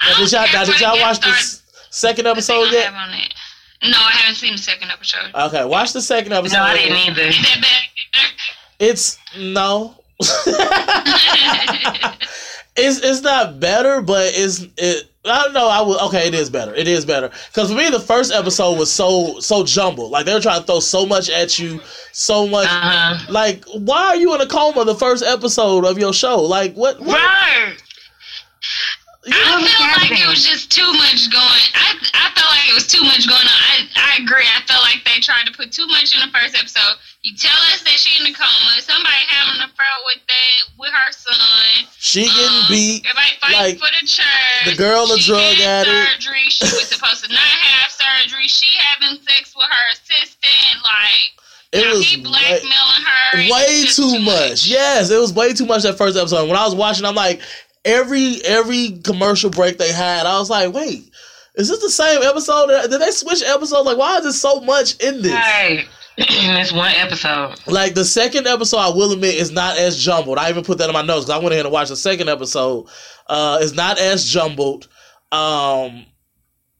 [0.00, 1.62] I now, don't did y'all, now, did y'all watch the stars
[1.92, 3.34] second episode yet have on it.
[3.84, 5.30] No, I haven't seen the second episode.
[5.34, 7.22] okay watch the second episode No, I didn't either.
[7.28, 7.64] Is that
[8.78, 9.94] It's no.
[12.76, 15.11] it's it's not better, but it's it.
[15.24, 15.68] I don't know.
[15.68, 16.26] I would okay.
[16.26, 16.74] It is better.
[16.74, 20.10] It is better because for me, the first episode was so so jumbled.
[20.10, 21.80] Like they were trying to throw so much at you,
[22.10, 22.66] so much.
[22.66, 23.32] Uh huh.
[23.32, 26.42] Like, why are you in a coma the first episode of your show?
[26.42, 26.98] Like, what?
[27.00, 27.76] what Right.
[29.22, 31.64] I feel like it was just too much going.
[31.78, 33.60] I I felt like it was too much going on.
[33.70, 34.42] I I agree.
[34.42, 36.98] I felt like they tried to put too much in the first episode.
[37.22, 38.82] You tell us that she in a coma.
[38.82, 41.86] Somebody having a affair with that with her son.
[42.02, 43.06] She getting Um, beat.
[43.06, 44.64] Everybody like, fighting for the church.
[44.66, 46.26] the girl a she drug had addict.
[46.26, 46.46] Surgery.
[46.50, 48.50] She was supposed to not have surgery.
[48.50, 50.82] She having sex with her assistant.
[50.82, 51.30] Like
[51.70, 53.38] It now was he way, blackmailing her.
[53.38, 54.66] Way was just too much.
[54.66, 56.50] Yes, it was way too much that first episode.
[56.50, 57.38] When I was watching, I'm like,
[57.84, 61.10] every every commercial break they had, I was like, wait,
[61.54, 62.68] is this the same episode?
[62.88, 63.86] Did they switch episodes?
[63.86, 65.32] Like, why is there so much in this?
[65.32, 65.86] Right.
[66.18, 67.54] It's one episode.
[67.66, 70.36] Like the second episode, I will admit, is not as jumbled.
[70.36, 72.28] I even put that in my notes because I went ahead and watched the second
[72.28, 72.86] episode.
[73.28, 74.88] Uh, it's not as jumbled.
[75.32, 76.04] Um,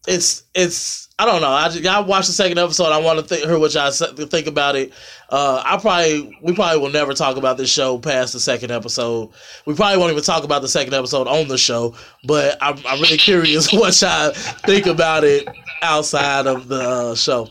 [0.07, 1.53] it's it's I don't know.
[1.53, 2.87] I just, I watched the second episode.
[2.87, 4.93] I want to think, hear what y'all think about it.
[5.31, 9.31] Uh, I probably we probably will never talk about this show past the second episode.
[9.65, 11.95] We probably won't even talk about the second episode on the show.
[12.25, 15.47] But I'm I'm really curious what y'all think about it
[15.81, 17.49] outside of the uh, show.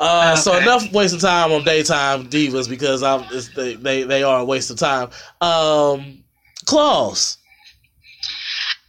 [0.00, 4.40] Uh, So enough wasting time on daytime divas because I'm it's, they, they they are
[4.40, 5.10] a waste of time.
[5.40, 6.24] Um,
[6.66, 7.38] Claws.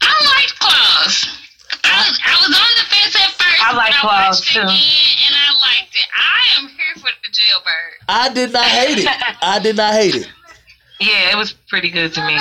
[0.02, 1.40] I liked Claws.
[1.84, 3.35] I, was, I was on the fence at.
[3.67, 4.59] I like but Claws, I watched too.
[4.59, 4.69] again
[5.27, 6.05] and I liked it.
[6.15, 7.93] I am here for the jailbird.
[8.07, 9.07] I did not hate it.
[9.41, 10.29] I did not hate it.
[10.99, 12.37] Yeah, it was pretty good to me.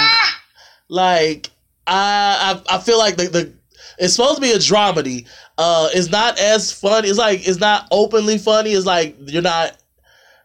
[0.89, 1.51] Like
[1.87, 3.53] I I, I feel like the, the
[3.99, 5.27] it's supposed to be a dramedy.
[5.57, 7.09] uh, it's not as funny.
[7.09, 8.73] It's like it's not openly funny.
[8.73, 9.77] It's like you're not.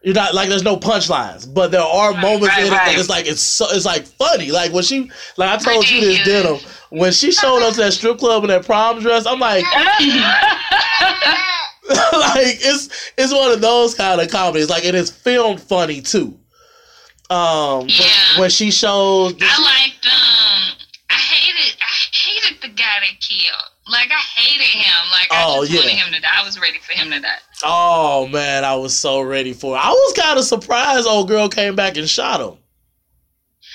[0.02, 2.94] You're not like there's no punchlines, but there are Right, moments right, in it that
[2.98, 4.50] it's like it's so it's like funny.
[4.50, 6.58] Like when she like I told you this denim
[6.88, 9.26] when she showed up to that strip club in that prom dress.
[9.26, 9.62] I'm like,
[11.90, 14.70] like it's it's one of those kind of comedies.
[14.70, 16.38] Like it is filmed funny too.
[17.28, 18.38] Um, Yeah.
[18.40, 20.76] when she shows, I liked um
[21.10, 23.70] I hated I hated the guy that killed.
[23.88, 25.10] Like I hated him.
[25.12, 25.80] Like I Oh, just yeah.
[25.80, 26.28] wanted him to die.
[26.40, 27.38] I was ready for him to die.
[27.64, 29.80] oh man, I was so ready for it.
[29.84, 31.06] I was kind of surprised.
[31.06, 32.58] Old girl came back and shot him.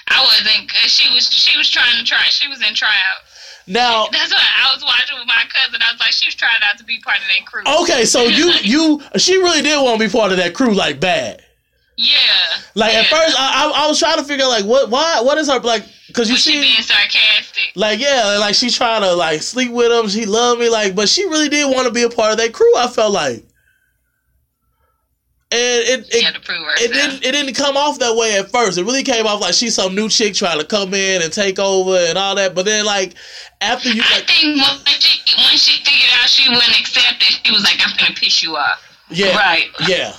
[0.07, 3.22] I wasn't cause she was she was trying to try she was in tryout.
[3.68, 5.82] Now, That's why I was watching with my cousin.
[5.82, 7.64] I was like, she was trying not to be part of that crew.
[7.84, 10.99] okay, so you you she really did want to be part of that crew, like
[10.99, 11.41] bad.
[11.98, 12.18] Yeah.
[12.76, 15.38] Like at first, I, I I was trying to figure out like what why what
[15.38, 17.72] is her like because you Was she see being sarcastic?
[17.76, 21.08] like yeah like she's trying to like sleep with him she loved me like but
[21.10, 23.46] she really did want to be a part of that crew I felt like
[25.52, 28.50] and it it, had to prove it didn't it didn't come off that way at
[28.52, 31.32] first it really came off like she's some new chick trying to come in and
[31.32, 33.14] take over and all that but then like
[33.62, 37.40] after you I like think when she when she figured out she wouldn't accept it,
[37.44, 39.68] she was like, "I'm gonna piss you off." yeah Right.
[39.88, 40.14] yeah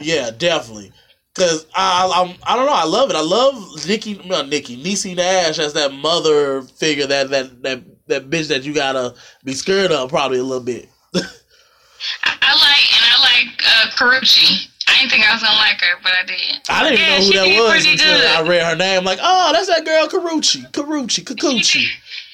[0.00, 0.92] yeah definitely
[1.34, 3.14] Cause I, I'm, I don't know, I love it.
[3.16, 8.28] I love Nikki, not Nikki, Niecy Nash as that mother figure, that that that that
[8.28, 9.14] bitch that you gotta
[9.44, 10.88] be scared of probably a little bit.
[11.14, 14.68] I, I like and I like uh, Karrueche.
[14.88, 16.60] I didn't think I was gonna like her, but I did.
[16.68, 18.26] I didn't Yeah, know who that was until good.
[18.26, 19.04] I read her name.
[19.04, 21.86] Like, oh, that's that girl Karrueche, Karrueche, Kakuchi.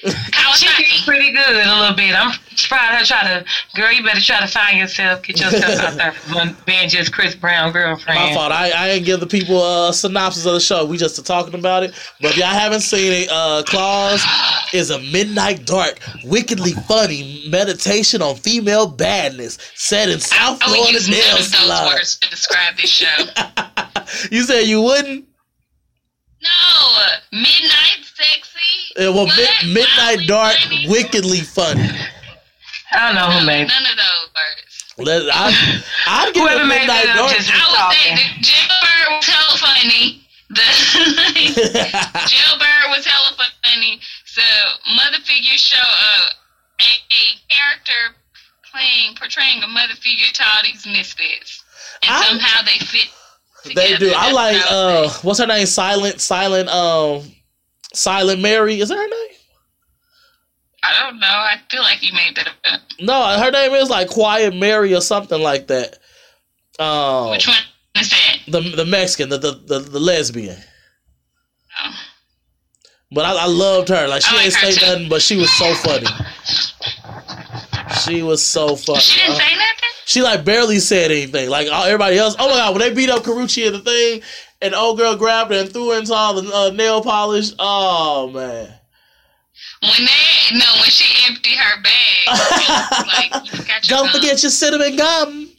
[0.03, 2.15] She did pretty good a little bit.
[2.15, 2.31] I'm
[2.67, 3.45] proud of her trying to,
[3.75, 7.33] girl, you better try to find yourself, get yourself out there from being just Chris
[7.33, 8.19] Brown girlfriend.
[8.19, 8.51] My fault.
[8.51, 10.85] I, I didn't give the people a synopsis of the show.
[10.85, 11.93] We just talking about it.
[12.21, 14.23] But if y'all haven't seen it, uh, Claws
[14.73, 20.77] is a midnight dark, wickedly funny meditation on female badness set in South I would
[20.77, 23.25] Florida use none of those words to describe this show.
[24.31, 25.27] you said you wouldn't?
[26.43, 26.97] No,
[27.31, 29.05] midnight sexy.
[29.07, 30.85] Uh, well, mid- midnight dark, funny?
[30.89, 31.87] wickedly funny.
[32.91, 33.67] I don't know No, who made it.
[33.67, 34.73] none of those words.
[34.97, 37.31] Let, I, I'd give Whoever it made midnight that dark.
[37.35, 38.17] just- I would talking.
[38.17, 40.21] say the jailbird was hella funny.
[40.49, 40.67] The
[42.27, 43.99] jailbird was hella funny.
[44.25, 44.41] So
[44.95, 46.29] mother figure show uh,
[46.81, 48.15] a, a character
[48.71, 51.63] playing portraying a mother figure to all these misfits,
[52.03, 53.09] and I- somehow they fit.
[53.75, 54.13] They do.
[54.15, 55.65] I That's like I would uh what's her name?
[55.65, 57.23] Silent Silent um
[57.97, 58.79] Silent Mary.
[58.79, 59.37] Is that her name?
[60.83, 61.27] I don't know.
[61.27, 62.81] I feel like you made that up.
[62.99, 65.97] No, her name is like Quiet Mary or something like that.
[66.79, 67.57] Um Which one
[67.95, 68.37] is that?
[68.47, 70.57] the the Mexican, the the, the, the lesbian.
[71.83, 71.91] Oh.
[73.11, 74.07] But I, I loved her.
[74.07, 74.85] Like she like ain't her say too.
[74.85, 76.07] nothing, but she was so funny.
[78.03, 78.99] She was so funny.
[78.99, 79.89] She didn't Uh, say nothing.
[80.05, 81.49] she like barely said anything.
[81.49, 82.35] Like all, everybody else.
[82.37, 84.21] Oh my god, when they beat up Karrueche in the thing,
[84.61, 87.51] and old girl grabbed her and threw her into all the uh, nail polish.
[87.59, 88.73] Oh man.
[89.81, 94.13] When they no, when she emptied her bag, like you Don't gun.
[94.13, 95.49] forget your cinnamon gum.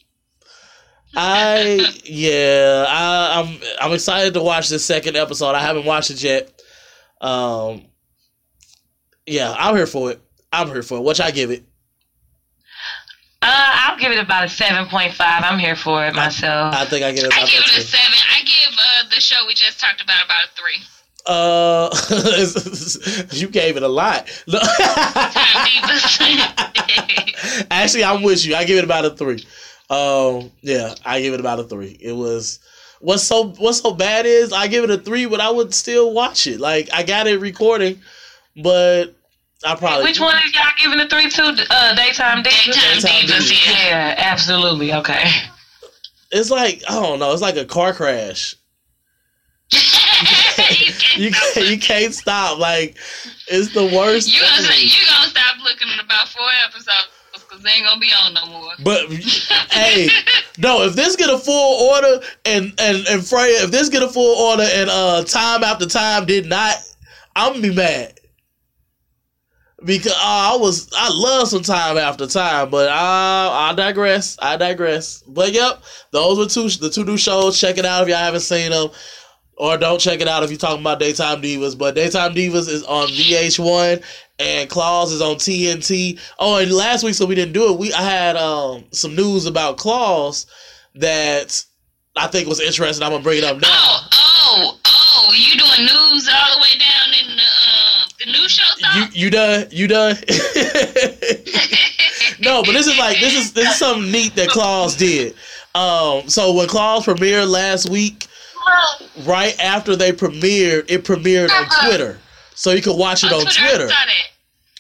[1.16, 5.54] I yeah, I, I'm I'm excited to watch this second episode.
[5.54, 6.62] I haven't watched it yet.
[7.20, 7.86] Um,
[9.26, 10.20] yeah, I'm here for it.
[10.52, 11.00] I'm here for it.
[11.02, 11.64] What y'all give it?
[13.40, 15.14] Uh, I'll give it about a 7.5.
[15.20, 16.74] I'm here for it myself.
[16.74, 17.82] I think I give it I about give it a that too.
[17.82, 18.17] seven.
[19.18, 20.80] I give the show we just talked about about a three.
[21.26, 21.90] Uh,
[23.32, 24.30] you gave it a lot.
[27.70, 28.54] Actually, I'm with you.
[28.54, 29.44] I give it about a three.
[29.90, 31.98] Um, yeah, I give it about a three.
[32.00, 32.60] It was
[33.00, 36.12] what's so what's so bad is I give it a three, but I would still
[36.12, 36.60] watch it.
[36.60, 38.00] Like I got it recording,
[38.62, 39.16] but
[39.64, 41.66] I probably Which one is y'all giving a 3 to?
[41.70, 42.66] Uh, Daytime Divas?
[42.66, 43.66] Daytime Daytime divas, Divas.
[43.66, 43.88] yeah.
[43.88, 44.92] Yeah, absolutely.
[44.92, 45.24] Okay.
[46.30, 47.32] It's like I don't know.
[47.32, 48.54] It's like a car crash.
[49.72, 51.80] You can't You stop can't, you looking.
[51.80, 52.58] can't stop.
[52.58, 52.96] Like
[53.48, 54.32] it's the worst.
[54.34, 58.10] You gonna you gonna stop looking in about four episodes because they ain't gonna be
[58.24, 58.72] on no more.
[58.82, 59.06] But
[59.70, 60.08] hey,
[60.58, 64.08] no, if this get a full order and and and Freya, if this get a
[64.08, 66.76] full order and uh time after time did not,
[67.36, 68.14] I'm gonna be mad.
[69.84, 74.36] Because uh, I was I love some time after time, but I I digress.
[74.42, 75.22] I digress.
[75.28, 75.80] But yep,
[76.10, 77.60] those were two the two new shows.
[77.60, 78.88] Check it out if y'all haven't seen them.
[79.59, 81.76] Or don't check it out if you're talking about Daytime Divas.
[81.76, 84.02] But Daytime Divas is on VH1
[84.39, 86.18] and Claws is on TNT.
[86.39, 87.78] Oh, and last week, so we didn't do it.
[87.78, 90.47] We I had um, some news about Claws
[90.94, 91.64] that
[92.16, 93.05] I think was interesting.
[93.05, 93.68] I'm gonna bring it up now.
[93.68, 95.32] Oh, oh, oh!
[95.36, 98.64] You doing news all the way down in the uh, the news show?
[98.94, 99.10] You Song?
[99.12, 99.66] you done?
[99.72, 100.14] You done?
[102.40, 105.35] no, but this is like this is this is something neat that Claws did.
[105.74, 108.27] Um, so when Claws premiered last week,
[109.24, 112.18] right after they premiered, it premiered on Twitter,
[112.54, 113.88] so you could watch it on, Twitter, Twitter.
[113.88, 114.26] saw that.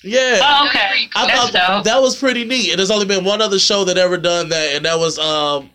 [0.04, 0.38] Yeah.
[0.42, 1.08] Oh, okay.
[1.16, 1.84] I That's thought dope.
[1.84, 2.70] that was pretty neat.
[2.70, 5.70] And there's only been one other show that ever done that, and that was um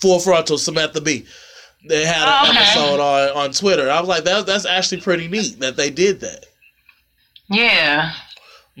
[0.00, 1.26] Full Frontal Samantha Bee.
[1.88, 2.58] They had an Oh, okay.
[2.60, 3.90] episode on, on Twitter.
[3.90, 6.46] I was like, that, that's actually pretty neat that they did that.
[7.50, 8.12] Yeah.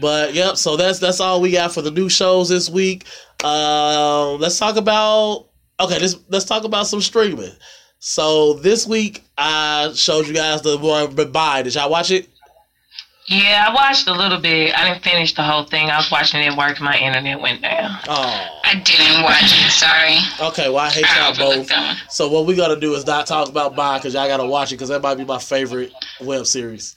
[0.00, 3.04] But yep, so that's that's all we got for the new shows this week.
[3.44, 5.46] Uh, let's talk about
[5.80, 5.98] okay.
[5.98, 7.52] Let's let's talk about some streaming.
[8.06, 11.62] So this week I showed you guys the one Goodbye.
[11.62, 12.28] Did y'all watch it?
[13.28, 14.78] Yeah, I watched a little bit.
[14.78, 15.88] I didn't finish the whole thing.
[15.88, 16.78] I was watching it work.
[16.82, 17.98] My internet went down.
[18.06, 19.70] Oh, I didn't watch it.
[19.70, 20.18] Sorry.
[20.50, 20.68] okay.
[20.68, 21.68] Well, I hate I y'all both.
[21.68, 21.98] that.
[22.10, 24.74] So what we gotta do is not talk about Bond because y'all gotta watch it
[24.74, 25.90] because that might be my favorite
[26.20, 26.94] web series.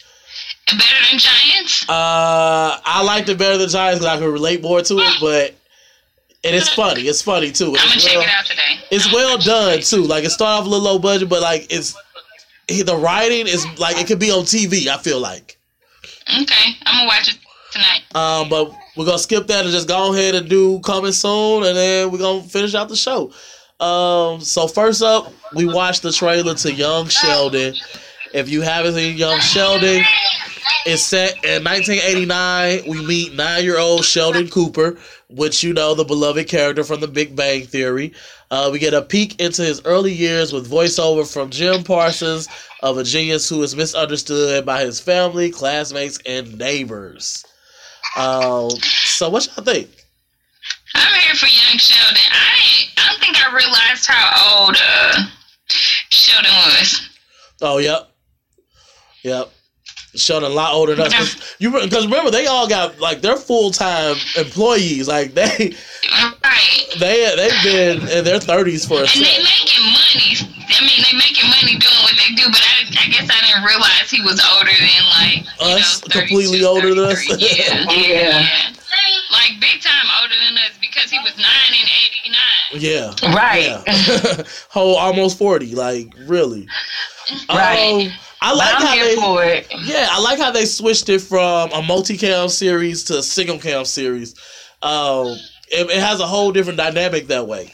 [0.66, 1.84] Better than Giants?
[1.88, 5.56] Uh, I liked it better than Giants because I could relate more to it, but
[6.44, 7.02] and it's funny.
[7.02, 7.68] It's funny too.
[7.68, 8.80] I'm gonna It's check well, it out today.
[8.92, 10.04] it's well done too.
[10.04, 11.96] Like it started off a little low budget, but like it's
[12.68, 14.88] the writing is like it could be on TV.
[14.88, 15.58] I feel like.
[16.30, 17.38] Okay, I'm gonna watch it
[17.72, 18.02] tonight.
[18.16, 21.76] Um, but we're gonna skip that and just go ahead and do coming soon, and
[21.78, 23.32] then we're gonna finish out the show.
[23.80, 27.76] Um, so first up, we watched the trailer to Young Sheldon.
[28.34, 30.04] If you haven't seen Young Sheldon,
[30.86, 32.84] it's set in 1989.
[32.88, 34.98] We meet nine-year-old Sheldon Cooper,
[35.30, 38.14] which you know the beloved character from The Big Bang Theory.
[38.50, 42.48] Uh, we get a peek into his early years with voiceover from Jim Parsons,
[42.82, 47.44] of a genius who is misunderstood by his family, classmates, and neighbors.
[48.16, 49.90] Um, so what y'all think?
[50.96, 52.22] I'm here for young Sheldon.
[52.32, 55.26] I I don't think I realized how old uh,
[55.68, 57.10] Sheldon was.
[57.62, 58.10] Oh, yep,
[59.24, 59.52] yep.
[60.18, 61.14] Sheldon a lot older than us.
[61.36, 65.08] 'Cause you because remember they all got like they're full time employees.
[65.08, 65.76] Like they
[66.44, 66.88] Right.
[67.00, 70.38] they they've been in their thirties for a And they making money.
[70.70, 73.64] I mean, they making money doing what they do, but I, I guess I didn't
[73.64, 76.02] realize he was older than like you Us?
[76.04, 77.24] know, Completely older than us?
[77.26, 77.48] 33.
[77.48, 78.48] Yeah, Yeah.
[79.38, 82.82] Like big time older than us because he was nine in eighty nine.
[82.82, 83.82] Yeah, Right.
[83.88, 84.44] yeah.
[84.70, 85.74] Whole almost forty.
[85.76, 86.68] Like really.
[87.50, 88.08] Right.
[88.08, 88.12] Um,
[88.42, 89.16] I But like I'm how here they.
[89.16, 89.68] for it.
[89.86, 93.86] Yeah, I like how they switched it from a multicam series to a single cam
[93.86, 94.36] series.
[94.82, 95.28] Um,
[95.70, 97.74] it, it has a whole different dynamic that way.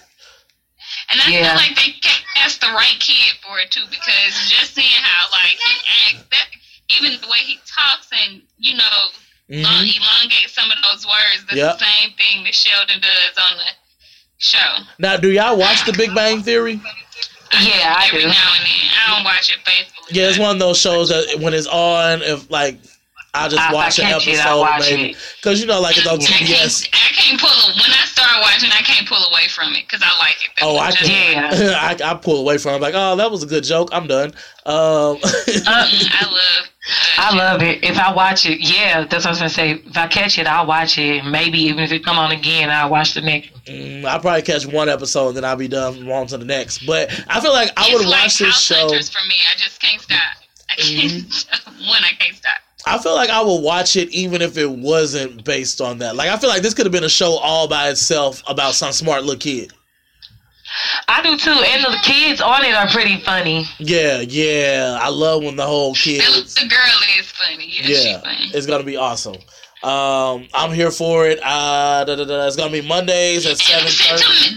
[1.12, 1.58] And I Yeah.
[1.58, 1.92] feel like they
[2.36, 6.48] cast the right kid for it too, because just seeing how like he acts, that
[6.90, 9.10] even the way he talks and you know
[9.52, 9.64] Mhm.
[9.64, 11.80] long, elongate some of those words, that's Yep.
[11.80, 13.72] the same thing that Sheldon does on the
[14.40, 14.78] show.
[15.00, 16.80] Now, do y'all watch The Big Bang Theory?
[17.60, 18.28] Yeah, I Every do.
[18.30, 20.08] now and then, I don't watch it faithfully.
[20.12, 22.80] Yeah, it's one of those shows that when it's on, if like
[23.36, 25.98] I just I watch an catch it, I episode, watch maybe because you know, like
[25.98, 28.70] it's on I can't, I can't pull when I start watching.
[28.72, 30.52] I can't pull away from it because I like it.
[30.58, 31.60] that Oh, I can.
[31.60, 31.96] Yeah.
[32.06, 32.76] I, I pull away from.
[32.76, 32.82] it.
[32.82, 33.90] like, oh, that was a good joke.
[33.92, 34.34] I'm done.
[34.66, 35.20] Um, Uh,
[35.66, 36.68] I love.
[36.68, 36.70] Uh,
[37.18, 37.84] I love it.
[37.84, 39.72] If I watch it, yeah, that's what I was gonna say.
[39.84, 41.26] If I catch it, I'll watch it.
[41.26, 43.50] Maybe even if it come on again, I'll watch the next.
[43.66, 46.86] mm, I'll probably catch one episode and then I'll be done on to the next.
[46.86, 48.76] But I feel like I would like watch this House show.
[48.90, 49.20] Mm-hmm.
[49.20, 49.36] For me.
[49.52, 50.20] I just can't stop.
[50.70, 51.46] I can't.
[51.88, 52.58] One, I can't stop.
[52.86, 56.16] I feel like I would watch it even if it wasn't based on that.
[56.16, 58.92] Like I feel like this could have been a show all by itself about some
[58.92, 59.72] smart little kid.
[61.08, 63.66] I do too, and the kids on it are pretty funny.
[63.78, 64.98] Yeah, yeah.
[65.02, 66.56] I love when the whole kids.
[66.56, 66.80] the girl
[67.20, 67.68] is funny.
[67.82, 68.50] Yeah, Yeah, funny.
[68.54, 69.36] it's gonna be awesome.
[69.84, 71.40] Um, I'm here for it.
[71.44, 74.56] Uh, da, da, da, it's gonna be Mondays at seven thirty.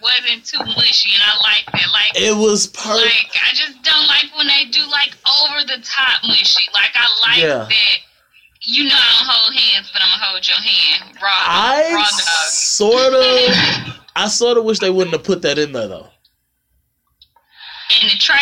[0.00, 1.90] Wasn't too mushy, and I like that.
[1.92, 3.04] Like, It was perfect.
[3.04, 6.68] like I just don't like when they do like over the top mushy.
[6.72, 7.66] Like I like Yeah.
[7.68, 7.96] that.
[8.62, 11.16] You know I don't hold hands, but I'm gonna hold your hand.
[11.22, 15.72] Raw, I raw sort of, I sort of wish they wouldn't have put that in
[15.72, 16.10] there though.
[18.02, 18.38] In the trailer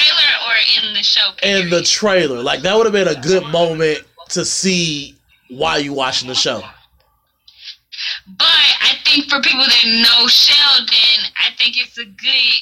[0.47, 0.55] or
[0.89, 1.31] in the show?
[1.43, 4.01] In the trailer, like that would have been a good moment
[4.31, 5.17] to see
[5.49, 6.63] why you watching the show.
[8.27, 8.47] But
[9.09, 12.61] think for people that know Sheldon, I think it's a good.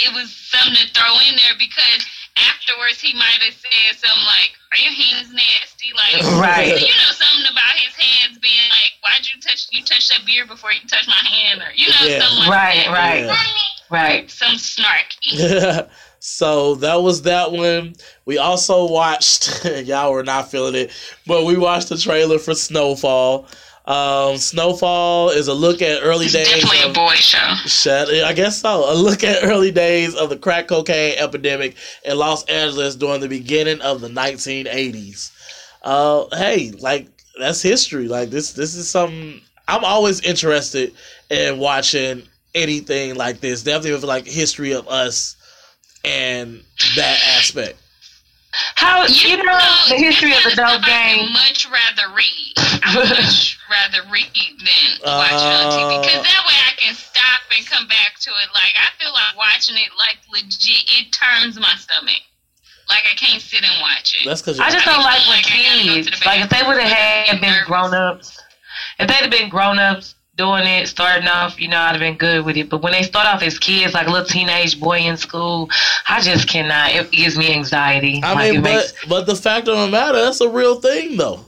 [0.00, 2.02] It was something to throw in there because
[2.36, 6.74] afterwards he might have said something like, "Are your hands nasty?" Like, Right.
[6.80, 9.66] You know something about his hands being like, "Why'd you touch?
[9.70, 12.20] You touch that beer before you touch my hand?" Or you know Yeah.
[12.26, 12.92] something like Right, that.
[12.92, 13.44] right, Yeah.
[13.90, 14.30] right.
[14.30, 15.88] Some snarky.
[16.18, 17.94] so that was that one.
[18.24, 19.64] We also watched.
[19.84, 20.90] y'all were not feeling it,
[21.26, 23.46] but we watched the trailer for Snowfall.
[23.86, 26.48] Um, Snowfall is a look at early It's days.
[26.48, 27.54] definitely a boy show.
[27.66, 28.90] Shut, I guess so.
[28.90, 33.28] A look at early days of the crack cocaine epidemic in Los Angeles during the
[33.28, 35.30] beginning of the 1980s.
[35.82, 37.08] Uh, hey, like
[37.38, 38.08] that's history.
[38.08, 40.94] Like this this is something I'm always interested
[41.28, 42.22] in watching
[42.54, 43.62] anything like this.
[43.62, 45.36] Definitely with like history of us
[46.04, 46.62] and
[46.96, 47.76] that aspect.
[48.76, 49.58] How you, know,
[49.88, 51.32] the history of the dope I game?
[51.32, 52.54] much rather read.
[52.56, 56.72] I would much rather read than watch it on TV because Uh, that way I
[56.78, 58.48] can stop and come back to it.
[58.54, 60.86] Like I feel like watching it like legit.
[60.86, 62.22] It turns my stomach.
[62.88, 64.26] Like I can't sit and watch it.
[64.26, 66.26] That's because I just don't like when Like, I gotta go to kids.
[66.26, 68.38] Like if they would have had been grown ups,
[68.98, 72.16] if they'd have been grown ups doing it, starting off, you know, I'd have been
[72.16, 72.68] good with it.
[72.68, 75.70] But when they start off as kids, like a little teenage boy in school,
[76.08, 76.92] I just cannot.
[76.92, 78.20] It gives me anxiety.
[78.22, 81.16] I like mean, but makes, but the fact of the matter, that's a real thing
[81.16, 81.40] though.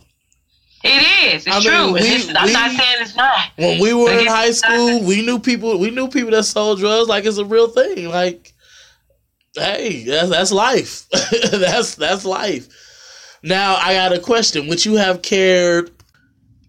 [0.84, 1.46] it is.
[1.46, 1.92] It's I mean, true.
[1.94, 3.38] we- It's just- I'm not saying it's not.
[3.56, 5.78] When we were in high school, we knew people.
[5.78, 7.08] We knew people that sold drugs.
[7.08, 8.08] Like it's a real thing.
[8.08, 8.52] Like,
[9.56, 11.08] hey, that's that's life.
[11.50, 12.68] that's that's life.
[13.42, 14.68] Now I got a question.
[14.68, 15.90] Would you have cared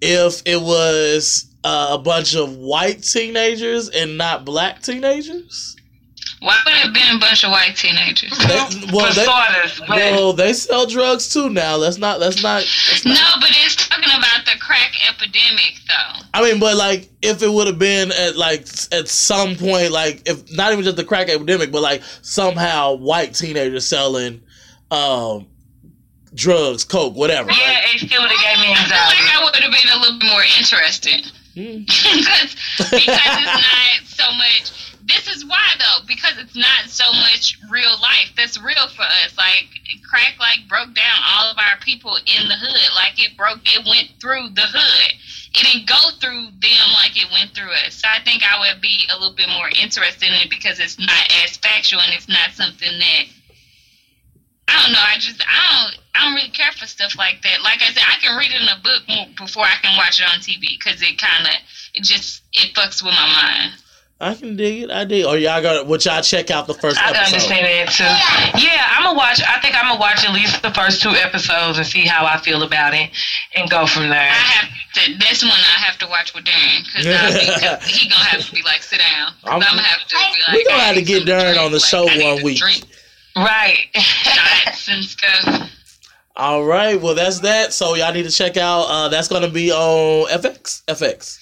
[0.02, 5.76] if it was uh, a bunch of white teenagers and not black teenagers?
[6.40, 8.38] Why would it have been a bunch of white teenagers?
[8.38, 11.76] They- well, they, starters, but well, they sell drugs too now.
[11.76, 12.20] Let's not.
[12.20, 12.62] Let's not.
[12.90, 16.22] Let's not No, but it's talking about the crack epidemic, though.
[16.34, 20.22] I mean, but like, if it would have been at like at some point, like
[20.30, 24.42] if not even just the crack epidemic, but like somehow white teenagers selling
[24.92, 25.48] um
[26.36, 27.50] drugs, coke, whatever.
[27.52, 29.36] yeah, like, it still would have gave me I feel like.
[29.36, 31.32] I would have been a little bit more interested.
[31.58, 34.94] Because because it's not so much.
[35.06, 38.34] This is why though, because it's not so much real life.
[38.36, 39.36] That's real for us.
[39.38, 39.66] Like
[40.08, 42.92] crack, like broke down all of our people in the hood.
[42.96, 45.14] Like it broke, it went through the hood.
[45.56, 47.96] It didn't go through them like it went through us.
[47.96, 51.00] So I think I would be a little bit more interested in it because it's
[51.00, 53.24] not as factual and it's not something that
[54.68, 55.00] I don't know.
[55.02, 57.62] I just I don't I don't really care for stuff like that.
[57.64, 59.04] Like I said, I can read it in a book
[59.38, 61.54] before I can watch it on TV because it kind of
[61.94, 63.74] it just it fucks with my mind.
[64.20, 64.90] I can dig it.
[64.90, 65.26] I dig.
[65.26, 65.86] Or y'all got?
[65.86, 67.36] Would y'all check out the first I can episode?
[67.36, 68.66] understand that too.
[68.66, 69.42] Yeah, I'm gonna watch.
[69.46, 72.38] I think I'm gonna watch at least the first two episodes and see how I
[72.38, 73.12] feel about it,
[73.56, 74.18] and go from there.
[74.20, 75.18] I have to.
[75.20, 77.06] This one I have to watch with Darren because
[77.86, 79.34] he gonna have to be like sit down.
[79.44, 80.58] i I'm- I'm, gonna have to be like.
[80.58, 82.58] We gonna have to get need Darren on the like, show I one week.
[82.58, 82.86] Drink
[83.38, 83.88] Right.
[83.96, 85.72] shots and stuff.
[86.36, 87.00] All right.
[87.02, 87.74] Well, that's that.
[87.74, 88.84] So y'all need to check out.
[88.84, 90.84] Uh, that's gonna be on FX.
[90.86, 91.40] FX.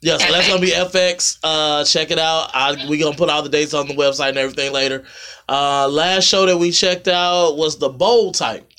[0.00, 1.38] Yeah, so that's gonna be FX.
[1.42, 2.50] Uh, check it out.
[2.52, 5.04] I, we gonna put all the dates on the website and everything later.
[5.48, 8.70] Uh, last show that we checked out was the Bold Type.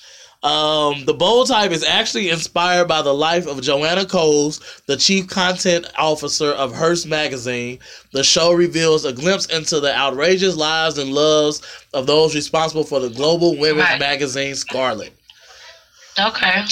[0.45, 5.27] Um, the Bold Type is actually inspired by the life of Joanna Coles, the chief
[5.27, 7.79] content officer of Hearst magazine.
[8.13, 11.63] The show reveals a glimpse into the outrageous lives and loves
[11.95, 13.99] of those responsible for the global women's Right.
[13.99, 15.13] magazine Scarlet.
[16.19, 16.63] okay.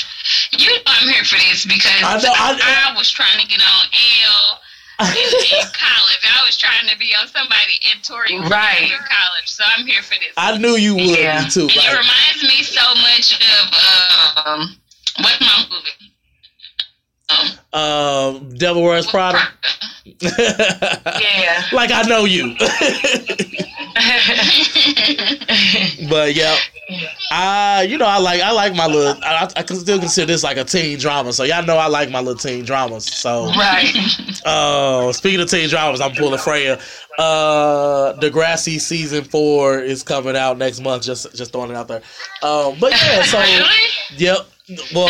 [0.51, 3.59] You know I'm here for this because I know, I- I, was trying to get
[3.59, 4.59] on Elle
[4.99, 5.07] in,
[5.59, 6.23] in college.
[6.23, 8.81] I was trying to be on somebody editorial Right.
[8.83, 10.33] in college, so I'm here for this.
[10.37, 11.43] I knew you would Yeah.
[11.45, 11.61] be too.
[11.61, 14.75] And it reminds me so much of um,
[15.19, 16.13] what's my movie?
[17.73, 19.39] Um, um, Devil Wears Prada.
[20.21, 21.63] Yeah.
[21.71, 22.55] like I know you.
[26.09, 26.55] but yeah,
[27.31, 30.43] I you know I like I like my little I, I can still consider this
[30.43, 31.31] like a teen drama.
[31.31, 33.05] So y'all know I like my little teen dramas.
[33.05, 33.93] So right.
[34.45, 36.79] uh, speaking of teen dramas, I'm pulling Freya.
[37.19, 41.03] Uh, Degrassi season four is coming out next month.
[41.03, 42.01] Just just throwing it out there.
[42.41, 43.39] Um, but yeah, so
[44.17, 44.37] yep.
[44.95, 45.09] Well,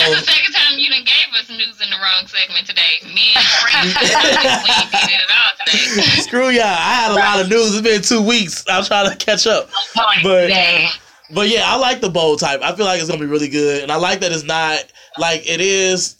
[1.47, 3.13] That's the second time you done gave us news in the wrong segment today.
[3.13, 6.21] Me and Frank, we ain't did it at all today.
[6.21, 6.63] screw y'all.
[6.63, 7.75] I had a lot of news.
[7.75, 8.63] It's been two weeks.
[8.69, 9.69] I'm trying to catch up.
[10.23, 10.89] But- Dang.
[11.33, 12.61] But yeah, I like the bold type.
[12.61, 14.83] I feel like it's gonna be really good, and I like that it's not
[15.17, 16.17] like it is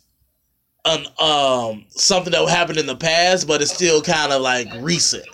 [0.85, 5.25] an um something that happened in the past, but it's still kind of like recent.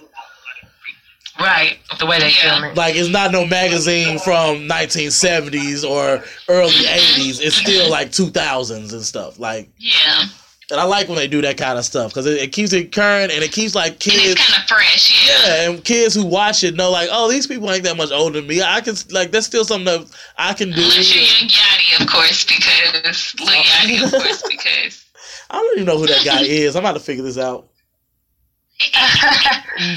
[1.39, 1.77] Right.
[1.99, 2.59] The way they Yeah.
[2.59, 2.75] film it.
[2.77, 7.39] Like it's not no magazine from 1970s or early 80s.
[7.41, 9.39] It's still like 2000s and stuff.
[9.39, 10.25] Like, Yeah.
[10.69, 12.91] and I like when they do that kind of stuff because it, it keeps it
[12.91, 14.17] current and it keeps like kids.
[14.33, 15.45] it's kind of fresh, yeah.
[15.63, 18.39] Yeah, and kids who watch it know like, oh, these people ain't that much older
[18.41, 18.61] than me.
[18.61, 20.05] I can like that's still something that
[20.37, 20.81] I can do.
[20.81, 25.05] Unless you're young Yachty, of course, because Lil Yachty, of course, because
[25.49, 26.75] I don't even know who that guy is.
[26.75, 27.68] I'm about to figure this out.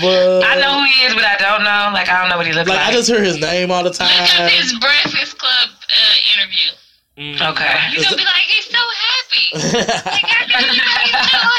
[0.00, 1.90] But I know who he is, but I don't know.
[1.92, 2.88] Like I don't know what he looks like like.
[2.88, 4.50] I just hear his name all the look up time.
[4.50, 6.70] his Breakfast Club uh, interview.
[7.18, 7.52] Mm.
[7.52, 7.74] Okay.
[7.92, 9.48] You're gonna be like, he's so happy.
[10.12, 11.52] Like, I didn't know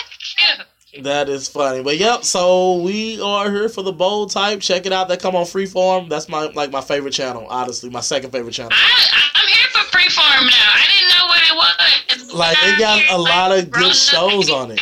[0.93, 1.81] he's that is funny.
[1.81, 4.61] But yep, so we are here for the bold type.
[4.61, 5.07] Check it out.
[5.09, 6.07] They come on Freeform.
[6.09, 7.47] That's my like my favorite channel.
[7.49, 8.71] Honestly, my second favorite channel.
[8.73, 10.71] I, I'm here for Freeform now.
[10.71, 14.71] I didn't know what it was, Like they got a lot of good shows on
[14.71, 14.81] it.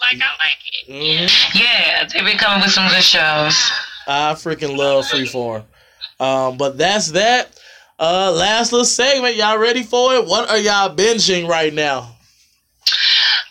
[0.00, 0.58] Like I like
[0.88, 0.88] it.
[1.28, 1.54] Mhm.
[1.60, 3.56] Yeah, they've been coming with some good shows.
[4.06, 5.64] I freaking love Freeform.
[6.20, 7.50] Um, but that's that.
[8.00, 9.34] Uh, last little segment.
[9.36, 10.24] Y'all ready for it?
[10.26, 12.14] What are y'all binging right now?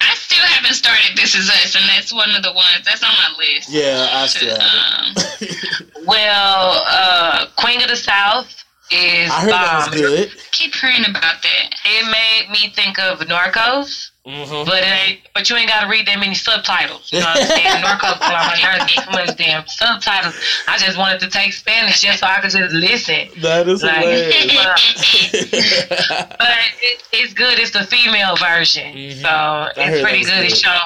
[0.02, 3.10] I still haven't started This Is Us, and that's one of the ones that's on
[3.12, 3.70] my list.
[3.70, 8.48] Yeah, I still um, Well, uh, Queen of the South
[8.90, 10.32] is I heard that was good.
[10.52, 11.76] keep hearing about that.
[11.86, 15.20] It made me think of Narcos, hmm but it ain't.
[15.34, 17.10] But you ain't got to read that many subtitles.
[17.14, 17.84] You know what I'm saying?
[17.84, 20.36] Narcos, on my nerves, get too much damn subtitles.
[20.68, 23.30] I just wanted to take Spanish just so I could just listen.
[23.42, 25.32] That is Like, hilarious.
[26.38, 26.50] but
[26.82, 27.58] it, it's good.
[27.60, 29.22] It's the female version, Mhm.
[29.22, 30.32] so it's pretty good.
[30.34, 30.46] good.
[30.52, 30.78] It's show.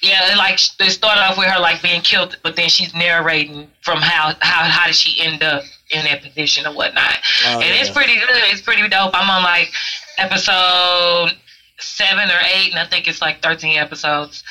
[0.00, 3.68] Yeah, it like they start off with her like being killed, but then she's narrating
[3.82, 7.18] from how how how did she end up in that position or whatnot.
[7.46, 8.28] Oh, and it's pretty good.
[8.52, 9.10] It's pretty dope.
[9.12, 9.72] I'm on like
[10.18, 11.32] episode
[11.78, 14.42] seven or eight, and I think it's like 13 episodes.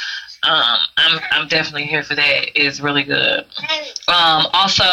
[0.44, 2.52] Um, I'm I'm definitely here for that.
[2.56, 3.40] It's really good.
[4.08, 4.84] Um, also,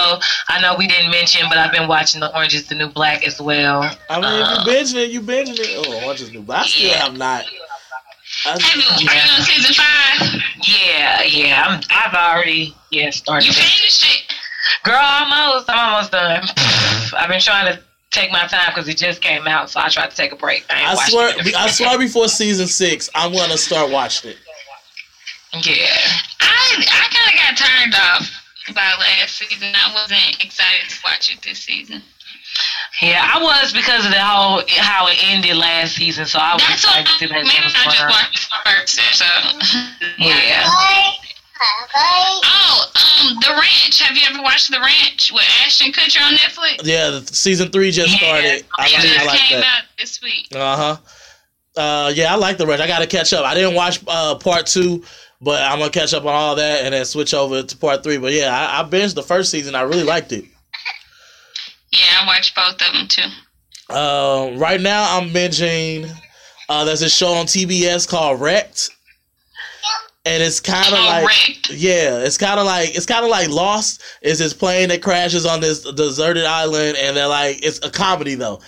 [0.48, 3.26] I know we didn't mention, but I've been watching The Orange Is the New Black
[3.26, 3.82] as well.
[4.08, 5.86] I mean, if you binging it, you binging it.
[5.86, 6.40] Oh, I just knew.
[6.42, 7.04] But I still Yeah.
[7.04, 7.44] have not.
[8.46, 10.42] I, Have you, are you on season five?
[10.66, 11.62] Yeah, yeah.
[11.66, 13.46] I'm, I've already yeah started.
[13.46, 14.32] You finished it?
[14.82, 15.68] Girl, almost.
[15.68, 16.42] I'm almost done.
[17.16, 17.82] I've been trying to
[18.14, 20.64] take my time because it just came out, so I tried to take a break.
[20.70, 21.54] I, ain't I swear, it.
[21.54, 24.38] I swear, before season six, I'm gonna start watching it.
[25.54, 25.86] Yeah.
[26.40, 28.30] I I kind of got turned off
[28.74, 29.68] by last season.
[29.74, 32.02] I wasn't excited to watch it this season.
[33.02, 36.62] Yeah, I was because of the whole how it ended last season, so I was
[36.62, 37.62] That's what excited to see I that mean.
[37.64, 38.10] I just on.
[38.10, 39.90] watched the first episode.
[40.18, 40.70] Yeah.
[41.96, 42.84] Oh,
[43.30, 44.00] um, The Ranch.
[44.00, 46.80] Have you ever watched The Ranch with Ashton Kutcher on Netflix?
[46.84, 48.16] Yeah, the season three just Yeah.
[48.18, 48.64] started.
[48.78, 49.66] I like, just I like came that.
[49.78, 50.48] out this week.
[50.54, 50.76] Uh
[51.76, 51.80] huh.
[51.80, 52.80] Uh, yeah, I like the Ranch.
[52.80, 53.44] I got to catch up.
[53.44, 55.04] I didn't watch uh, part two,
[55.40, 58.18] but I'm gonna catch up on all that and then switch over to part three.
[58.18, 59.74] But yeah, I, I binged the first season.
[59.74, 60.44] I really liked it.
[61.92, 63.22] Yeah, I watched both of them too.
[63.88, 66.10] Uh, right now, I'm binging.
[66.68, 68.90] Uh, there's a show on TBS called Wrecked,
[70.24, 74.02] and it's kind of like yeah, it's kind of like it's kind of like Lost.
[74.22, 78.34] It's this plane that crashes on this deserted island, and they're like it's a comedy
[78.34, 78.60] though.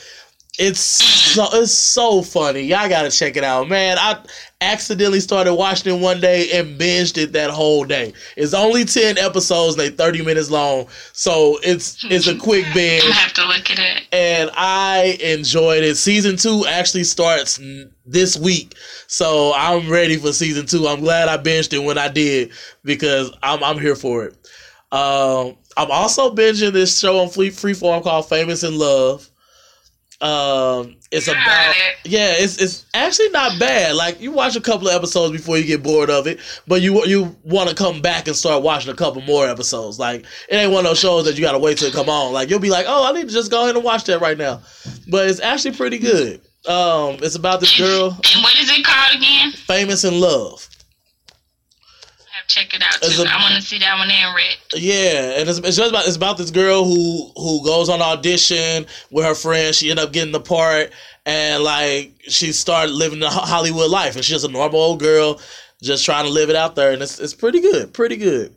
[0.58, 1.34] It's mm.
[1.34, 2.60] so it's so funny.
[2.60, 3.96] Y'all gotta check it out, man.
[3.98, 4.18] I
[4.62, 8.12] accidentally started watching it one day and binged it that whole day.
[8.36, 13.12] It's only ten episodes, they thirty minutes long, so it's it's a quick binge I
[13.12, 14.02] have to look at it.
[14.12, 15.96] and I enjoyed it.
[15.96, 17.60] Season two actually starts
[18.06, 18.74] this week,
[19.06, 20.86] so I'm ready for season two.
[20.86, 22.52] I'm glad I binged it when I did
[22.84, 24.32] because I'm I'm here for it.
[24.92, 29.28] Um, I'm also binging this show on Free Freeform called Famous in Love.
[30.20, 31.94] Um, it's about it.
[32.10, 33.94] yeah, it's it's actually not bad.
[33.96, 37.04] Like you watch a couple of episodes before you get bored of it, but you
[37.06, 39.98] you want to come back and start watching a couple more episodes.
[39.98, 42.32] Like it ain't one of those shows that you gotta wait till it come on.
[42.32, 44.38] Like you'll be like, oh, I need to just go ahead and watch that right
[44.38, 44.62] now.
[45.10, 46.40] But it's actually pretty good.
[46.66, 49.52] Um, it's about this girl And what is it called again?
[49.52, 50.68] famous in love.
[52.48, 53.22] I have to check it out too.
[53.22, 54.56] a- I want to see that one in red.
[54.74, 58.86] Yeah, and it's, it's just about it's about this girl who who goes on audition
[59.10, 59.76] with her friends.
[59.78, 60.92] She end up getting the part,
[61.24, 65.40] and like she started living the Hollywood life, and she's just a normal old girl,
[65.82, 68.54] just trying to live it out there, and it's it's pretty good, pretty good.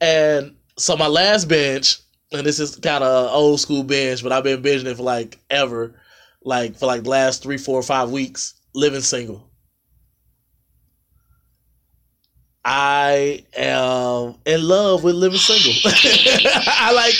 [0.00, 1.98] And so my last binge,
[2.32, 5.38] and this is kind of old school binge, but I've been binging it for like
[5.50, 5.94] ever,
[6.42, 8.54] like for like the last three, four, five weeks.
[8.74, 9.45] Living single.
[12.68, 15.72] I am in love with living single.
[16.66, 17.14] I like.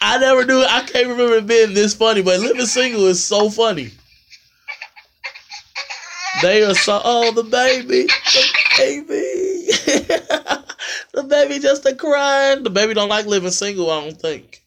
[0.00, 0.64] I never knew.
[0.66, 3.90] I can't remember it being this funny, but living single is so funny.
[6.40, 6.98] They are so.
[7.04, 8.46] Oh, the baby, the
[8.78, 9.66] baby,
[11.12, 12.62] the baby just a crying.
[12.62, 13.90] The baby don't like living single.
[13.90, 14.62] I don't think.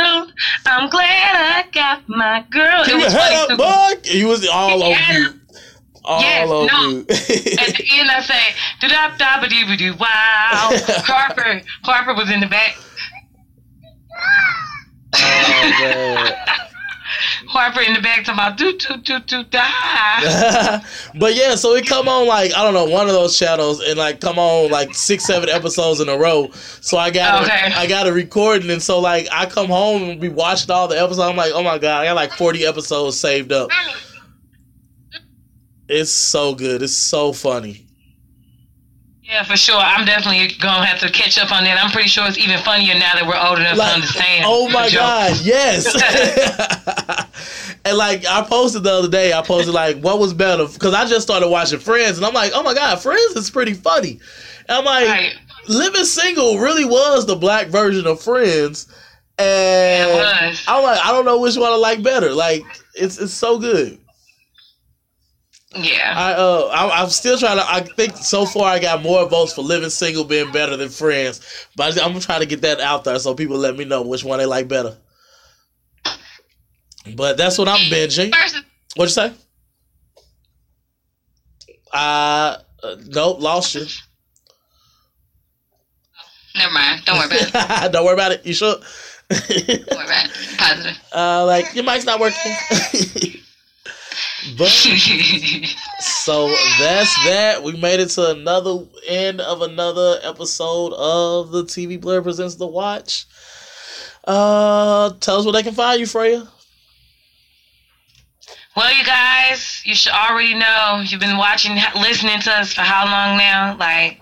[0.00, 2.82] I'm glad I got my girl.
[2.82, 4.06] It Keep your was head funny up, bug.
[4.06, 5.37] He was all over you.
[6.04, 6.98] All Yes, on no.
[7.00, 8.40] At the end, I say,
[8.80, 10.70] do da da ba doo doo wow.
[11.04, 12.76] Harper, Harper was in the back.
[15.14, 16.34] oh.
[17.48, 20.80] Harper in the back talking about do do do do da.
[21.18, 23.98] but yeah, so it come on like I don't know one of those channels and
[23.98, 26.50] like come on like six seven episodes in a row.
[26.52, 27.72] So I got Okay.
[27.74, 31.00] I got a recording and so like I come home and be watching all the
[31.00, 31.20] episodes.
[31.20, 33.70] I'm like, oh my god, I got like forty episodes saved up.
[33.70, 33.97] Mm.
[35.88, 36.82] It's so good.
[36.82, 37.86] It's so funny.
[39.22, 39.76] Yeah, for sure.
[39.76, 41.82] I'm definitely gonna have to catch up on that.
[41.82, 44.44] I'm pretty sure it's even funnier now that we're old enough Like, to understand.
[44.46, 45.84] Oh my god, yes.
[47.84, 51.06] And like I posted the other day, I posted like what was better because I
[51.06, 54.20] just started watching Friends, and I'm like, oh my god, Friends is pretty funny.
[54.68, 55.34] And I'm like, Right.
[55.68, 58.88] Living Single really was the black version of Friends,
[59.38, 60.64] and It was.
[60.66, 62.32] I'm like, I don't know which one I like better.
[62.32, 62.62] Like
[62.94, 63.98] it's it's so good.
[65.74, 66.14] Yeah.
[66.16, 67.70] I uh I, I'm still trying to.
[67.70, 71.40] I think so far I got more votes for Living Single being better than Friends,
[71.76, 74.24] but I'm gonna try to get that out there so people let me know which
[74.24, 74.96] one they like better.
[77.14, 78.32] But that's what I'm binging.
[78.96, 79.32] What'd you say?
[81.92, 83.86] Uh, uh nope, lost you.
[86.56, 87.02] never mind.
[87.04, 87.92] Don't worry about it.
[87.92, 88.46] Don't worry about it.
[88.46, 88.76] You sure?
[89.30, 90.32] Don't worry about it.
[90.58, 90.98] Positive.
[91.14, 92.52] uh, like your mic's not working.
[94.56, 94.68] but
[96.00, 96.48] so
[96.78, 97.62] that's that.
[97.62, 102.66] We made it to another end of another episode of the TV Blur presents the
[102.66, 103.26] Watch.
[104.24, 106.48] Uh, tell us where they can find you, Freya.
[108.76, 111.02] Well, you guys, you should already know.
[111.04, 113.76] You've been watching, listening to us for how long now?
[113.76, 114.20] Like,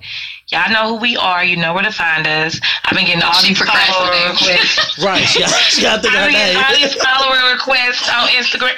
[0.49, 1.45] y'all know who we are.
[1.45, 2.59] You know where to find us.
[2.85, 4.99] I've been getting all She these follower requests.
[5.05, 8.09] Right, she got, she got to think of I've been getting all these follower requests
[8.09, 8.77] on Instagram.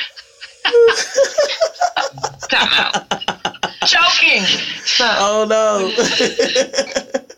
[2.48, 2.94] Time out.
[3.86, 4.44] Joking.
[4.84, 5.90] So, Oh no.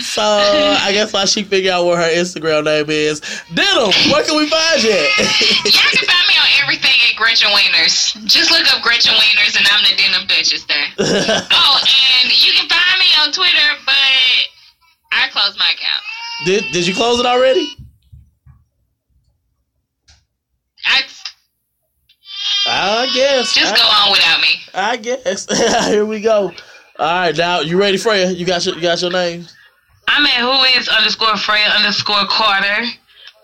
[0.00, 3.20] so I guess while she figure out what her Instagram name is,
[3.54, 4.90] Denim, where can we find you?
[4.90, 8.16] Y'all can find me on everything at Gretchen Wieners.
[8.26, 10.86] Just look up Gretchen Wieners and I'm the Denim Duchess there.
[11.50, 11.78] Oh,
[12.22, 13.94] and you can find me on Twitter, but
[15.12, 16.02] I closed my account.
[16.44, 17.68] did Did you close it already?
[20.86, 21.02] I
[22.68, 23.54] I guess.
[23.54, 24.48] just go on without me.
[24.74, 25.86] I guess.
[25.88, 26.52] Here we go.
[26.98, 28.30] All right, now you ready, Freya?
[28.30, 29.46] You got your you got your name.
[30.08, 32.84] I'm at who is underscore Freya underscore Carter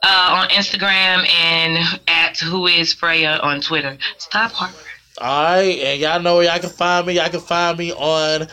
[0.02, 3.96] uh, on Instagram and at who is Freya on Twitter.
[4.18, 4.76] Stop Harper.
[5.20, 7.14] All right, and y'all know where y'all can find me.
[7.14, 8.48] Y'all can find me on